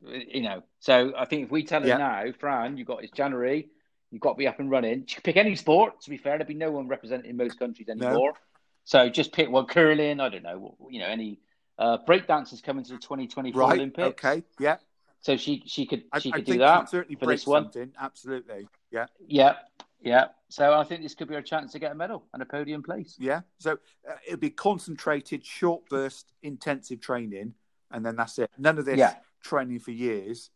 you 0.06 0.42
know, 0.42 0.62
so 0.78 1.12
I 1.16 1.24
think 1.24 1.44
if 1.44 1.50
we 1.50 1.64
tell 1.64 1.82
her 1.82 1.88
yeah. 1.88 1.96
now, 1.96 2.24
Fran, 2.38 2.76
you've 2.76 2.86
got 2.86 3.02
it's 3.02 3.12
January, 3.12 3.68
you've 4.10 4.22
got 4.22 4.32
to 4.32 4.38
be 4.38 4.46
up 4.46 4.60
and 4.60 4.70
running. 4.70 5.06
Pick 5.24 5.36
any 5.36 5.56
sport. 5.56 6.00
To 6.02 6.10
be 6.10 6.16
fair, 6.16 6.38
there'd 6.38 6.46
be 6.46 6.54
no 6.54 6.70
one 6.70 6.86
represented 6.86 7.26
in 7.26 7.36
most 7.36 7.58
countries 7.58 7.88
anymore. 7.88 8.30
No. 8.30 8.36
So 8.84 9.08
just 9.08 9.32
pick 9.32 9.50
one 9.50 9.66
curling. 9.66 10.20
I 10.20 10.28
don't 10.28 10.42
know. 10.42 10.76
You 10.88 11.00
know, 11.00 11.06
any 11.06 11.40
uh, 11.78 11.98
breakdancers 12.06 12.62
coming 12.62 12.84
to 12.84 12.92
the 12.92 12.98
2024 12.98 13.60
right. 13.60 13.72
Olympics. 13.74 14.24
Okay. 14.24 14.42
Yeah. 14.58 14.76
So 15.20 15.36
she 15.36 15.62
she 15.66 15.84
could 15.84 16.04
she 16.20 16.32
I, 16.32 16.36
could 16.36 16.48
I 16.48 16.52
do 16.52 16.58
that 16.58 16.88
certainly 16.88 17.16
for 17.16 17.26
this 17.26 17.46
one. 17.46 17.70
Absolutely. 18.00 18.68
Yeah. 18.90 19.06
Yeah. 19.26 19.56
Yeah. 20.02 20.26
So 20.48 20.74
I 20.74 20.84
think 20.84 21.02
this 21.02 21.14
could 21.14 21.28
be 21.28 21.36
a 21.36 21.42
chance 21.42 21.72
to 21.72 21.78
get 21.78 21.92
a 21.92 21.94
medal 21.94 22.24
and 22.32 22.42
a 22.42 22.46
podium 22.46 22.82
place. 22.82 23.16
Yeah. 23.18 23.40
So 23.58 23.72
uh, 24.08 24.14
it'll 24.26 24.38
be 24.38 24.50
concentrated, 24.50 25.44
short 25.44 25.88
burst, 25.88 26.32
intensive 26.42 27.00
training, 27.00 27.54
and 27.90 28.04
then 28.04 28.16
that's 28.16 28.38
it. 28.38 28.50
None 28.58 28.78
of 28.78 28.84
this 28.84 28.98
yeah. 28.98 29.14
training 29.42 29.80
for 29.80 29.90
years. 29.90 30.50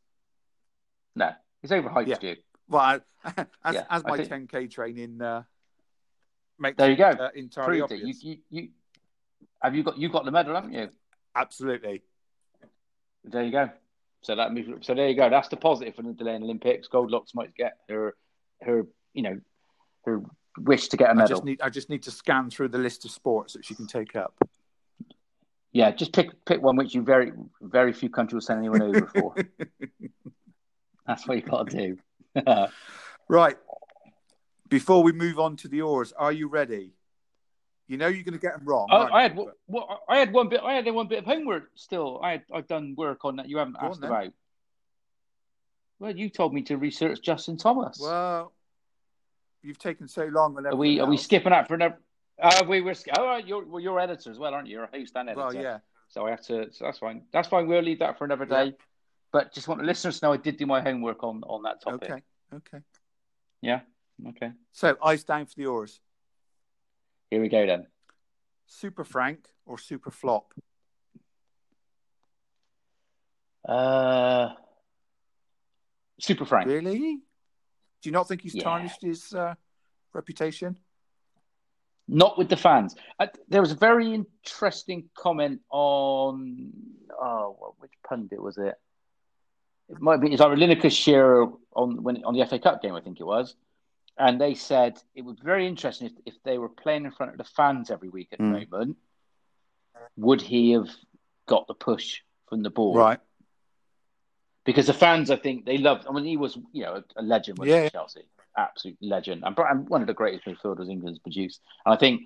No, 1.15 1.33
it's 1.63 1.73
overhyped, 1.73 2.09
yeah. 2.09 2.17
you. 2.21 2.37
Well, 2.69 2.81
I, 2.81 3.01
as, 3.65 3.75
yeah, 3.75 3.85
as 3.91 4.05
my 4.05 4.17
think... 4.17 4.51
10k 4.51 4.71
training 4.71 5.21
uh, 5.21 5.43
makes 6.59 6.77
there 6.77 6.91
you 6.91 6.97
go. 6.97 7.11
Uh, 7.11 7.29
entirely 7.35 7.79
Proved 7.79 7.93
obvious. 7.93 8.23
You, 8.23 8.37
you, 8.51 8.63
you, 8.63 8.69
have 9.63 9.75
you 9.75 9.83
got 9.83 9.99
you 9.99 10.09
got 10.09 10.25
the 10.25 10.31
medal, 10.31 10.55
haven't 10.55 10.73
you? 10.73 10.89
Absolutely. 11.35 12.03
There 13.25 13.43
you 13.43 13.53
go. 13.53 13.71
So 14.23 14.37
that 14.37 14.51
so 14.81 14.95
there 14.95 15.09
you 15.09 15.17
go. 15.17 15.29
That's 15.31 15.49
the 15.49 15.57
positive 15.57 15.95
for 15.95 16.03
the 16.03 16.13
delaying 16.13 16.43
Olympics. 16.43 16.89
Goldilocks 16.89 17.35
might 17.35 17.55
get 17.55 17.79
her 17.89 18.15
her 18.63 18.87
you 19.15 19.23
know, 19.23 19.41
who 20.05 20.29
wish 20.59 20.89
to 20.89 20.97
get 20.97 21.11
a 21.11 21.15
medal. 21.15 21.25
I 21.25 21.29
just 21.29 21.45
need, 21.45 21.61
I 21.63 21.71
just 21.71 21.91
need 21.91 22.03
to 22.03 22.11
scan 22.11 22.51
through 22.51 22.69
the 22.69 22.79
list 22.79 23.05
of 23.05 23.11
sports 23.11 23.55
that 23.55 23.65
she 23.65 23.75
can 23.75 23.87
take 23.87 24.15
up. 24.15 24.35
Yeah, 25.73 25.91
just 25.91 26.13
pick 26.13 26.45
pick 26.45 26.63
one 26.63 26.77
which 26.77 26.95
you 26.95 27.03
very 27.03 27.33
very 27.61 27.93
few 27.93 28.09
countries 28.09 28.35
will 28.35 28.41
send 28.43 28.61
anyone 28.61 28.83
over 28.83 29.07
for. 29.07 29.35
That's 31.07 31.27
what 31.27 31.37
you 31.37 31.43
got 31.43 31.69
to 31.71 31.77
do. 31.77 32.47
right. 33.29 33.57
Before 34.69 35.03
we 35.03 35.13
move 35.13 35.39
on 35.39 35.57
to 35.57 35.69
the 35.69 35.83
oars, 35.83 36.13
are 36.17 36.33
you 36.33 36.49
ready? 36.49 36.93
You 37.87 37.99
know 37.99 38.07
you're 38.07 38.23
going 38.23 38.33
to 38.33 38.41
get 38.41 38.57
them 38.57 38.65
wrong. 38.65 38.89
Oh, 38.91 38.97
I, 38.97 39.19
I 39.19 39.23
had 39.23 39.37
well, 39.67 40.01
I 40.09 40.19
had 40.19 40.33
one 40.33 40.49
bit. 40.49 40.61
I 40.63 40.75
had 40.75 40.87
one 40.87 41.09
bit 41.09 41.19
of 41.19 41.25
homework 41.27 41.71
still. 41.75 42.21
I 42.23 42.33
had 42.33 42.43
I've 42.53 42.69
done 42.69 42.95
work 42.97 43.25
on 43.25 43.37
that 43.37 43.49
you 43.49 43.59
haven't 43.59 43.79
Go 43.79 43.89
asked 43.89 44.03
about. 44.03 44.33
Well, 45.99 46.17
you 46.17 46.29
told 46.29 46.55
me 46.55 46.63
to 46.63 46.77
research 46.77 47.21
Justin 47.21 47.57
Thomas. 47.57 47.99
Well, 48.01 48.53
you've 49.65 49.79
taken 49.79 50.07
so 50.07 50.25
long. 50.27 50.57
are 50.67 50.77
we 50.77 51.01
else. 51.01 51.07
are 51.07 51.11
we 51.11 51.17
skipping 51.17 51.53
out 51.53 51.67
for 51.67 51.75
another? 51.75 51.99
Uh, 52.41 52.65
we 52.69 52.81
were. 52.81 52.95
Oh, 53.17 53.27
right, 53.27 53.47
you're 53.47 53.65
well, 53.65 53.81
you're 53.81 53.99
editor 53.99 54.31
as 54.31 54.39
well, 54.39 54.55
aren't 54.55 54.69
you? 54.69 54.75
You're 54.75 54.85
a 54.85 54.99
host 54.99 55.13
and 55.17 55.29
editor. 55.29 55.47
Well, 55.47 55.55
yeah. 55.55 55.79
So 56.09 56.27
I 56.27 56.31
have 56.31 56.43
to. 56.47 56.73
So 56.73 56.85
that's 56.85 56.99
fine. 56.99 57.23
That's 57.33 57.49
fine. 57.49 57.67
We'll 57.67 57.83
leave 57.83 58.01
that 58.01 58.19
for 58.19 58.25
another 58.25 58.45
day. 58.45 58.67
Yeah. 58.67 58.71
But 59.33 59.53
just 59.53 59.67
want 59.67 59.81
the 59.81 59.87
listeners 59.87 60.21
to 60.21 60.27
know 60.27 60.33
I 60.33 60.37
did 60.37 60.59
do 60.59 60.67
my 60.67 60.81
homework 60.81 61.25
on 61.25 61.43
on 61.45 61.63
that 61.63 61.83
topic. 61.83 62.11
Okay. 62.11 62.23
Okay. 62.55 62.85
Yeah. 63.63 63.81
Okay. 64.29 64.53
So 64.73 64.97
eyes 65.03 65.25
down 65.25 65.47
for 65.47 65.55
the 65.57 65.67
oars. 65.67 66.01
Here 67.31 67.41
we 67.41 67.49
go 67.49 67.67
then. 67.67 67.87
Super 68.67 69.05
Frank 69.05 69.49
or 69.67 69.79
Super 69.79 70.11
Flop? 70.11 70.53
Uh, 73.67 74.51
Super 76.21 76.45
Frank. 76.45 76.69
Really? 76.69 77.19
Do 78.05 78.11
you 78.11 78.13
not 78.13 78.29
think 78.29 78.43
he's 78.43 78.55
yeah. 78.55 78.65
tarnished 78.65 79.01
his 79.01 79.33
uh, 79.33 79.55
reputation? 80.13 80.79
Not 82.07 82.37
with 82.37 82.51
the 82.51 82.57
fans. 82.57 82.95
Uh, 83.19 83.29
there 83.49 83.63
was 83.63 83.73
a 83.73 83.77
very 83.77 84.13
interesting 84.13 85.09
comment 85.17 85.63
on 85.71 86.71
oh, 87.19 87.75
which 87.79 87.93
pundit 88.07 88.43
was 88.43 88.59
it? 88.59 88.75
it 89.89 90.01
might 90.01 90.19
be 90.21 90.33
it's 90.35 90.43
either 90.43 90.55
Lineker 90.55 90.93
Shearer 90.93 91.51
on 91.75 92.03
when 92.03 92.23
on 92.25 92.35
the 92.35 92.45
FA 92.45 92.59
Cup 92.59 92.83
game, 92.83 92.95
I 92.95 93.01
think 93.01 93.21
it 93.21 93.25
was, 93.25 93.57
and 94.19 94.39
they 94.39 94.53
said 94.53 95.01
it 95.15 95.23
would 95.23 95.37
be 95.37 95.43
very 95.47 95.67
interesting 95.67 96.09
if, 96.09 96.35
if 96.35 96.43
they 96.45 96.59
were 96.59 96.69
playing 96.69 97.07
in 97.07 97.11
front 97.11 97.33
of 97.33 97.39
the 97.39 97.45
fans 97.45 97.91
every 97.91 98.11
week 98.11 98.29
at 98.33 98.39
the 98.39 98.45
Mm. 98.45 98.71
moment. 98.71 98.99
Would 100.19 100.43
he 100.43 100.73
have 100.73 100.91
got 101.47 101.67
the 101.69 101.75
push 101.75 102.21
from 102.51 102.63
the 102.63 102.71
board? 102.71 102.99
Right. 102.99 103.21
Because 104.65 104.87
the 104.87 104.95
fans, 104.95 105.31
I 105.31 105.37
think, 105.37 105.67
they 105.67 105.79
loved. 105.79 106.07
I 106.09 106.13
mean, 106.13 106.25
he 106.25 106.37
was, 106.37 106.57
you 106.73 106.83
know, 106.85 106.95
a, 106.95 107.21
a 107.21 107.23
legend 107.23 107.59
he 107.63 107.69
Yeah. 107.71 107.89
Chelsea, 107.91 108.23
absolute 108.57 108.97
legend, 109.03 109.43
and, 109.45 109.57
and 109.59 109.89
one 109.89 110.01
of 110.01 110.07
the 110.07 110.15
greatest 110.15 110.47
midfielders 110.47 110.91
England's 110.91 111.19
produced. 111.19 111.61
And 111.85 111.95
I 111.95 111.99
think 111.99 112.23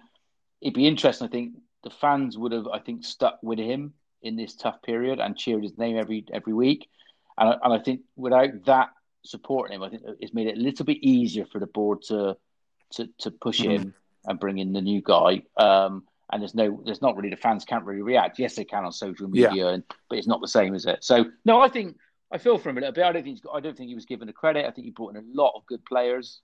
it'd 0.61 0.75
be 0.75 0.87
interesting. 0.87 1.27
I 1.27 1.31
think 1.31 1.55
the 1.83 1.91
fans 1.91 2.39
would 2.39 2.53
have, 2.53 2.69
I 2.69 2.79
think, 2.79 3.05
stuck 3.05 3.39
with 3.43 3.59
him 3.59 3.95
in 4.23 4.37
this 4.37 4.55
tough 4.55 4.83
period 4.83 5.19
and 5.21 5.37
cheered 5.37 5.63
his 5.63 5.77
name 5.79 5.97
every 5.97 6.25
every 6.33 6.53
week. 6.53 6.89
And 7.37 7.49
I, 7.51 7.53
and 7.65 7.73
I 7.73 7.79
think 7.79 8.01
without 8.17 8.65
that 8.67 8.91
supporting 9.25 9.77
him, 9.77 9.83
I 9.83 9.89
think 9.91 10.03
it's 10.21 10.35
made 10.35 10.47
it 10.47 10.57
a 10.57 10.61
little 10.61 10.85
bit 10.85 10.99
easier 11.03 11.45
for 11.47 11.59
the 11.59 11.67
board 11.67 12.03
to 12.03 12.37
to 12.91 13.09
to 13.19 13.31
push 13.31 13.61
Mhm. 13.61 13.71
him 13.71 13.95
and 14.27 14.39
bring 14.41 14.59
in 14.59 14.73
the 14.73 14.81
new 14.81 15.01
guy. 15.03 15.43
Um, 15.57 16.05
and 16.31 16.43
there's 16.43 16.55
no, 16.55 16.83
there's 16.85 17.01
not 17.01 17.17
really 17.17 17.31
the 17.31 17.37
fans 17.37 17.65
can't 17.65 17.85
really 17.85 18.03
react. 18.03 18.39
Yes, 18.39 18.55
they 18.55 18.65
can 18.65 18.85
on 18.85 18.93
social 18.93 19.29
Yeah. 19.33 19.49
media, 19.49 19.69
and 19.69 19.83
but 20.09 20.19
it's 20.19 20.27
not 20.27 20.41
the 20.41 20.49
same, 20.49 20.75
is 20.75 20.85
it? 20.87 21.03
So 21.03 21.27
no, 21.45 21.61
I 21.61 21.69
think 21.69 21.97
I 22.31 22.39
feel 22.39 22.59
for 22.59 22.71
him 22.71 22.77
a 22.79 22.81
little 22.81 22.93
bit. 22.93 23.05
I 23.05 23.13
don't 23.13 23.23
think 23.23 23.37
he's 23.37 23.41
got, 23.41 23.55
I 23.55 23.61
don't 23.61 23.77
think 23.77 23.89
he 23.89 23.95
was 23.95 24.05
given 24.05 24.27
the 24.27 24.33
credit. 24.33 24.67
I 24.67 24.71
think 24.71 24.85
he 24.85 24.91
brought 24.91 25.17
in 25.17 25.25
a 25.25 25.27
lot 25.33 25.53
of 25.57 25.67
good 25.67 25.85
players, 25.85 26.41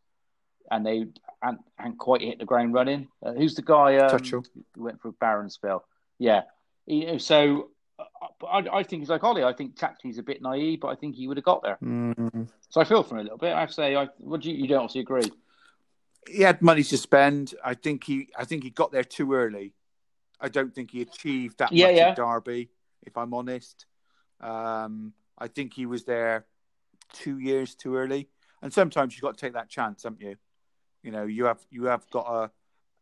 and 0.70 0.84
they 0.84 1.06
hadn't, 1.42 1.60
hadn't 1.76 1.98
quite 1.98 2.22
hit 2.22 2.38
the 2.38 2.44
ground 2.44 2.72
running. 2.72 3.08
Uh, 3.24 3.32
who's 3.32 3.54
the 3.54 3.62
guy? 3.62 3.96
Um, 3.98 4.10
Tuchel. 4.18 4.46
who 4.74 4.82
went 4.82 5.00
for 5.00 5.12
spell. 5.48 5.84
Yeah, 6.18 6.42
you 6.86 7.06
know, 7.06 7.18
so. 7.18 7.70
uh, 7.98 8.04
but 8.40 8.46
I, 8.46 8.78
I 8.78 8.82
think 8.82 9.02
he's 9.02 9.10
like 9.10 9.24
Ollie. 9.24 9.44
I 9.44 9.52
think 9.52 9.76
tactically 9.76 10.10
he's 10.10 10.18
a 10.18 10.22
bit 10.22 10.40
naive, 10.40 10.80
but 10.80 10.88
I 10.88 10.94
think 10.94 11.16
he 11.16 11.28
would 11.28 11.36
have 11.36 11.44
got 11.44 11.62
there. 11.62 11.78
Mm. 11.82 12.48
So 12.70 12.80
I 12.80 12.84
feel 12.84 13.02
for 13.02 13.16
him 13.16 13.20
a 13.20 13.24
little 13.24 13.38
bit. 13.38 13.52
I 13.52 13.60
have 13.60 13.68
to 13.68 13.74
say, 13.74 13.94
I, 13.94 14.08
would 14.20 14.44
you? 14.44 14.54
You 14.54 14.66
don't 14.68 14.78
obviously 14.84 15.02
agree. 15.02 15.30
He 16.26 16.42
had 16.42 16.62
money 16.62 16.82
to 16.82 16.96
spend. 16.96 17.54
I 17.62 17.74
think 17.74 18.04
he. 18.04 18.28
I 18.38 18.44
think 18.46 18.62
he 18.64 18.70
got 18.70 18.90
there 18.90 19.04
too 19.04 19.34
early. 19.34 19.74
I 20.40 20.48
don't 20.48 20.74
think 20.74 20.90
he 20.90 21.02
achieved 21.02 21.58
that 21.58 21.72
Yeah, 21.72 21.86
much 21.88 21.96
yeah. 21.96 22.08
at 22.10 22.16
Derby. 22.16 22.70
If 23.02 23.16
I'm 23.16 23.34
honest, 23.34 23.86
um, 24.40 25.12
I 25.38 25.48
think 25.48 25.74
he 25.74 25.86
was 25.86 26.04
there 26.04 26.46
two 27.12 27.38
years 27.38 27.74
too 27.74 27.96
early. 27.96 28.28
And 28.62 28.72
sometimes 28.72 29.14
you've 29.14 29.22
got 29.22 29.36
to 29.36 29.40
take 29.40 29.52
that 29.54 29.68
chance, 29.68 30.04
haven't 30.04 30.20
you? 30.20 30.36
You 31.02 31.10
know, 31.10 31.24
you 31.24 31.44
have 31.44 31.64
you 31.70 31.84
have 31.84 32.08
got 32.10 32.26
a. 32.26 32.50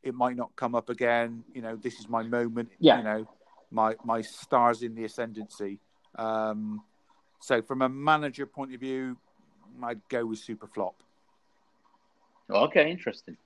It 0.03 0.15
might 0.15 0.37
not 0.37 0.57
come 0.57 0.75
up 0.75 0.91
again. 0.91 1.45
You 1.55 1.63
know, 1.63 1.77
this 1.77 2.01
is 2.01 2.09
my 2.09 2.25
moment. 2.25 2.71
Yeah. 2.81 2.99
You 2.99 3.05
know, 3.05 3.29
my 3.71 3.95
my 4.05 4.23
stars 4.23 4.83
in 4.83 4.95
the 4.95 5.05
ascendancy. 5.05 5.79
Um, 6.17 6.83
so 7.41 7.63
from 7.63 7.83
a 7.83 7.89
manager 7.89 8.47
point 8.47 8.75
of 8.75 8.81
view, 8.81 9.17
I'd 9.83 10.01
go 10.09 10.27
with 10.27 10.39
super 10.39 10.67
flop. 10.67 11.03
Okay, 12.51 12.91
interesting. 12.91 13.37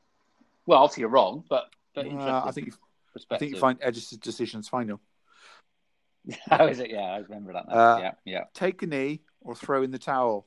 Well, 0.66 0.82
obviously 0.82 1.02
you're 1.02 1.10
wrong, 1.10 1.44
but, 1.48 1.66
but 1.94 2.06
Uh. 2.06 2.42
I 2.44 2.50
think 2.50 2.68
you, 2.68 2.72
I 3.30 3.38
think 3.38 3.52
you 3.52 3.58
find 3.58 3.78
Edison's 3.80 4.20
decisions 4.20 4.68
final. 4.68 5.00
How 6.50 6.66
is 6.66 6.80
it? 6.80 6.90
Yeah, 6.90 7.00
I 7.00 7.18
remember 7.18 7.52
that. 7.52 7.66
Uh, 7.68 7.98
yeah, 8.00 8.12
yeah. 8.24 8.44
Take 8.54 8.82
a 8.82 8.86
knee 8.86 9.20
or 9.40 9.54
throw 9.54 9.82
in 9.82 9.90
the 9.90 9.98
towel. 9.98 10.46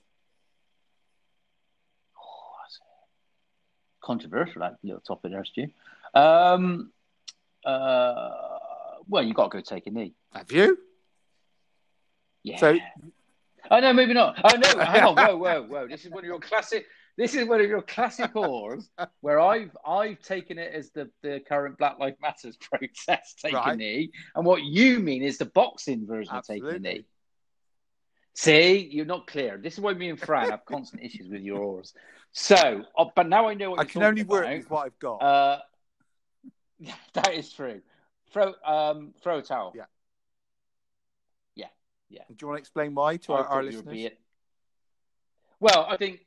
Oh, 2.17 2.53
controversial 4.03 4.61
that 4.61 4.77
little 4.83 5.01
topic 5.01 5.31
there, 5.31 5.45
Stu. 5.45 5.67
Um, 6.13 6.91
uh, 7.65 8.29
well, 9.07 9.23
you 9.23 9.33
got 9.33 9.51
to 9.51 9.57
go 9.57 9.61
take 9.61 9.87
a 9.87 9.91
knee. 9.91 10.13
Have 10.33 10.51
you? 10.51 10.77
Yeah. 12.43 12.57
So 12.57 12.77
Oh 13.71 13.79
no, 13.79 13.93
maybe 13.93 14.13
not. 14.13 14.39
Oh 14.43 14.55
no, 14.57 14.83
hang 14.83 15.03
on, 15.03 15.15
whoa, 15.27 15.37
whoa, 15.37 15.63
whoa. 15.63 15.87
This 15.87 16.05
is 16.05 16.11
one 16.11 16.23
of 16.23 16.27
your 16.27 16.39
classic. 16.39 16.85
This 17.19 17.35
is 17.35 17.49
one 17.49 17.59
of 17.59 17.67
your 17.67 17.81
classic 17.81 18.31
whores 18.31 18.87
where 19.19 19.41
I've 19.41 19.75
I've 19.85 20.21
taken 20.21 20.57
it 20.57 20.73
as 20.73 20.89
the, 20.91 21.09
the 21.21 21.41
current 21.45 21.77
Black 21.77 21.99
Lives 21.99 22.15
Matters 22.21 22.55
protest, 22.61 23.39
taking 23.41 23.57
Right. 23.57 23.77
knee, 23.77 24.11
and 24.35 24.45
what 24.45 24.63
you 24.63 25.01
mean 25.01 25.21
is 25.21 25.37
the 25.37 25.43
boxing 25.43 26.07
version 26.07 26.33
of 26.33 26.45
taking 26.47 26.81
knee. 26.81 27.03
See, 28.35 28.87
you're 28.89 29.05
not 29.05 29.27
clear. 29.27 29.57
This 29.57 29.73
is 29.73 29.81
why 29.81 29.95
me 29.95 30.09
and 30.09 30.17
Fran 30.17 30.49
have 30.49 30.63
constant 30.63 31.03
issues 31.03 31.27
with 31.27 31.41
your 31.41 31.59
oars. 31.59 31.93
So, 32.31 32.85
oh, 32.97 33.11
but 33.13 33.27
now 33.27 33.49
I 33.49 33.53
know 33.53 33.71
what 33.71 33.81
I 33.81 33.83
can 33.83 34.01
only 34.01 34.23
work 34.23 34.45
about. 34.45 34.57
with 34.57 34.69
what 34.69 34.85
I've 34.85 34.99
got. 34.99 35.15
Uh, 35.17 35.59
that 37.15 37.33
is 37.33 37.51
true. 37.51 37.81
Throw 38.31 38.53
um 38.65 39.13
throw 39.21 39.39
a 39.39 39.41
towel. 39.41 39.73
Yeah. 39.75 39.83
Yeah. 41.53 41.67
Yeah. 42.07 42.23
Do 42.29 42.35
you 42.39 42.47
want 42.47 42.59
to 42.59 42.61
explain 42.61 42.95
why 42.95 43.17
to 43.17 43.33
I 43.33 43.39
our, 43.39 43.45
our 43.45 43.63
listeners? 43.63 44.11
Well, 45.59 45.85
I 45.89 45.97
think 45.97 46.21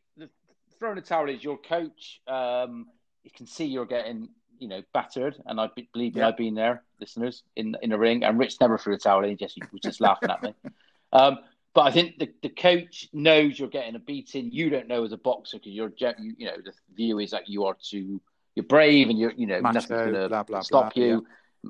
throwing 0.83 0.99
a 0.99 1.01
towel 1.01 1.28
is 1.28 1.45
your 1.45 1.59
coach. 1.59 2.20
Um, 2.26 2.87
you 3.22 3.30
can 3.30 3.47
see 3.47 3.66
you're 3.66 3.87
getting, 3.87 4.28
you 4.59 4.66
know, 4.66 4.83
battered, 4.93 5.41
and 5.47 5.61
I 5.61 5.68
be- 5.76 5.89
believe 5.93 6.16
Yeah. 6.16 6.26
I've 6.26 6.37
been 6.37 6.57
there, 6.57 6.83
listeners, 7.01 7.45
in 7.55 7.76
in 7.83 7.91
the 7.91 7.99
ring. 7.99 8.24
And 8.24 8.37
Rich 8.37 8.61
never 8.61 8.76
threw 8.76 8.95
a 8.95 8.99
towel 8.99 9.22
in; 9.22 9.30
he 9.30 9.37
just 9.37 9.57
was 9.70 9.80
just 9.80 10.01
laughing 10.01 10.30
at 10.30 10.43
me. 10.43 10.55
Um, 11.14 11.41
but 11.74 11.83
I 11.83 11.91
think 11.91 12.18
the, 12.18 12.30
the 12.43 12.49
coach 12.49 13.07
knows 13.12 13.59
you're 13.59 13.68
getting 13.68 13.97
a 13.97 13.99
beating. 13.99 14.51
You 14.51 14.70
don't 14.70 14.89
know 14.89 15.05
as 15.05 15.12
a 15.12 15.18
boxer 15.18 15.59
because 15.59 15.72
you're, 15.72 15.93
you, 15.99 16.35
you 16.39 16.47
know, 16.47 16.57
the 16.64 16.72
view 16.95 17.18
is 17.18 17.33
that 17.33 17.51
you 17.51 17.66
are 17.66 17.76
too, 17.83 18.18
you're 18.55 18.64
brave, 18.64 19.11
and 19.11 19.18
you're, 19.18 19.33
you 19.33 19.47
know, 19.47 19.61
Macho, 19.61 19.74
nothing's 19.74 20.01
going 20.01 20.14
to 20.14 20.28
blah, 20.30 20.43
blah, 20.43 20.61
stop 20.62 20.95
blah, 20.95 21.05
you. 21.05 21.26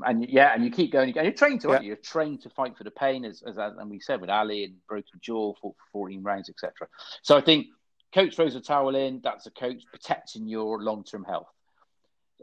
And 0.07 0.25
yeah, 0.29 0.55
and 0.55 0.65
you 0.65 0.71
keep 0.71 0.93
going. 0.93 1.09
And 1.19 1.27
you're 1.27 1.35
trained 1.35 1.61
to, 1.63 1.71
Yeah. 1.71 1.81
you? 1.81 1.89
You're 1.89 1.97
trained 1.97 2.43
to 2.43 2.51
fight 2.51 2.79
for 2.79 2.85
the 2.85 2.93
pain, 2.93 3.25
as, 3.25 3.43
as 3.43 3.57
and 3.57 3.91
we 3.91 3.99
said 3.99 4.21
with 4.21 4.31
Ali 4.31 4.63
and 4.63 4.75
broken 4.87 5.19
jaw 5.21 5.55
fought 5.61 5.75
for 5.77 6.07
14 6.07 6.23
rounds, 6.23 6.49
etc. 6.49 6.87
So 7.23 7.37
I 7.37 7.41
think 7.41 7.67
coach 8.15 8.37
throws 8.37 8.55
a 8.55 8.61
towel 8.61 8.95
in. 8.95 9.21
That's 9.23 9.47
a 9.47 9.51
coach 9.51 9.83
protecting 9.91 10.47
your 10.47 10.83
long 10.83 11.05
term 11.05 11.25
health. 11.25 11.49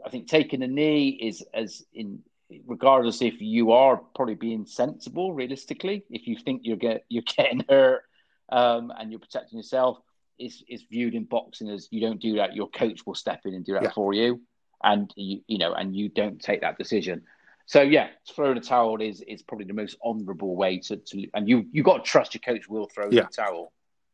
I 0.04 0.08
think 0.10 0.28
taking 0.28 0.62
a 0.62 0.66
knee 0.66 1.08
is 1.08 1.44
as 1.54 1.84
in 1.92 2.20
regardless 2.66 3.22
if 3.22 3.40
you 3.40 3.72
are 3.72 3.96
probably 4.14 4.34
being 4.34 4.66
sensible 4.66 5.32
realistically. 5.32 6.04
If 6.10 6.26
you 6.26 6.36
think 6.36 6.62
you're 6.64 6.76
get 6.76 7.04
you're 7.08 7.22
getting 7.36 7.64
hurt 7.68 8.02
um, 8.50 8.92
and 8.98 9.10
you're 9.10 9.20
protecting 9.20 9.58
yourself, 9.58 9.98
is 10.38 10.62
is 10.68 10.82
viewed 10.90 11.14
in 11.14 11.24
boxing 11.24 11.68
as 11.68 11.88
you 11.90 12.00
don't 12.00 12.20
do 12.20 12.36
that. 12.36 12.54
Your 12.56 12.68
coach 12.68 13.06
will 13.06 13.14
step 13.14 13.40
in 13.44 13.54
and 13.54 13.64
do 13.64 13.74
that 13.74 13.82
Yeah. 13.84 13.90
for 13.92 14.12
you, 14.14 14.40
and 14.82 15.12
you 15.16 15.42
you 15.46 15.58
know, 15.58 15.74
and 15.74 15.94
you 15.94 16.08
don't 16.08 16.40
take 16.40 16.62
that 16.62 16.78
decision. 16.78 17.22
So 17.66 17.82
yeah, 17.82 18.08
throwing 18.34 18.56
a 18.58 18.60
towel 18.60 19.00
is 19.00 19.20
is 19.20 19.42
probably 19.42 19.66
the 19.66 19.74
most 19.74 19.96
honourable 20.04 20.56
way 20.56 20.78
to, 20.80 20.96
to 20.96 21.26
and 21.34 21.48
you 21.48 21.66
you 21.72 21.82
got 21.82 22.04
to 22.04 22.10
trust 22.10 22.34
your 22.34 22.40
coach 22.40 22.68
will 22.68 22.88
throw 22.88 23.10
Yeah. 23.10 23.22
the 23.22 23.28
towel 23.28 23.72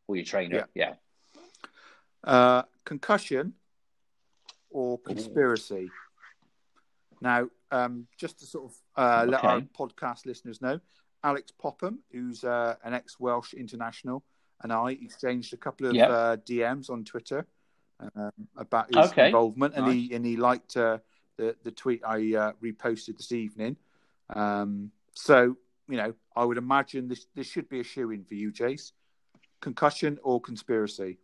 or 0.09 0.17
your 0.17 0.25
trainer. 0.27 0.69
Yeah. 0.75 0.95
Uh, 2.27 2.63
concussion 2.85 3.55
or 4.71 4.99
conspiracy? 4.99 5.91
Now, 7.21 7.49
um, 7.71 8.07
just 8.19 8.41
to 8.41 8.47
sort 8.47 8.65
of 8.71 8.77
uh, 8.97 9.27
let 9.27 9.43
our 9.45 9.61
podcast 9.61 10.27
listeners 10.27 10.61
know, 10.61 10.81
Alix 11.25 11.53
Popham, 11.53 12.01
who's 12.13 12.45
uh, 12.45 12.75
an 12.85 12.95
ex-Welsh 12.95 13.55
international, 13.55 14.23
and 14.63 14.73
I 14.73 14.91
exchanged 14.93 15.53
a 15.55 15.57
couple 15.57 15.87
of 15.87 15.95
Yeah. 15.95 16.09
uh, 16.09 16.37
DMs 16.39 16.91
on 16.91 17.05
Twitter 17.05 17.47
um, 18.15 18.33
about 18.57 18.89
his 18.93 19.13
Okay. 19.13 19.27
involvement, 19.27 19.75
and 19.75 19.87
he 19.87 20.13
and 20.15 20.25
he 20.25 20.37
liked 20.37 20.77
uh, 20.77 20.99
the 21.37 21.57
the 21.63 21.71
tweet 21.71 22.03
I 22.05 22.35
uh, 22.35 22.53
reposted 22.63 23.17
this 23.17 23.33
evening. 23.33 23.77
Um, 24.31 24.91
so 25.15 25.57
you 25.89 25.97
know, 25.97 26.15
I 26.35 26.45
would 26.45 26.59
imagine 26.59 27.09
this 27.09 27.27
this 27.35 27.47
should 27.47 27.69
be 27.69 27.81
a 27.81 27.85
shoe 27.85 28.11
in 28.11 28.25
for 28.25 28.35
you, 28.35 28.53
Jace. 28.53 28.93
Concussion 29.61 30.19
or 30.23 30.41
conspiracy? 30.41 31.19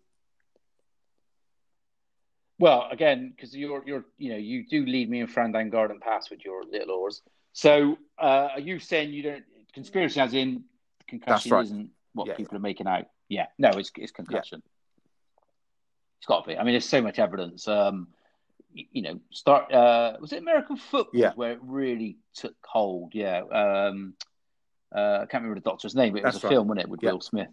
Well, 2.58 2.88
again, 2.90 3.32
because 3.34 3.56
you're 3.56 3.82
you're 3.86 4.04
you 4.18 4.30
know 4.30 4.36
you 4.36 4.66
do 4.66 4.84
lead 4.86 5.10
me 5.10 5.20
in 5.20 5.26
Fran 5.26 5.52
down 5.52 5.70
garden 5.70 5.98
pass 6.00 6.30
with 6.30 6.44
your 6.44 6.64
little 6.64 6.94
oars. 6.94 7.22
So 7.52 7.98
uh, 8.18 8.48
are 8.54 8.60
you 8.60 8.78
saying 8.78 9.12
you 9.12 9.22
don't 9.22 9.44
conspiracy 9.74 10.20
as 10.20 10.34
in 10.34 10.64
concussion 11.08 11.52
right. 11.52 11.64
isn't 11.64 11.90
what 12.14 12.28
Yeah, 12.28 12.34
people 12.34 12.56
are 12.56 12.60
making 12.60 12.86
out? 12.86 13.06
Yeah, 13.28 13.46
no, 13.58 13.70
it's 13.70 13.90
it's 13.96 14.12
concussion. 14.12 14.62
It's 16.18 16.26
got 16.26 16.44
to 16.44 16.48
be. 16.48 16.56
I 16.56 16.62
mean, 16.62 16.74
there's 16.74 16.88
so 16.88 17.02
much 17.02 17.18
evidence. 17.18 17.66
Um, 17.66 18.08
you 18.74 19.02
know, 19.02 19.20
start 19.30 19.72
uh, 19.72 20.16
was 20.20 20.32
it 20.32 20.38
American 20.38 20.76
football 20.76 21.20
Yeah. 21.20 21.32
where 21.34 21.52
it 21.52 21.58
really 21.62 22.18
took 22.34 22.54
hold? 22.64 23.14
Yeah. 23.14 23.42
Um, 23.42 24.14
uh, 24.94 25.18
I 25.22 25.26
can't 25.26 25.42
remember 25.42 25.56
the 25.56 25.68
doctor's 25.68 25.94
name. 25.94 26.12
But 26.12 26.20
it 26.20 26.24
was 26.26 26.36
a 26.36 26.46
right. 26.46 26.52
film, 26.52 26.68
wasn't 26.68 26.86
it, 26.86 26.88
with 26.88 27.02
Yeah. 27.02 27.12
Will 27.12 27.20
Smith? 27.20 27.48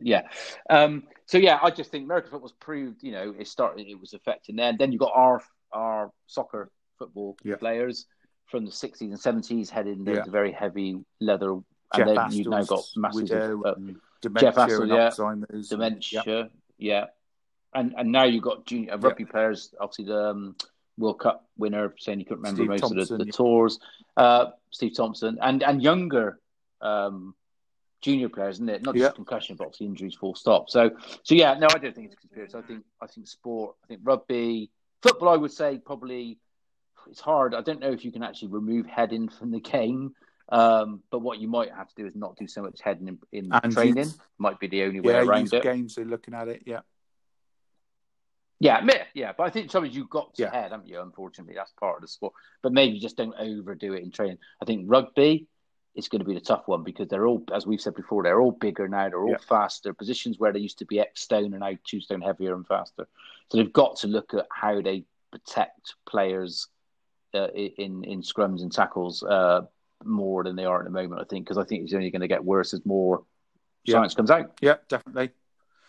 Yeah. 0.00 0.22
Um, 0.70 1.04
so 1.26 1.38
yeah, 1.38 1.58
I 1.62 1.70
just 1.70 1.90
think 1.90 2.04
American 2.04 2.30
football's 2.30 2.52
proved. 2.52 3.02
You 3.02 3.12
know, 3.12 3.34
it 3.38 3.48
started. 3.48 3.86
It 3.88 4.00
was 4.00 4.14
affecting 4.14 4.56
then. 4.56 4.76
Then 4.78 4.92
you 4.92 4.98
got 4.98 5.12
our 5.14 5.42
our 5.72 6.10
soccer 6.26 6.70
football 6.98 7.36
Yeah. 7.42 7.56
players 7.56 8.06
from 8.46 8.64
the 8.64 8.72
sixties 8.72 9.10
and 9.10 9.18
seventies 9.18 9.70
heading 9.70 10.04
the, 10.04 10.14
Yeah. 10.14 10.22
the 10.24 10.30
very 10.30 10.52
heavy 10.52 10.98
leather. 11.20 11.58
Jeff 11.94 12.08
and 12.08 12.16
then 12.16 12.32
you've 12.32 12.48
now 12.48 12.64
got 12.64 12.84
widow 13.12 13.62
uh, 13.62 13.74
dementia 14.20 14.80
and 14.80 14.88
yeah. 14.90 15.10
Alzheimer's. 15.10 15.68
dementia. 15.68 16.22
Yep. 16.26 16.52
Yeah, 16.78 17.06
and 17.74 17.94
and 17.96 18.10
now 18.10 18.24
you've 18.24 18.42
got 18.42 18.66
junior 18.66 18.94
uh, 18.94 18.98
rugby 18.98 19.24
players. 19.24 19.74
Obviously, 19.80 20.06
the 20.06 20.30
um, 20.30 20.56
World 20.98 21.20
Cup 21.20 21.46
winner 21.56 21.94
saying 21.98 22.18
he 22.18 22.24
couldn't 22.24 22.42
remember 22.42 22.62
Steve 22.62 22.82
most 22.82 23.08
of 23.08 23.08
the, 23.08 23.16
the 23.18 23.26
yeah. 23.26 23.32
tours. 23.32 23.78
Uh, 24.16 24.46
Steve 24.70 24.96
Thompson 24.96 25.38
and 25.40 25.62
and 25.62 25.82
younger 25.82 26.40
um, 26.80 27.34
junior 28.04 28.28
players, 28.28 28.56
isn't 28.56 28.68
it? 28.68 28.82
Not 28.82 28.94
just 28.94 29.12
Yeah. 29.12 29.14
concussion, 29.14 29.56
but 29.56 29.64
obviously 29.64 29.86
injuries, 29.86 30.14
full 30.14 30.34
stop. 30.34 30.68
So, 30.68 30.90
so 31.22 31.34
yeah, 31.34 31.54
no, 31.54 31.68
I 31.74 31.78
don't 31.78 31.94
think 31.94 32.06
it's 32.06 32.14
a 32.14 32.18
conspiracy. 32.18 32.58
I 32.58 32.60
think, 32.60 32.84
I 33.00 33.06
think 33.06 33.26
sport, 33.26 33.76
I 33.82 33.86
think 33.86 34.00
rugby, 34.04 34.70
football. 35.02 35.30
I 35.30 35.36
would 35.36 35.52
say 35.52 35.78
probably 35.78 36.38
it's 37.08 37.20
hard. 37.20 37.54
I 37.54 37.62
don't 37.62 37.80
know 37.80 37.90
if 37.92 38.04
you 38.04 38.12
can 38.12 38.22
actually 38.22 38.48
remove 38.48 38.84
heading 38.86 39.28
from 39.30 39.50
the 39.50 39.60
game. 39.60 40.14
Um, 40.50 41.02
but 41.10 41.20
what 41.20 41.38
you 41.38 41.48
might 41.48 41.72
have 41.72 41.88
to 41.88 41.94
do 41.96 42.06
is 42.06 42.14
not 42.14 42.36
do 42.36 42.46
so 42.46 42.60
much 42.60 42.82
heading 42.82 43.18
in, 43.32 43.50
in 43.54 43.70
training. 43.70 44.12
Might 44.36 44.60
be 44.60 44.66
the 44.66 44.82
only 44.82 45.00
way 45.00 45.14
Yeah, 45.14 45.22
around 45.22 45.54
it. 45.54 45.62
games. 45.62 45.94
They're 45.94 46.04
looking 46.04 46.34
at 46.34 46.48
it. 46.48 46.64
Yeah. 46.66 46.80
Yeah, 48.60 48.86
yeah, 49.14 49.32
but 49.36 49.44
I 49.44 49.50
think 49.50 49.70
sometimes 49.70 49.96
you've 49.96 50.08
got 50.10 50.34
to 50.34 50.42
Yeah. 50.42 50.50
head, 50.50 50.70
haven't 50.72 50.88
you? 50.88 51.00
Unfortunately, 51.00 51.54
that's 51.54 51.72
part 51.72 51.96
of 51.96 52.02
the 52.02 52.08
sport. 52.08 52.34
But 52.62 52.72
maybe 52.72 52.98
just 52.98 53.16
don't 53.16 53.34
overdo 53.38 53.94
it 53.94 54.02
in 54.02 54.10
training. 54.10 54.38
I 54.60 54.64
think 54.64 54.84
rugby 54.86 55.48
is 55.94 56.08
going 56.08 56.18
to 56.20 56.24
be 56.24 56.34
the 56.34 56.40
tough 56.40 56.66
one 56.66 56.82
because 56.82 57.08
they're 57.08 57.26
all, 57.26 57.44
as 57.54 57.66
we've 57.66 57.80
said 57.80 57.94
before, 57.94 58.22
they're 58.22 58.40
all 58.40 58.50
bigger 58.50 58.88
now. 58.88 59.08
They're 59.08 59.22
all 59.22 59.30
Yeah. 59.30 59.36
faster. 59.48 59.94
Positions 59.94 60.38
where 60.38 60.52
they 60.52 60.58
used 60.58 60.78
to 60.78 60.84
be 60.86 60.98
X 61.00 61.20
stone 61.22 61.54
are 61.54 61.58
now 61.58 61.78
two 61.84 62.00
stone 62.00 62.20
heavier 62.20 62.54
and 62.54 62.66
faster. 62.66 63.06
So 63.48 63.58
they've 63.58 63.72
got 63.72 63.96
to 63.98 64.08
look 64.08 64.34
at 64.34 64.46
how 64.50 64.80
they 64.80 65.04
protect 65.30 65.94
players 66.06 66.68
uh, 67.32 67.48
in 67.48 68.04
in 68.04 68.22
scrums 68.22 68.62
and 68.62 68.72
tackles 68.72 69.22
uh, 69.22 69.62
more 70.04 70.42
than 70.44 70.56
they 70.56 70.64
are 70.64 70.78
at 70.80 70.84
the 70.84 70.90
moment. 70.90 71.20
I 71.20 71.24
think 71.24 71.44
because 71.46 71.58
I 71.58 71.64
think 71.64 71.84
it's 71.84 71.94
only 71.94 72.10
going 72.10 72.22
to 72.22 72.28
get 72.28 72.44
worse 72.44 72.74
as 72.74 72.84
more 72.84 73.24
Yeah. 73.84 73.94
science 73.96 74.14
comes 74.14 74.30
out. 74.30 74.52
Yeah, 74.60 74.76
definitely. 74.88 75.30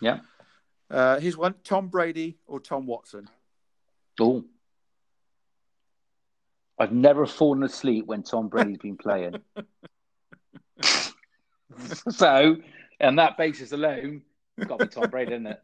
Yeah. 0.02 0.20
Uh, 0.90 1.20
here's 1.20 1.38
one: 1.38 1.56
Tom 1.64 1.88
Brady 1.88 2.38
or 2.46 2.60
Tom 2.60 2.86
Watson. 2.86 3.28
Oh. 4.20 4.46
I've 6.78 6.92
never 6.92 7.26
fallen 7.26 7.64
asleep 7.64 8.06
when 8.06 8.22
Tom 8.22 8.50
Brady's 8.50 8.78
been 8.80 8.98
playing. 8.98 9.36
so, 12.10 12.58
on 13.02 13.16
that 13.18 13.38
basis 13.38 13.72
alone, 13.72 14.22
it's 14.58 14.68
got 14.68 14.80
to 14.80 14.86
be 14.86 14.92
Tom 14.92 15.10
Brady, 15.10 15.34
isn't 15.34 15.48
it? 15.48 15.62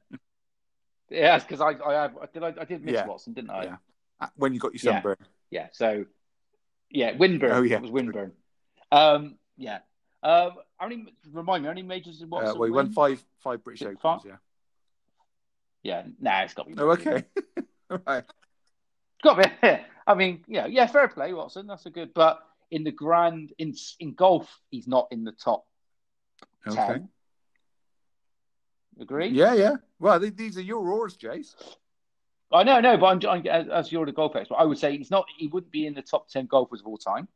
Yeah, 1.10 1.40
because 1.40 1.62
I, 1.62 1.72
I, 1.72 2.06
I 2.06 2.10
did, 2.34 2.44
I, 2.44 2.54
I 2.62 2.66
did 2.66 2.84
miss 2.84 2.94
Yeah. 2.94 3.06
Watson, 3.06 3.34
didn't 3.34 3.52
I? 3.52 3.64
Yeah. 3.64 3.76
Uh, 4.20 4.28
When 4.36 4.54
you 4.54 4.60
got 4.60 4.74
your 4.74 4.80
sunburn. 4.80 5.18
Yeah, 5.50 5.68
So, 5.74 6.06
yeah, 6.90 7.16
Winburn. 7.18 7.52
Oh, 7.52 7.62
yeah. 7.62 7.78
It 7.78 7.82
was 7.82 7.92
Winburn. 7.92 8.32
Um, 8.92 9.36
yeah. 9.58 9.80
Um, 10.24 10.52
how 10.78 10.88
many? 10.88 11.06
Remind 11.32 11.64
me, 11.64 11.68
how 11.68 11.72
many 11.72 11.82
majors 11.84 12.20
did 12.20 12.30
Watson 12.30 12.52
Uh, 12.52 12.54
well, 12.60 12.66
he 12.68 12.72
win? 12.72 12.86
won 12.86 12.92
five 12.94 13.24
five 13.40 13.64
British 13.64 13.82
Is 13.82 13.88
Opens. 13.88 14.02
five? 14.02 14.20
Yeah. 14.26 14.36
Yeah, 15.84 16.04
nah, 16.20 16.42
it's 16.44 16.54
got 16.54 16.68
to 16.68 16.76
be. 16.76 16.82
Oh, 16.82 16.90
okay. 16.92 17.24
Right. 18.08 18.24
Got 19.24 19.42
to 19.42 19.52
be. 19.62 19.68
I 20.08 20.14
mean, 20.14 20.44
yeah, 20.48 20.66
yeah, 20.68 20.86
fair 20.88 21.08
play, 21.10 21.34
Watson. 21.34 21.68
That's 21.68 21.86
a 21.86 21.90
good. 21.90 22.14
But 22.14 22.40
in 22.70 22.84
the 22.86 22.92
grand 22.92 23.52
in 23.58 23.74
in 24.00 24.14
golf, 24.14 24.50
he's 24.70 24.88
not 24.88 25.08
in 25.12 25.24
the 25.26 25.34
top 25.34 25.66
Okay. 26.68 27.02
Agree? 29.00 29.30
Yeah, 29.30 29.54
yeah. 29.54 29.76
Well, 30.00 30.20
th- 30.20 30.36
these 30.36 30.58
are 30.58 30.62
your 30.62 30.88
oars, 30.92 31.18
Jace. 31.18 31.56
I 32.52 32.64
know, 32.64 32.80
no, 32.82 32.98
but 32.98 33.06
I'm, 33.26 33.46
I'm 33.46 33.48
as, 33.72 33.92
you're 33.92 34.06
the 34.06 34.12
golf 34.12 34.36
expert, 34.36 34.56
I 34.58 34.66
would 34.66 34.78
say 34.78 34.98
he's 34.98 35.10
not. 35.10 35.26
He 35.38 35.48
wouldn't 35.48 35.72
be 35.72 35.86
in 35.88 35.94
the 35.94 36.02
top 36.02 36.28
ten 36.28 36.46
golfers 36.46 36.82
of 36.82 36.88
all 36.88 36.98
time. 36.98 37.28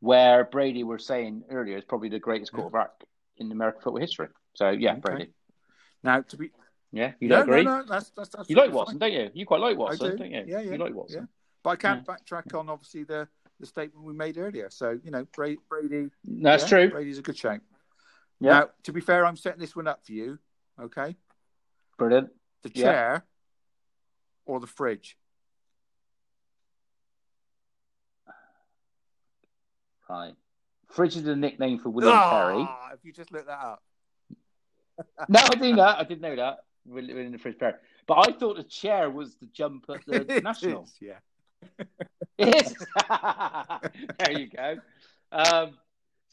Where 0.00 0.44
Brady, 0.44 0.82
we're 0.82 0.98
saying 0.98 1.44
earlier, 1.50 1.76
is 1.76 1.84
probably 1.84 2.08
the 2.08 2.18
greatest 2.18 2.52
Yeah. 2.52 2.60
quarterback 2.60 2.90
in 3.36 3.52
American 3.52 3.82
football 3.82 4.00
history. 4.00 4.28
So 4.54 4.70
yeah, 4.70 4.92
Okay. 4.92 5.00
Brady. 5.00 5.30
Now, 6.02 6.22
to 6.22 6.36
be 6.36 6.50
Yeah, 6.92 7.12
you 7.20 7.28
no, 7.28 7.36
don't 7.36 7.48
agree? 7.48 7.64
no, 7.64 7.78
no, 7.78 7.84
that's 7.84 8.10
that's, 8.10 8.30
that's 8.30 8.48
You 8.48 8.56
like 8.56 8.66
absolutely 8.68 8.76
Watson, 8.76 8.98
fine. 8.98 9.12
don't 9.12 9.20
you? 9.20 9.30
You 9.34 9.46
quite 9.46 9.60
like 9.60 9.76
I 9.76 9.78
Watson, 9.78 10.16
do. 10.16 10.24
not 10.24 10.30
you? 10.30 10.44
Yeah, 10.46 10.60
yeah. 10.60 10.72
You 10.72 10.78
like 10.78 10.94
Watson. 10.94 11.28
But 11.62 11.70
I 11.70 11.76
can't 11.76 12.06
backtrack 12.06 12.58
on 12.58 12.68
obviously 12.68 13.04
the 13.04 13.28
the 13.60 13.66
statement 13.66 14.04
we 14.06 14.12
made 14.12 14.38
earlier. 14.38 14.70
So 14.70 14.98
you 15.04 15.10
know, 15.10 15.26
Brady. 15.34 15.58
Brady 15.68 16.08
That's 16.24 16.64
yeah, 16.64 16.68
true. 16.68 16.90
Brady's 16.90 17.18
a 17.18 17.22
good 17.22 17.36
shout. 17.36 17.60
Yeah, 18.40 18.50
Now, 18.60 18.68
to 18.84 18.92
be 18.92 19.00
fair, 19.00 19.24
I'm 19.24 19.36
setting 19.36 19.60
this 19.60 19.74
one 19.74 19.86
up 19.88 20.04
for 20.04 20.12
you. 20.12 20.38
Okay, 20.80 21.16
brilliant. 21.98 22.30
the 22.62 22.70
Yeah. 22.74 22.82
chair 22.84 23.24
or 24.44 24.60
the 24.60 24.66
fridge. 24.66 25.16
Right. 30.08 30.34
Fridge 30.88 31.16
is 31.16 31.26
a 31.26 31.34
nickname 31.36 31.78
for 31.78 31.90
William 31.90 32.16
Perry. 32.18 32.64
Ah, 32.68 32.90
If 32.94 33.04
you 33.04 33.12
just 33.12 33.32
look 33.32 33.46
that 33.46 33.58
up. 33.58 33.82
No, 35.28 35.40
I 35.40 35.48
didn't 35.50 35.76
know 35.76 35.82
that. 35.84 35.98
I 35.98 36.04
didn't 36.04 36.22
know 36.22 36.36
that. 36.36 36.58
William 36.86 37.30
the 37.32 37.38
Fridge 37.38 37.58
Perry. 37.58 37.74
But 38.06 38.28
I 38.28 38.32
thought 38.32 38.56
the 38.56 38.62
chair 38.62 39.10
was 39.10 39.34
the 39.36 39.46
jump 39.46 39.84
at 39.90 40.04
the 40.06 40.20
It 40.36 40.42
National. 40.44 40.84
is, 40.84 40.96
yeah. 41.00 41.18
There 44.18 44.32
you 44.32 44.46
go. 44.48 44.76
Um, 45.32 45.76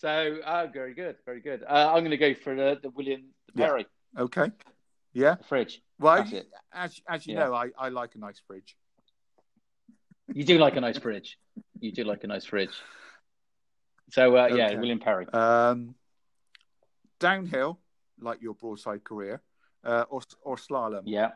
so, 0.03 0.39
oh, 0.45 0.69
very 0.73 0.93
good, 0.93 1.15
very 1.25 1.39
good. 1.39 1.63
Uh, 1.63 1.93
I'm 1.93 2.01
going 2.03 2.11
to 2.11 2.17
go 2.17 2.33
for 2.33 2.53
the, 2.53 2.77
the 2.83 2.89
William 2.89 3.21
the 3.55 3.61
Yeah. 3.61 3.67
Perry 3.67 3.85
Okay. 4.19 4.51
Yeah. 5.13 5.35
the 5.35 5.43
fridge. 5.45 5.81
Well, 5.97 6.25
as 6.73 7.01
as 7.07 7.25
you 7.25 7.35
Yeah. 7.35 7.45
know, 7.45 7.53
I, 7.53 7.69
I 7.77 7.87
like 7.87 8.15
a 8.15 8.17
nice 8.17 8.41
fridge. 8.45 8.75
You 10.33 10.43
do 10.43 10.57
like 10.57 10.75
a 10.75 10.81
nice 10.81 10.97
fridge. 10.97 11.37
You 11.79 11.93
do 11.93 12.03
like 12.03 12.25
a 12.25 12.27
nice 12.27 12.43
fridge. 12.43 12.75
So, 14.11 14.35
uh, 14.35 14.47
yeah, 14.47 14.77
William 14.77 14.99
Perry. 14.99 15.25
Um, 15.31 15.95
downhill, 17.19 17.79
like 18.19 18.41
your 18.41 18.55
broadside 18.55 19.05
career, 19.05 19.41
uh, 19.85 20.03
or 20.09 20.21
or 20.41 20.57
slalom. 20.57 21.03
Yeah. 21.05 21.31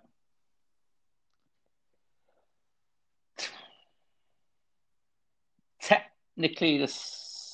Technically, 5.79 6.79
the 6.79 6.91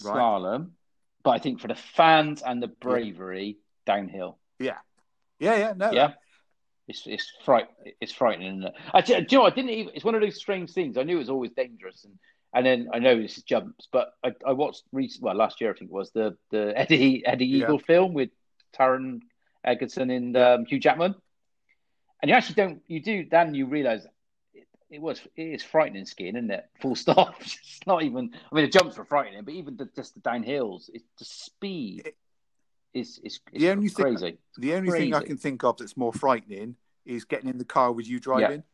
Right. 0.03 0.17
But 1.23 1.31
I 1.31 1.39
think 1.39 1.61
for 1.61 1.67
the 1.67 1.75
fans 1.75 2.41
and 2.41 2.61
the 2.61 2.67
bravery, 2.67 3.57
downhill. 3.85 4.37
Yeah. 4.59 4.77
Yeah. 5.39 5.57
Yeah. 5.57 5.73
No. 5.75 5.91
Yeah. 5.91 6.13
It's 6.87 7.03
it's 7.07 7.31
fright 7.45 7.67
it's 8.01 8.11
frightening. 8.11 8.65
I, 8.93 9.01
do 9.01 9.13
you 9.13 9.37
know 9.37 9.45
I 9.45 9.51
didn't 9.51 9.69
even. 9.71 9.93
It's 9.95 10.03
one 10.03 10.15
of 10.15 10.21
those 10.21 10.35
strange 10.35 10.71
things. 10.71 10.97
I 10.97 11.03
knew 11.03 11.15
it 11.15 11.19
was 11.19 11.29
always 11.29 11.51
dangerous, 11.51 12.03
and 12.03 12.19
and 12.53 12.65
then 12.65 12.89
I 12.93 12.99
know 12.99 13.19
this 13.21 13.37
is 13.37 13.43
jumps, 13.43 13.87
but 13.91 14.13
I, 14.23 14.33
I 14.45 14.51
watched 14.51 14.83
recent 14.91 15.23
well 15.23 15.35
last 15.35 15.61
year 15.61 15.71
I 15.71 15.77
think 15.77 15.91
it 15.91 15.93
was 15.93 16.11
the 16.11 16.35
the 16.51 16.73
Eddie 16.77 17.25
Eddie 17.25 17.45
Yeah. 17.45 17.63
Eagle 17.63 17.79
film 17.79 18.13
with 18.13 18.31
Taron 18.77 19.21
Egerton 19.63 20.09
and 20.09 20.35
um, 20.35 20.65
Hugh 20.65 20.79
Jackman, 20.79 21.15
and 22.21 22.29
you 22.29 22.35
actually 22.35 22.55
don't 22.55 22.81
you 22.87 23.01
do 23.01 23.25
then 23.31 23.55
you 23.55 23.65
realise 23.65 24.05
it, 24.93 25.01
was 25.01 25.21
it 25.35 25.41
is 25.41 25.63
frightening 25.63 26.05
skiing, 26.05 26.35
isn't 26.35 26.51
it? 26.51 26.69
Full 26.81 26.95
stop. 27.05 27.35
it's 27.41 27.79
not 27.87 28.03
even. 28.03 28.31
I 28.51 28.55
mean 28.55 28.65
the 28.65 28.71
jumps 28.71 28.97
were 28.97 29.05
frightening, 29.05 29.43
but 29.43 29.53
even 29.53 29.75
the, 29.77 29.89
just 29.95 30.13
the 30.13 30.21
downhills, 30.21 30.89
it's 30.93 31.05
the 31.19 31.25
speed. 31.25 32.13
Is 32.93 33.19
is 33.23 33.39
The 33.51 33.69
only 33.71 33.89
thing- 33.89 34.05
crazy. 34.05 34.37
The 34.57 34.75
only 34.75 34.91
thing 34.91 35.15
I 35.15 35.23
can 35.23 35.37
think 35.37 35.63
of 35.63 35.77
that's 35.77 35.97
more 35.97 36.13
frightening 36.13 36.75
is 37.05 37.25
getting 37.25 37.49
in 37.49 37.57
the 37.57 37.65
car 37.65 37.91
with 37.91 38.07
you 38.07 38.19
driving. 38.19 38.63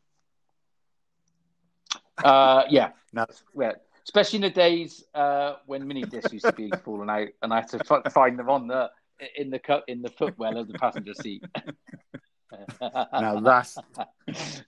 Uh, 2.21 2.63
yeah, 2.69 2.89
No. 3.13 3.25
yeah. 3.57 3.71
Especially 4.03 4.35
in 4.37 4.41
the 4.41 4.49
days 4.49 5.05
uh, 5.15 5.53
when 5.67 5.87
mini 5.87 6.03
discs 6.03 6.33
used 6.33 6.43
to 6.45 6.51
be 6.51 6.69
falling 6.83 7.09
out, 7.09 7.29
and 7.41 7.53
I 7.53 7.61
had 7.61 7.69
to 7.69 7.79
fi- 7.85 8.01
find 8.09 8.37
them 8.37 8.49
on 8.49 8.67
the 8.67 8.91
in 9.37 9.49
the 9.49 9.57
cut 9.59 9.85
in 9.87 10.01
the 10.01 10.09
footwell 10.09 10.57
of 10.57 10.67
the 10.67 10.73
passenger 10.73 11.13
seat. 11.13 11.45
Now 12.81 13.39
that's 13.39 13.77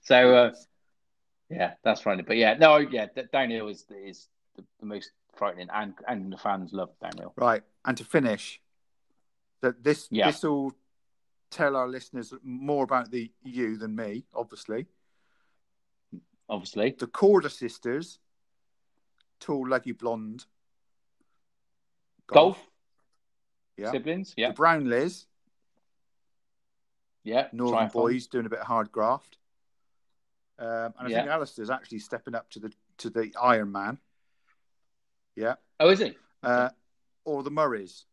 so 0.02 0.34
uh, 0.34 0.52
yeah, 1.52 1.74
that's 1.84 2.00
frightening. 2.00 2.26
But 2.26 2.36
yeah, 2.36 2.54
no, 2.54 2.76
yeah, 2.78 3.06
d- 3.14 3.22
downhill 3.32 3.68
is 3.68 3.84
is 3.90 4.28
the, 4.56 4.64
the 4.80 4.86
most 4.86 5.10
frightening, 5.34 5.68
and 5.72 5.94
and 6.08 6.32
the 6.32 6.36
fans 6.38 6.72
love 6.72 6.90
downhill. 7.00 7.32
right. 7.36 7.62
And 7.84 7.96
to 7.98 8.04
finish, 8.04 8.60
that 9.60 9.82
this 9.84 10.08
Yeah. 10.10 10.26
this 10.30 10.42
will 10.42 10.72
tell 11.50 11.76
our 11.76 11.88
listeners 11.88 12.32
more 12.42 12.84
about 12.84 13.10
the 13.10 13.30
you 13.42 13.76
than 13.76 13.94
me, 13.96 14.24
obviously. 14.34 14.86
Obviously, 16.48 16.94
The 16.98 17.06
Korda 17.06 17.50
sisters, 17.50 18.18
tall, 19.40 19.68
leggy, 19.68 19.92
blonde. 19.92 20.44
golf, 22.26 22.58
Yeah. 23.76 23.90
siblings, 23.90 24.34
yeah, 24.36 24.48
The 24.52 24.54
Brownlees, 24.54 25.26
yeah, 27.24 27.48
Northern 27.52 27.88
triathlon. 27.88 27.92
boys 27.92 28.26
doing 28.26 28.46
a 28.46 28.48
bit 28.50 28.60
of 28.60 28.66
hard 28.66 28.90
graft. 28.92 29.38
Um, 30.62 30.94
and 30.98 31.08
I 31.08 31.10
Yeah. 31.10 31.18
think 31.22 31.30
Alistair's 31.30 31.70
actually 31.70 31.98
stepping 31.98 32.36
up 32.36 32.48
to 32.50 32.60
the 32.60 32.72
to 32.98 33.10
the 33.10 33.34
Iron 33.40 33.72
Man. 33.72 33.98
Yeah. 35.34 35.56
Oh, 35.80 35.88
is 35.90 35.98
he? 35.98 36.16
Uh, 36.42 36.70
or 37.24 37.42
the 37.42 37.50
Murrays. 37.50 38.04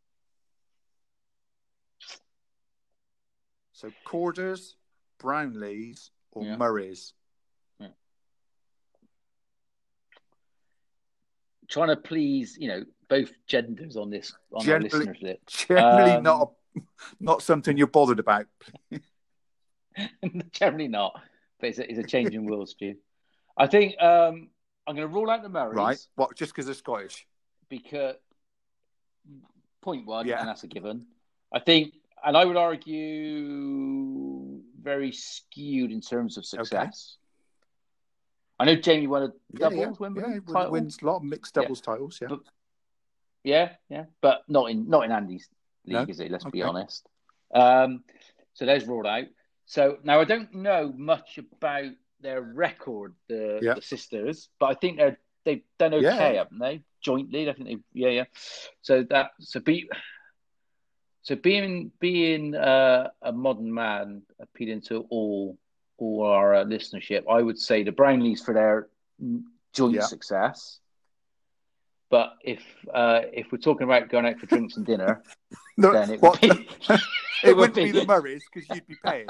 So 3.73 3.91
Kordas, 4.05 4.73
Brownlees, 5.19 6.09
or 6.31 6.43
Yeah. 6.43 6.57
Murrays. 6.57 7.13
Trying 11.67 11.89
to 11.89 11.97
please, 11.97 12.57
you 12.59 12.67
know, 12.67 12.83
both 13.09 13.31
genders 13.45 13.95
on 13.95 14.09
this 14.09 14.33
on 14.51 14.65
Generally- 14.65 14.89
our 14.91 14.97
listeners 14.99 15.21
list. 15.21 15.67
Generally 15.67 16.11
Um, 16.13 16.23
not 16.23 16.55
a, 16.75 16.81
not 17.19 17.41
something 17.43 17.77
you're 17.77 17.85
bothered 17.85 18.17
about. 18.17 18.47
Generally 20.51 20.87
not, 20.87 21.21
but 21.59 21.69
it's 21.69 21.79
a, 21.79 21.89
it's 21.89 21.99
a 21.99 22.03
changing 22.03 22.45
world, 22.45 22.69
Stu. 22.69 22.95
I 23.57 23.67
think 23.67 24.01
um, 24.01 24.49
I'm 24.87 24.95
going 24.95 25.07
to 25.07 25.13
rule 25.13 25.29
out 25.29 25.43
the 25.43 25.49
Murrays 25.49 25.75
Right. 25.75 25.97
What 26.15 26.35
just 26.35 26.51
because 26.53 26.65
they're 26.65 26.75
Scottish. 26.75 27.25
because 27.69 28.15
point 29.81 30.05
one, 30.05 30.27
Yeah. 30.27 30.39
and 30.39 30.47
that's 30.47 30.63
a 30.63 30.67
given. 30.67 31.05
I 31.53 31.59
think, 31.59 31.93
and 32.25 32.35
I 32.37 32.45
would 32.45 32.57
argue, 33.49 34.61
very 34.81 35.11
skewed 35.11 35.91
in 35.91 36.01
terms 36.01 36.37
of 36.37 36.45
success. 36.45 37.17
I 38.59 38.65
know 38.65 38.75
Jamie 38.75 39.07
won 39.07 39.23
a 39.23 39.25
Yeah, 39.53 39.59
doubles 39.69 39.79
yeah, 39.79 39.91
Wimbledon 39.99 40.43
yeah, 40.47 40.53
title. 40.53 40.71
wins 40.71 40.97
a 41.01 41.05
lot 41.05 41.17
of 41.17 41.23
mixed 41.23 41.55
Yeah. 41.55 41.61
doubles 41.63 41.81
titles. 41.81 42.19
Yeah, 42.21 42.27
But- 42.29 42.39
Yeah, 43.43 43.75
yeah, 43.89 44.05
but 44.21 44.43
not 44.49 44.69
in 44.69 44.89
not 44.89 45.05
in 45.05 45.11
Andy's 45.13 45.47
league, 45.85 45.93
No? 45.95 46.05
is 46.09 46.19
it? 46.19 46.29
Let's 46.29 46.43
be 46.45 46.61
honest. 46.61 47.07
Um, 47.53 48.03
so 48.53 48.65
there's 48.65 48.85
ruled 48.85 49.05
out. 49.07 49.25
So 49.69 49.99
now 50.03 50.19
I 50.19 50.23
don't 50.25 50.51
know 50.55 50.91
much 50.97 51.37
about 51.37 51.91
their 52.21 52.41
record, 52.41 53.13
the, 53.27 53.59
Yeah. 53.61 53.75
the 53.75 53.83
sisters, 53.83 54.49
but 54.59 54.65
I 54.65 54.73
think 54.73 54.97
they're 54.97 55.19
they've 55.45 55.61
done 55.77 55.93
okay, 55.93 56.03
Yeah. 56.33 56.33
haven't 56.39 56.57
they? 56.57 56.81
Jointly, 57.01 57.47
I 57.47 57.53
think 57.53 57.67
they, 57.69 57.77
yeah, 57.93 58.09
yeah. 58.09 58.23
So 58.81 59.03
that 59.11 59.29
so 59.39 59.59
be 59.59 59.87
so 61.21 61.35
being 61.35 61.91
being 61.99 62.55
uh, 62.55 63.09
a 63.21 63.31
modern 63.31 63.71
man 63.71 64.23
appealing 64.39 64.81
to 64.89 65.05
all 65.11 65.55
all 65.97 66.23
our 66.25 66.55
uh, 66.55 66.63
listenership, 66.65 67.25
I 67.29 67.39
would 67.43 67.59
say 67.59 67.83
the 67.83 67.91
Brownlees 67.91 68.43
for 68.43 68.55
their 68.55 68.87
joint 69.73 69.93
Yeah. 69.95 70.01
success. 70.01 70.79
But 72.09 72.33
if 72.43 72.63
uh, 72.91 73.21
if 73.31 73.51
we're 73.51 73.59
talking 73.59 73.83
about 73.83 74.09
going 74.09 74.25
out 74.25 74.39
for 74.39 74.47
drinks 74.47 74.77
and 74.77 74.85
dinner, 74.85 75.21
No, 75.77 75.93
then 75.93 76.09
it 76.09 76.21
what- 76.23 76.41
would 76.41 76.57
be 76.57 76.67
it 77.43 77.55
would 77.55 77.57
wouldn't 77.57 77.75
be- 77.75 77.91
be 77.91 77.99
the 77.99 78.05
Murrays 78.07 78.43
because 78.51 78.67
you'd 78.75 78.87
be 78.87 78.95
paying. 79.05 79.27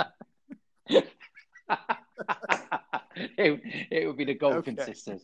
It, 0.90 1.10
it 3.92 4.08
would 4.08 4.18
be 4.18 4.26
the 4.26 4.34
Golfing 4.34 4.76
Okay. 4.80 4.86
sisters. 4.86 5.24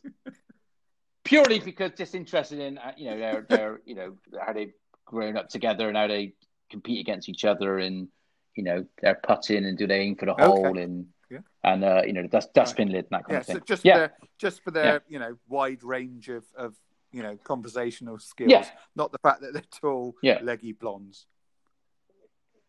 Purely 1.24 1.59
because 1.59 1.91
just 1.97 2.13
interested 2.13 2.59
in 2.59 2.78
uh, 2.78 2.91
you 2.97 3.09
know 3.09 3.18
their 3.18 3.41
their 3.49 3.82
you 3.86 3.95
know 3.95 4.16
how 4.45 4.53
they've 4.53 4.74
grown 5.05 5.38
up 5.38 5.49
together 5.49 5.88
and 5.88 5.97
how 5.97 6.07
they 6.07 6.34
compete 6.70 6.99
against 6.99 7.30
each 7.30 7.45
other 7.45 7.80
and 7.80 8.07
you 8.55 8.63
know 8.63 8.86
their 9.01 9.16
putting 9.24 9.66
and 9.66 9.78
do 9.78 9.88
they 9.88 10.01
aim 10.01 10.16
for 10.16 10.26
the 10.26 10.34
Okay. 10.34 10.43
hole 10.43 10.78
and 10.78 11.07
Yeah. 11.32 11.39
and 11.63 11.84
uh, 11.84 12.03
you 12.05 12.13
know 12.13 12.22
the 12.22 12.28
dust, 12.28 12.53
dustbin 12.53 12.89
lid 12.89 13.05
and 13.05 13.11
that 13.11 13.26
kind 13.26 13.34
Yeah, 13.34 13.39
of 13.39 13.45
thing. 13.47 13.55
so 13.55 13.59
just 13.66 13.86
yeah, 13.86 13.93
for 13.93 13.99
their, 13.99 14.13
just 14.38 14.63
for 14.63 14.72
their 14.72 14.93
Yeah. 14.93 14.99
you 15.07 15.20
know 15.20 15.38
wide 15.47 15.84
range 15.84 16.30
of, 16.30 16.45
of 16.55 16.76
you 17.11 17.24
know 17.24 17.38
conversational 17.43 18.20
skills, 18.20 18.68
not 18.95 19.11
the 19.11 19.18
fact 19.18 19.41
that 19.41 19.53
they're 19.53 19.63
tall, 19.82 20.16
leggy 20.22 20.74
blondes. 20.74 21.26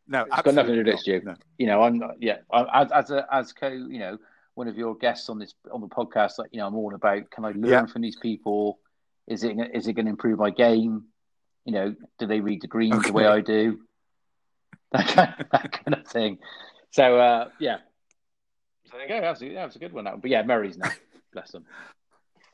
No, 0.08 0.22
It's 0.24 0.42
got 0.42 0.54
nothing 0.54 0.74
to 0.76 0.84
do 0.84 0.90
with 0.92 1.04
this, 1.04 1.24
not. 1.24 1.38
you 1.58 1.66
know, 1.66 1.82
I'm 1.82 2.00
yeah, 2.20 2.38
I, 2.52 2.82
as 2.82 2.92
as 2.92 3.10
a, 3.10 3.26
as 3.32 3.52
co, 3.52 3.68
you 3.68 3.98
know, 3.98 4.18
one 4.54 4.68
of 4.68 4.76
your 4.78 4.94
guests 4.94 5.28
on 5.28 5.38
this 5.38 5.54
on 5.72 5.80
the 5.80 5.88
podcast, 5.88 6.38
like 6.38 6.50
you 6.52 6.58
know, 6.60 6.66
I'm 6.68 6.76
all 6.76 6.94
about 6.94 7.28
can 7.30 7.44
I 7.44 7.48
learn 7.48 7.64
Yeah. 7.64 7.86
from 7.86 8.02
these 8.02 8.16
people? 8.16 8.78
Is 9.26 9.42
it 9.42 9.56
is 9.74 9.88
it 9.88 9.94
going 9.94 10.06
to 10.06 10.10
improve 10.10 10.38
my 10.38 10.50
game? 10.50 11.06
You 11.64 11.72
know, 11.72 11.94
do 12.20 12.26
they 12.26 12.40
read 12.40 12.60
the 12.62 12.68
greens 12.68 13.02
the 13.04 13.12
way 13.12 13.26
I 13.26 13.40
do? 13.40 13.80
That 14.92 15.08
kind, 15.08 15.34
that 15.50 15.72
kind 15.72 15.94
of 15.94 16.06
thing. 16.06 16.38
So 16.92 17.18
uh, 17.18 17.48
yeah, 17.58 17.78
so 18.88 18.92
there 18.96 19.02
you 19.02 19.08
go. 19.08 19.20
That 19.20 19.30
was, 19.30 19.42
a, 19.42 19.52
that 19.54 19.66
was 19.66 19.74
a 19.76 19.78
good 19.80 19.92
one. 19.92 20.04
That, 20.04 20.12
one. 20.12 20.20
but 20.20 20.30
yeah, 20.30 20.42
Murray's 20.44 20.78
now, 20.78 20.90
bless 21.32 21.50
them. 21.50 21.64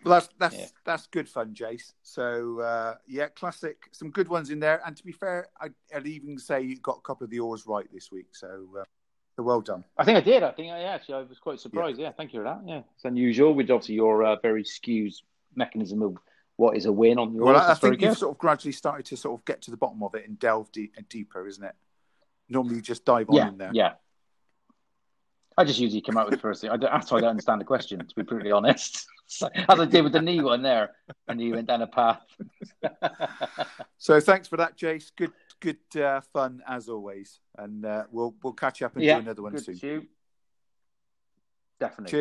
Well, 0.04 0.14
that's 0.14 0.28
that's 0.38 0.56
Yeah. 0.56 0.66
that's 0.84 1.06
good 1.06 1.28
fun, 1.28 1.54
Jace. 1.54 1.92
So 2.02 2.60
uh, 2.60 2.96
yeah, 3.06 3.28
classic. 3.28 3.88
Some 3.92 4.10
good 4.10 4.28
ones 4.28 4.50
in 4.50 4.60
there. 4.60 4.80
And 4.84 4.96
to 4.96 5.04
be 5.04 5.12
fair, 5.12 5.48
I, 5.60 5.70
I'd 5.94 6.06
even 6.06 6.38
say 6.38 6.62
you 6.62 6.78
got 6.78 6.98
a 6.98 7.00
couple 7.00 7.24
of 7.24 7.30
the 7.30 7.40
oars 7.40 7.66
right 7.66 7.86
this 7.92 8.10
week. 8.10 8.28
So, 8.32 8.68
uh, 8.80 8.84
so 9.36 9.42
well 9.42 9.60
done. 9.60 9.84
I 9.96 10.04
think 10.04 10.18
I 10.18 10.20
did. 10.20 10.42
I 10.42 10.50
think 10.50 10.72
I 10.72 10.82
actually 10.82 11.14
I 11.14 11.22
was 11.22 11.38
quite 11.38 11.60
surprised. 11.60 11.98
Yeah, 11.98 12.12
thank 12.12 12.32
you 12.32 12.40
for 12.40 12.44
that. 12.44 12.60
Yeah, 12.66 12.82
it's 12.94 13.04
unusual. 13.04 13.54
With 13.54 13.70
obviously 13.70 13.96
your 13.96 14.24
uh, 14.24 14.36
very 14.36 14.64
skews 14.64 15.22
mechanism 15.54 16.02
of 16.02 16.18
what 16.56 16.76
is 16.76 16.86
a 16.86 16.92
win 16.92 17.18
on 17.18 17.34
yours. 17.34 17.46
Well, 17.46 17.56
I, 17.56 17.72
I 17.72 17.74
think 17.74 18.00
you've 18.00 18.18
sort 18.18 18.32
of 18.34 18.38
gradually 18.38 18.72
started 18.72 19.06
to 19.06 19.16
sort 19.16 19.40
of 19.40 19.44
get 19.44 19.62
to 19.62 19.70
the 19.70 19.76
bottom 19.76 20.02
of 20.02 20.14
it 20.14 20.28
and 20.28 20.38
delve 20.38 20.70
deep, 20.72 20.94
deeper, 21.08 21.46
isn't 21.46 21.64
it? 21.64 21.74
Normally, 22.48 22.76
you 22.76 22.82
just 22.82 23.04
dive 23.04 23.30
on 23.30 23.36
yeah, 23.36 23.48
in 23.48 23.58
there. 23.58 23.70
yeah. 23.72 23.92
I 25.58 25.64
just 25.64 25.78
usually 25.78 26.00
come 26.00 26.16
out 26.16 26.26
with 26.26 26.34
the 26.34 26.40
first 26.40 26.60
thing. 26.60 26.70
I 26.70 26.76
don't, 26.76 26.90
that's 26.90 27.10
why 27.10 27.18
I 27.18 27.20
don't 27.20 27.30
understand 27.30 27.60
the 27.60 27.64
question, 27.64 27.98
to 27.98 28.14
be 28.14 28.22
brutally 28.22 28.52
honest. 28.52 29.06
So, 29.28 29.48
as 29.54 29.80
I 29.80 29.86
did 29.86 30.04
with 30.04 30.12
the 30.12 30.20
knee 30.20 30.42
one 30.42 30.60
there, 30.60 30.90
and 31.26 31.40
you 31.40 31.54
went 31.54 31.66
down 31.66 31.80
a 31.80 31.86
path. 31.86 32.20
So 33.96 34.20
thanks 34.20 34.46
for 34.46 34.58
that, 34.58 34.76
Jace. 34.76 35.10
Good, 35.16 35.32
good 35.58 35.78
uh, 35.98 36.20
fun 36.20 36.60
as 36.68 36.90
always, 36.90 37.40
and 37.56 37.86
uh, 37.86 38.04
we'll 38.10 38.34
we'll 38.42 38.52
catch 38.52 38.82
up 38.82 38.94
and 38.94 39.04
yeah, 39.04 39.14
do 39.14 39.20
another 39.20 39.42
one 39.42 39.52
good 39.52 39.64
soon. 39.64 40.08
Definitely. 41.80 42.10
Cheers. 42.10 42.20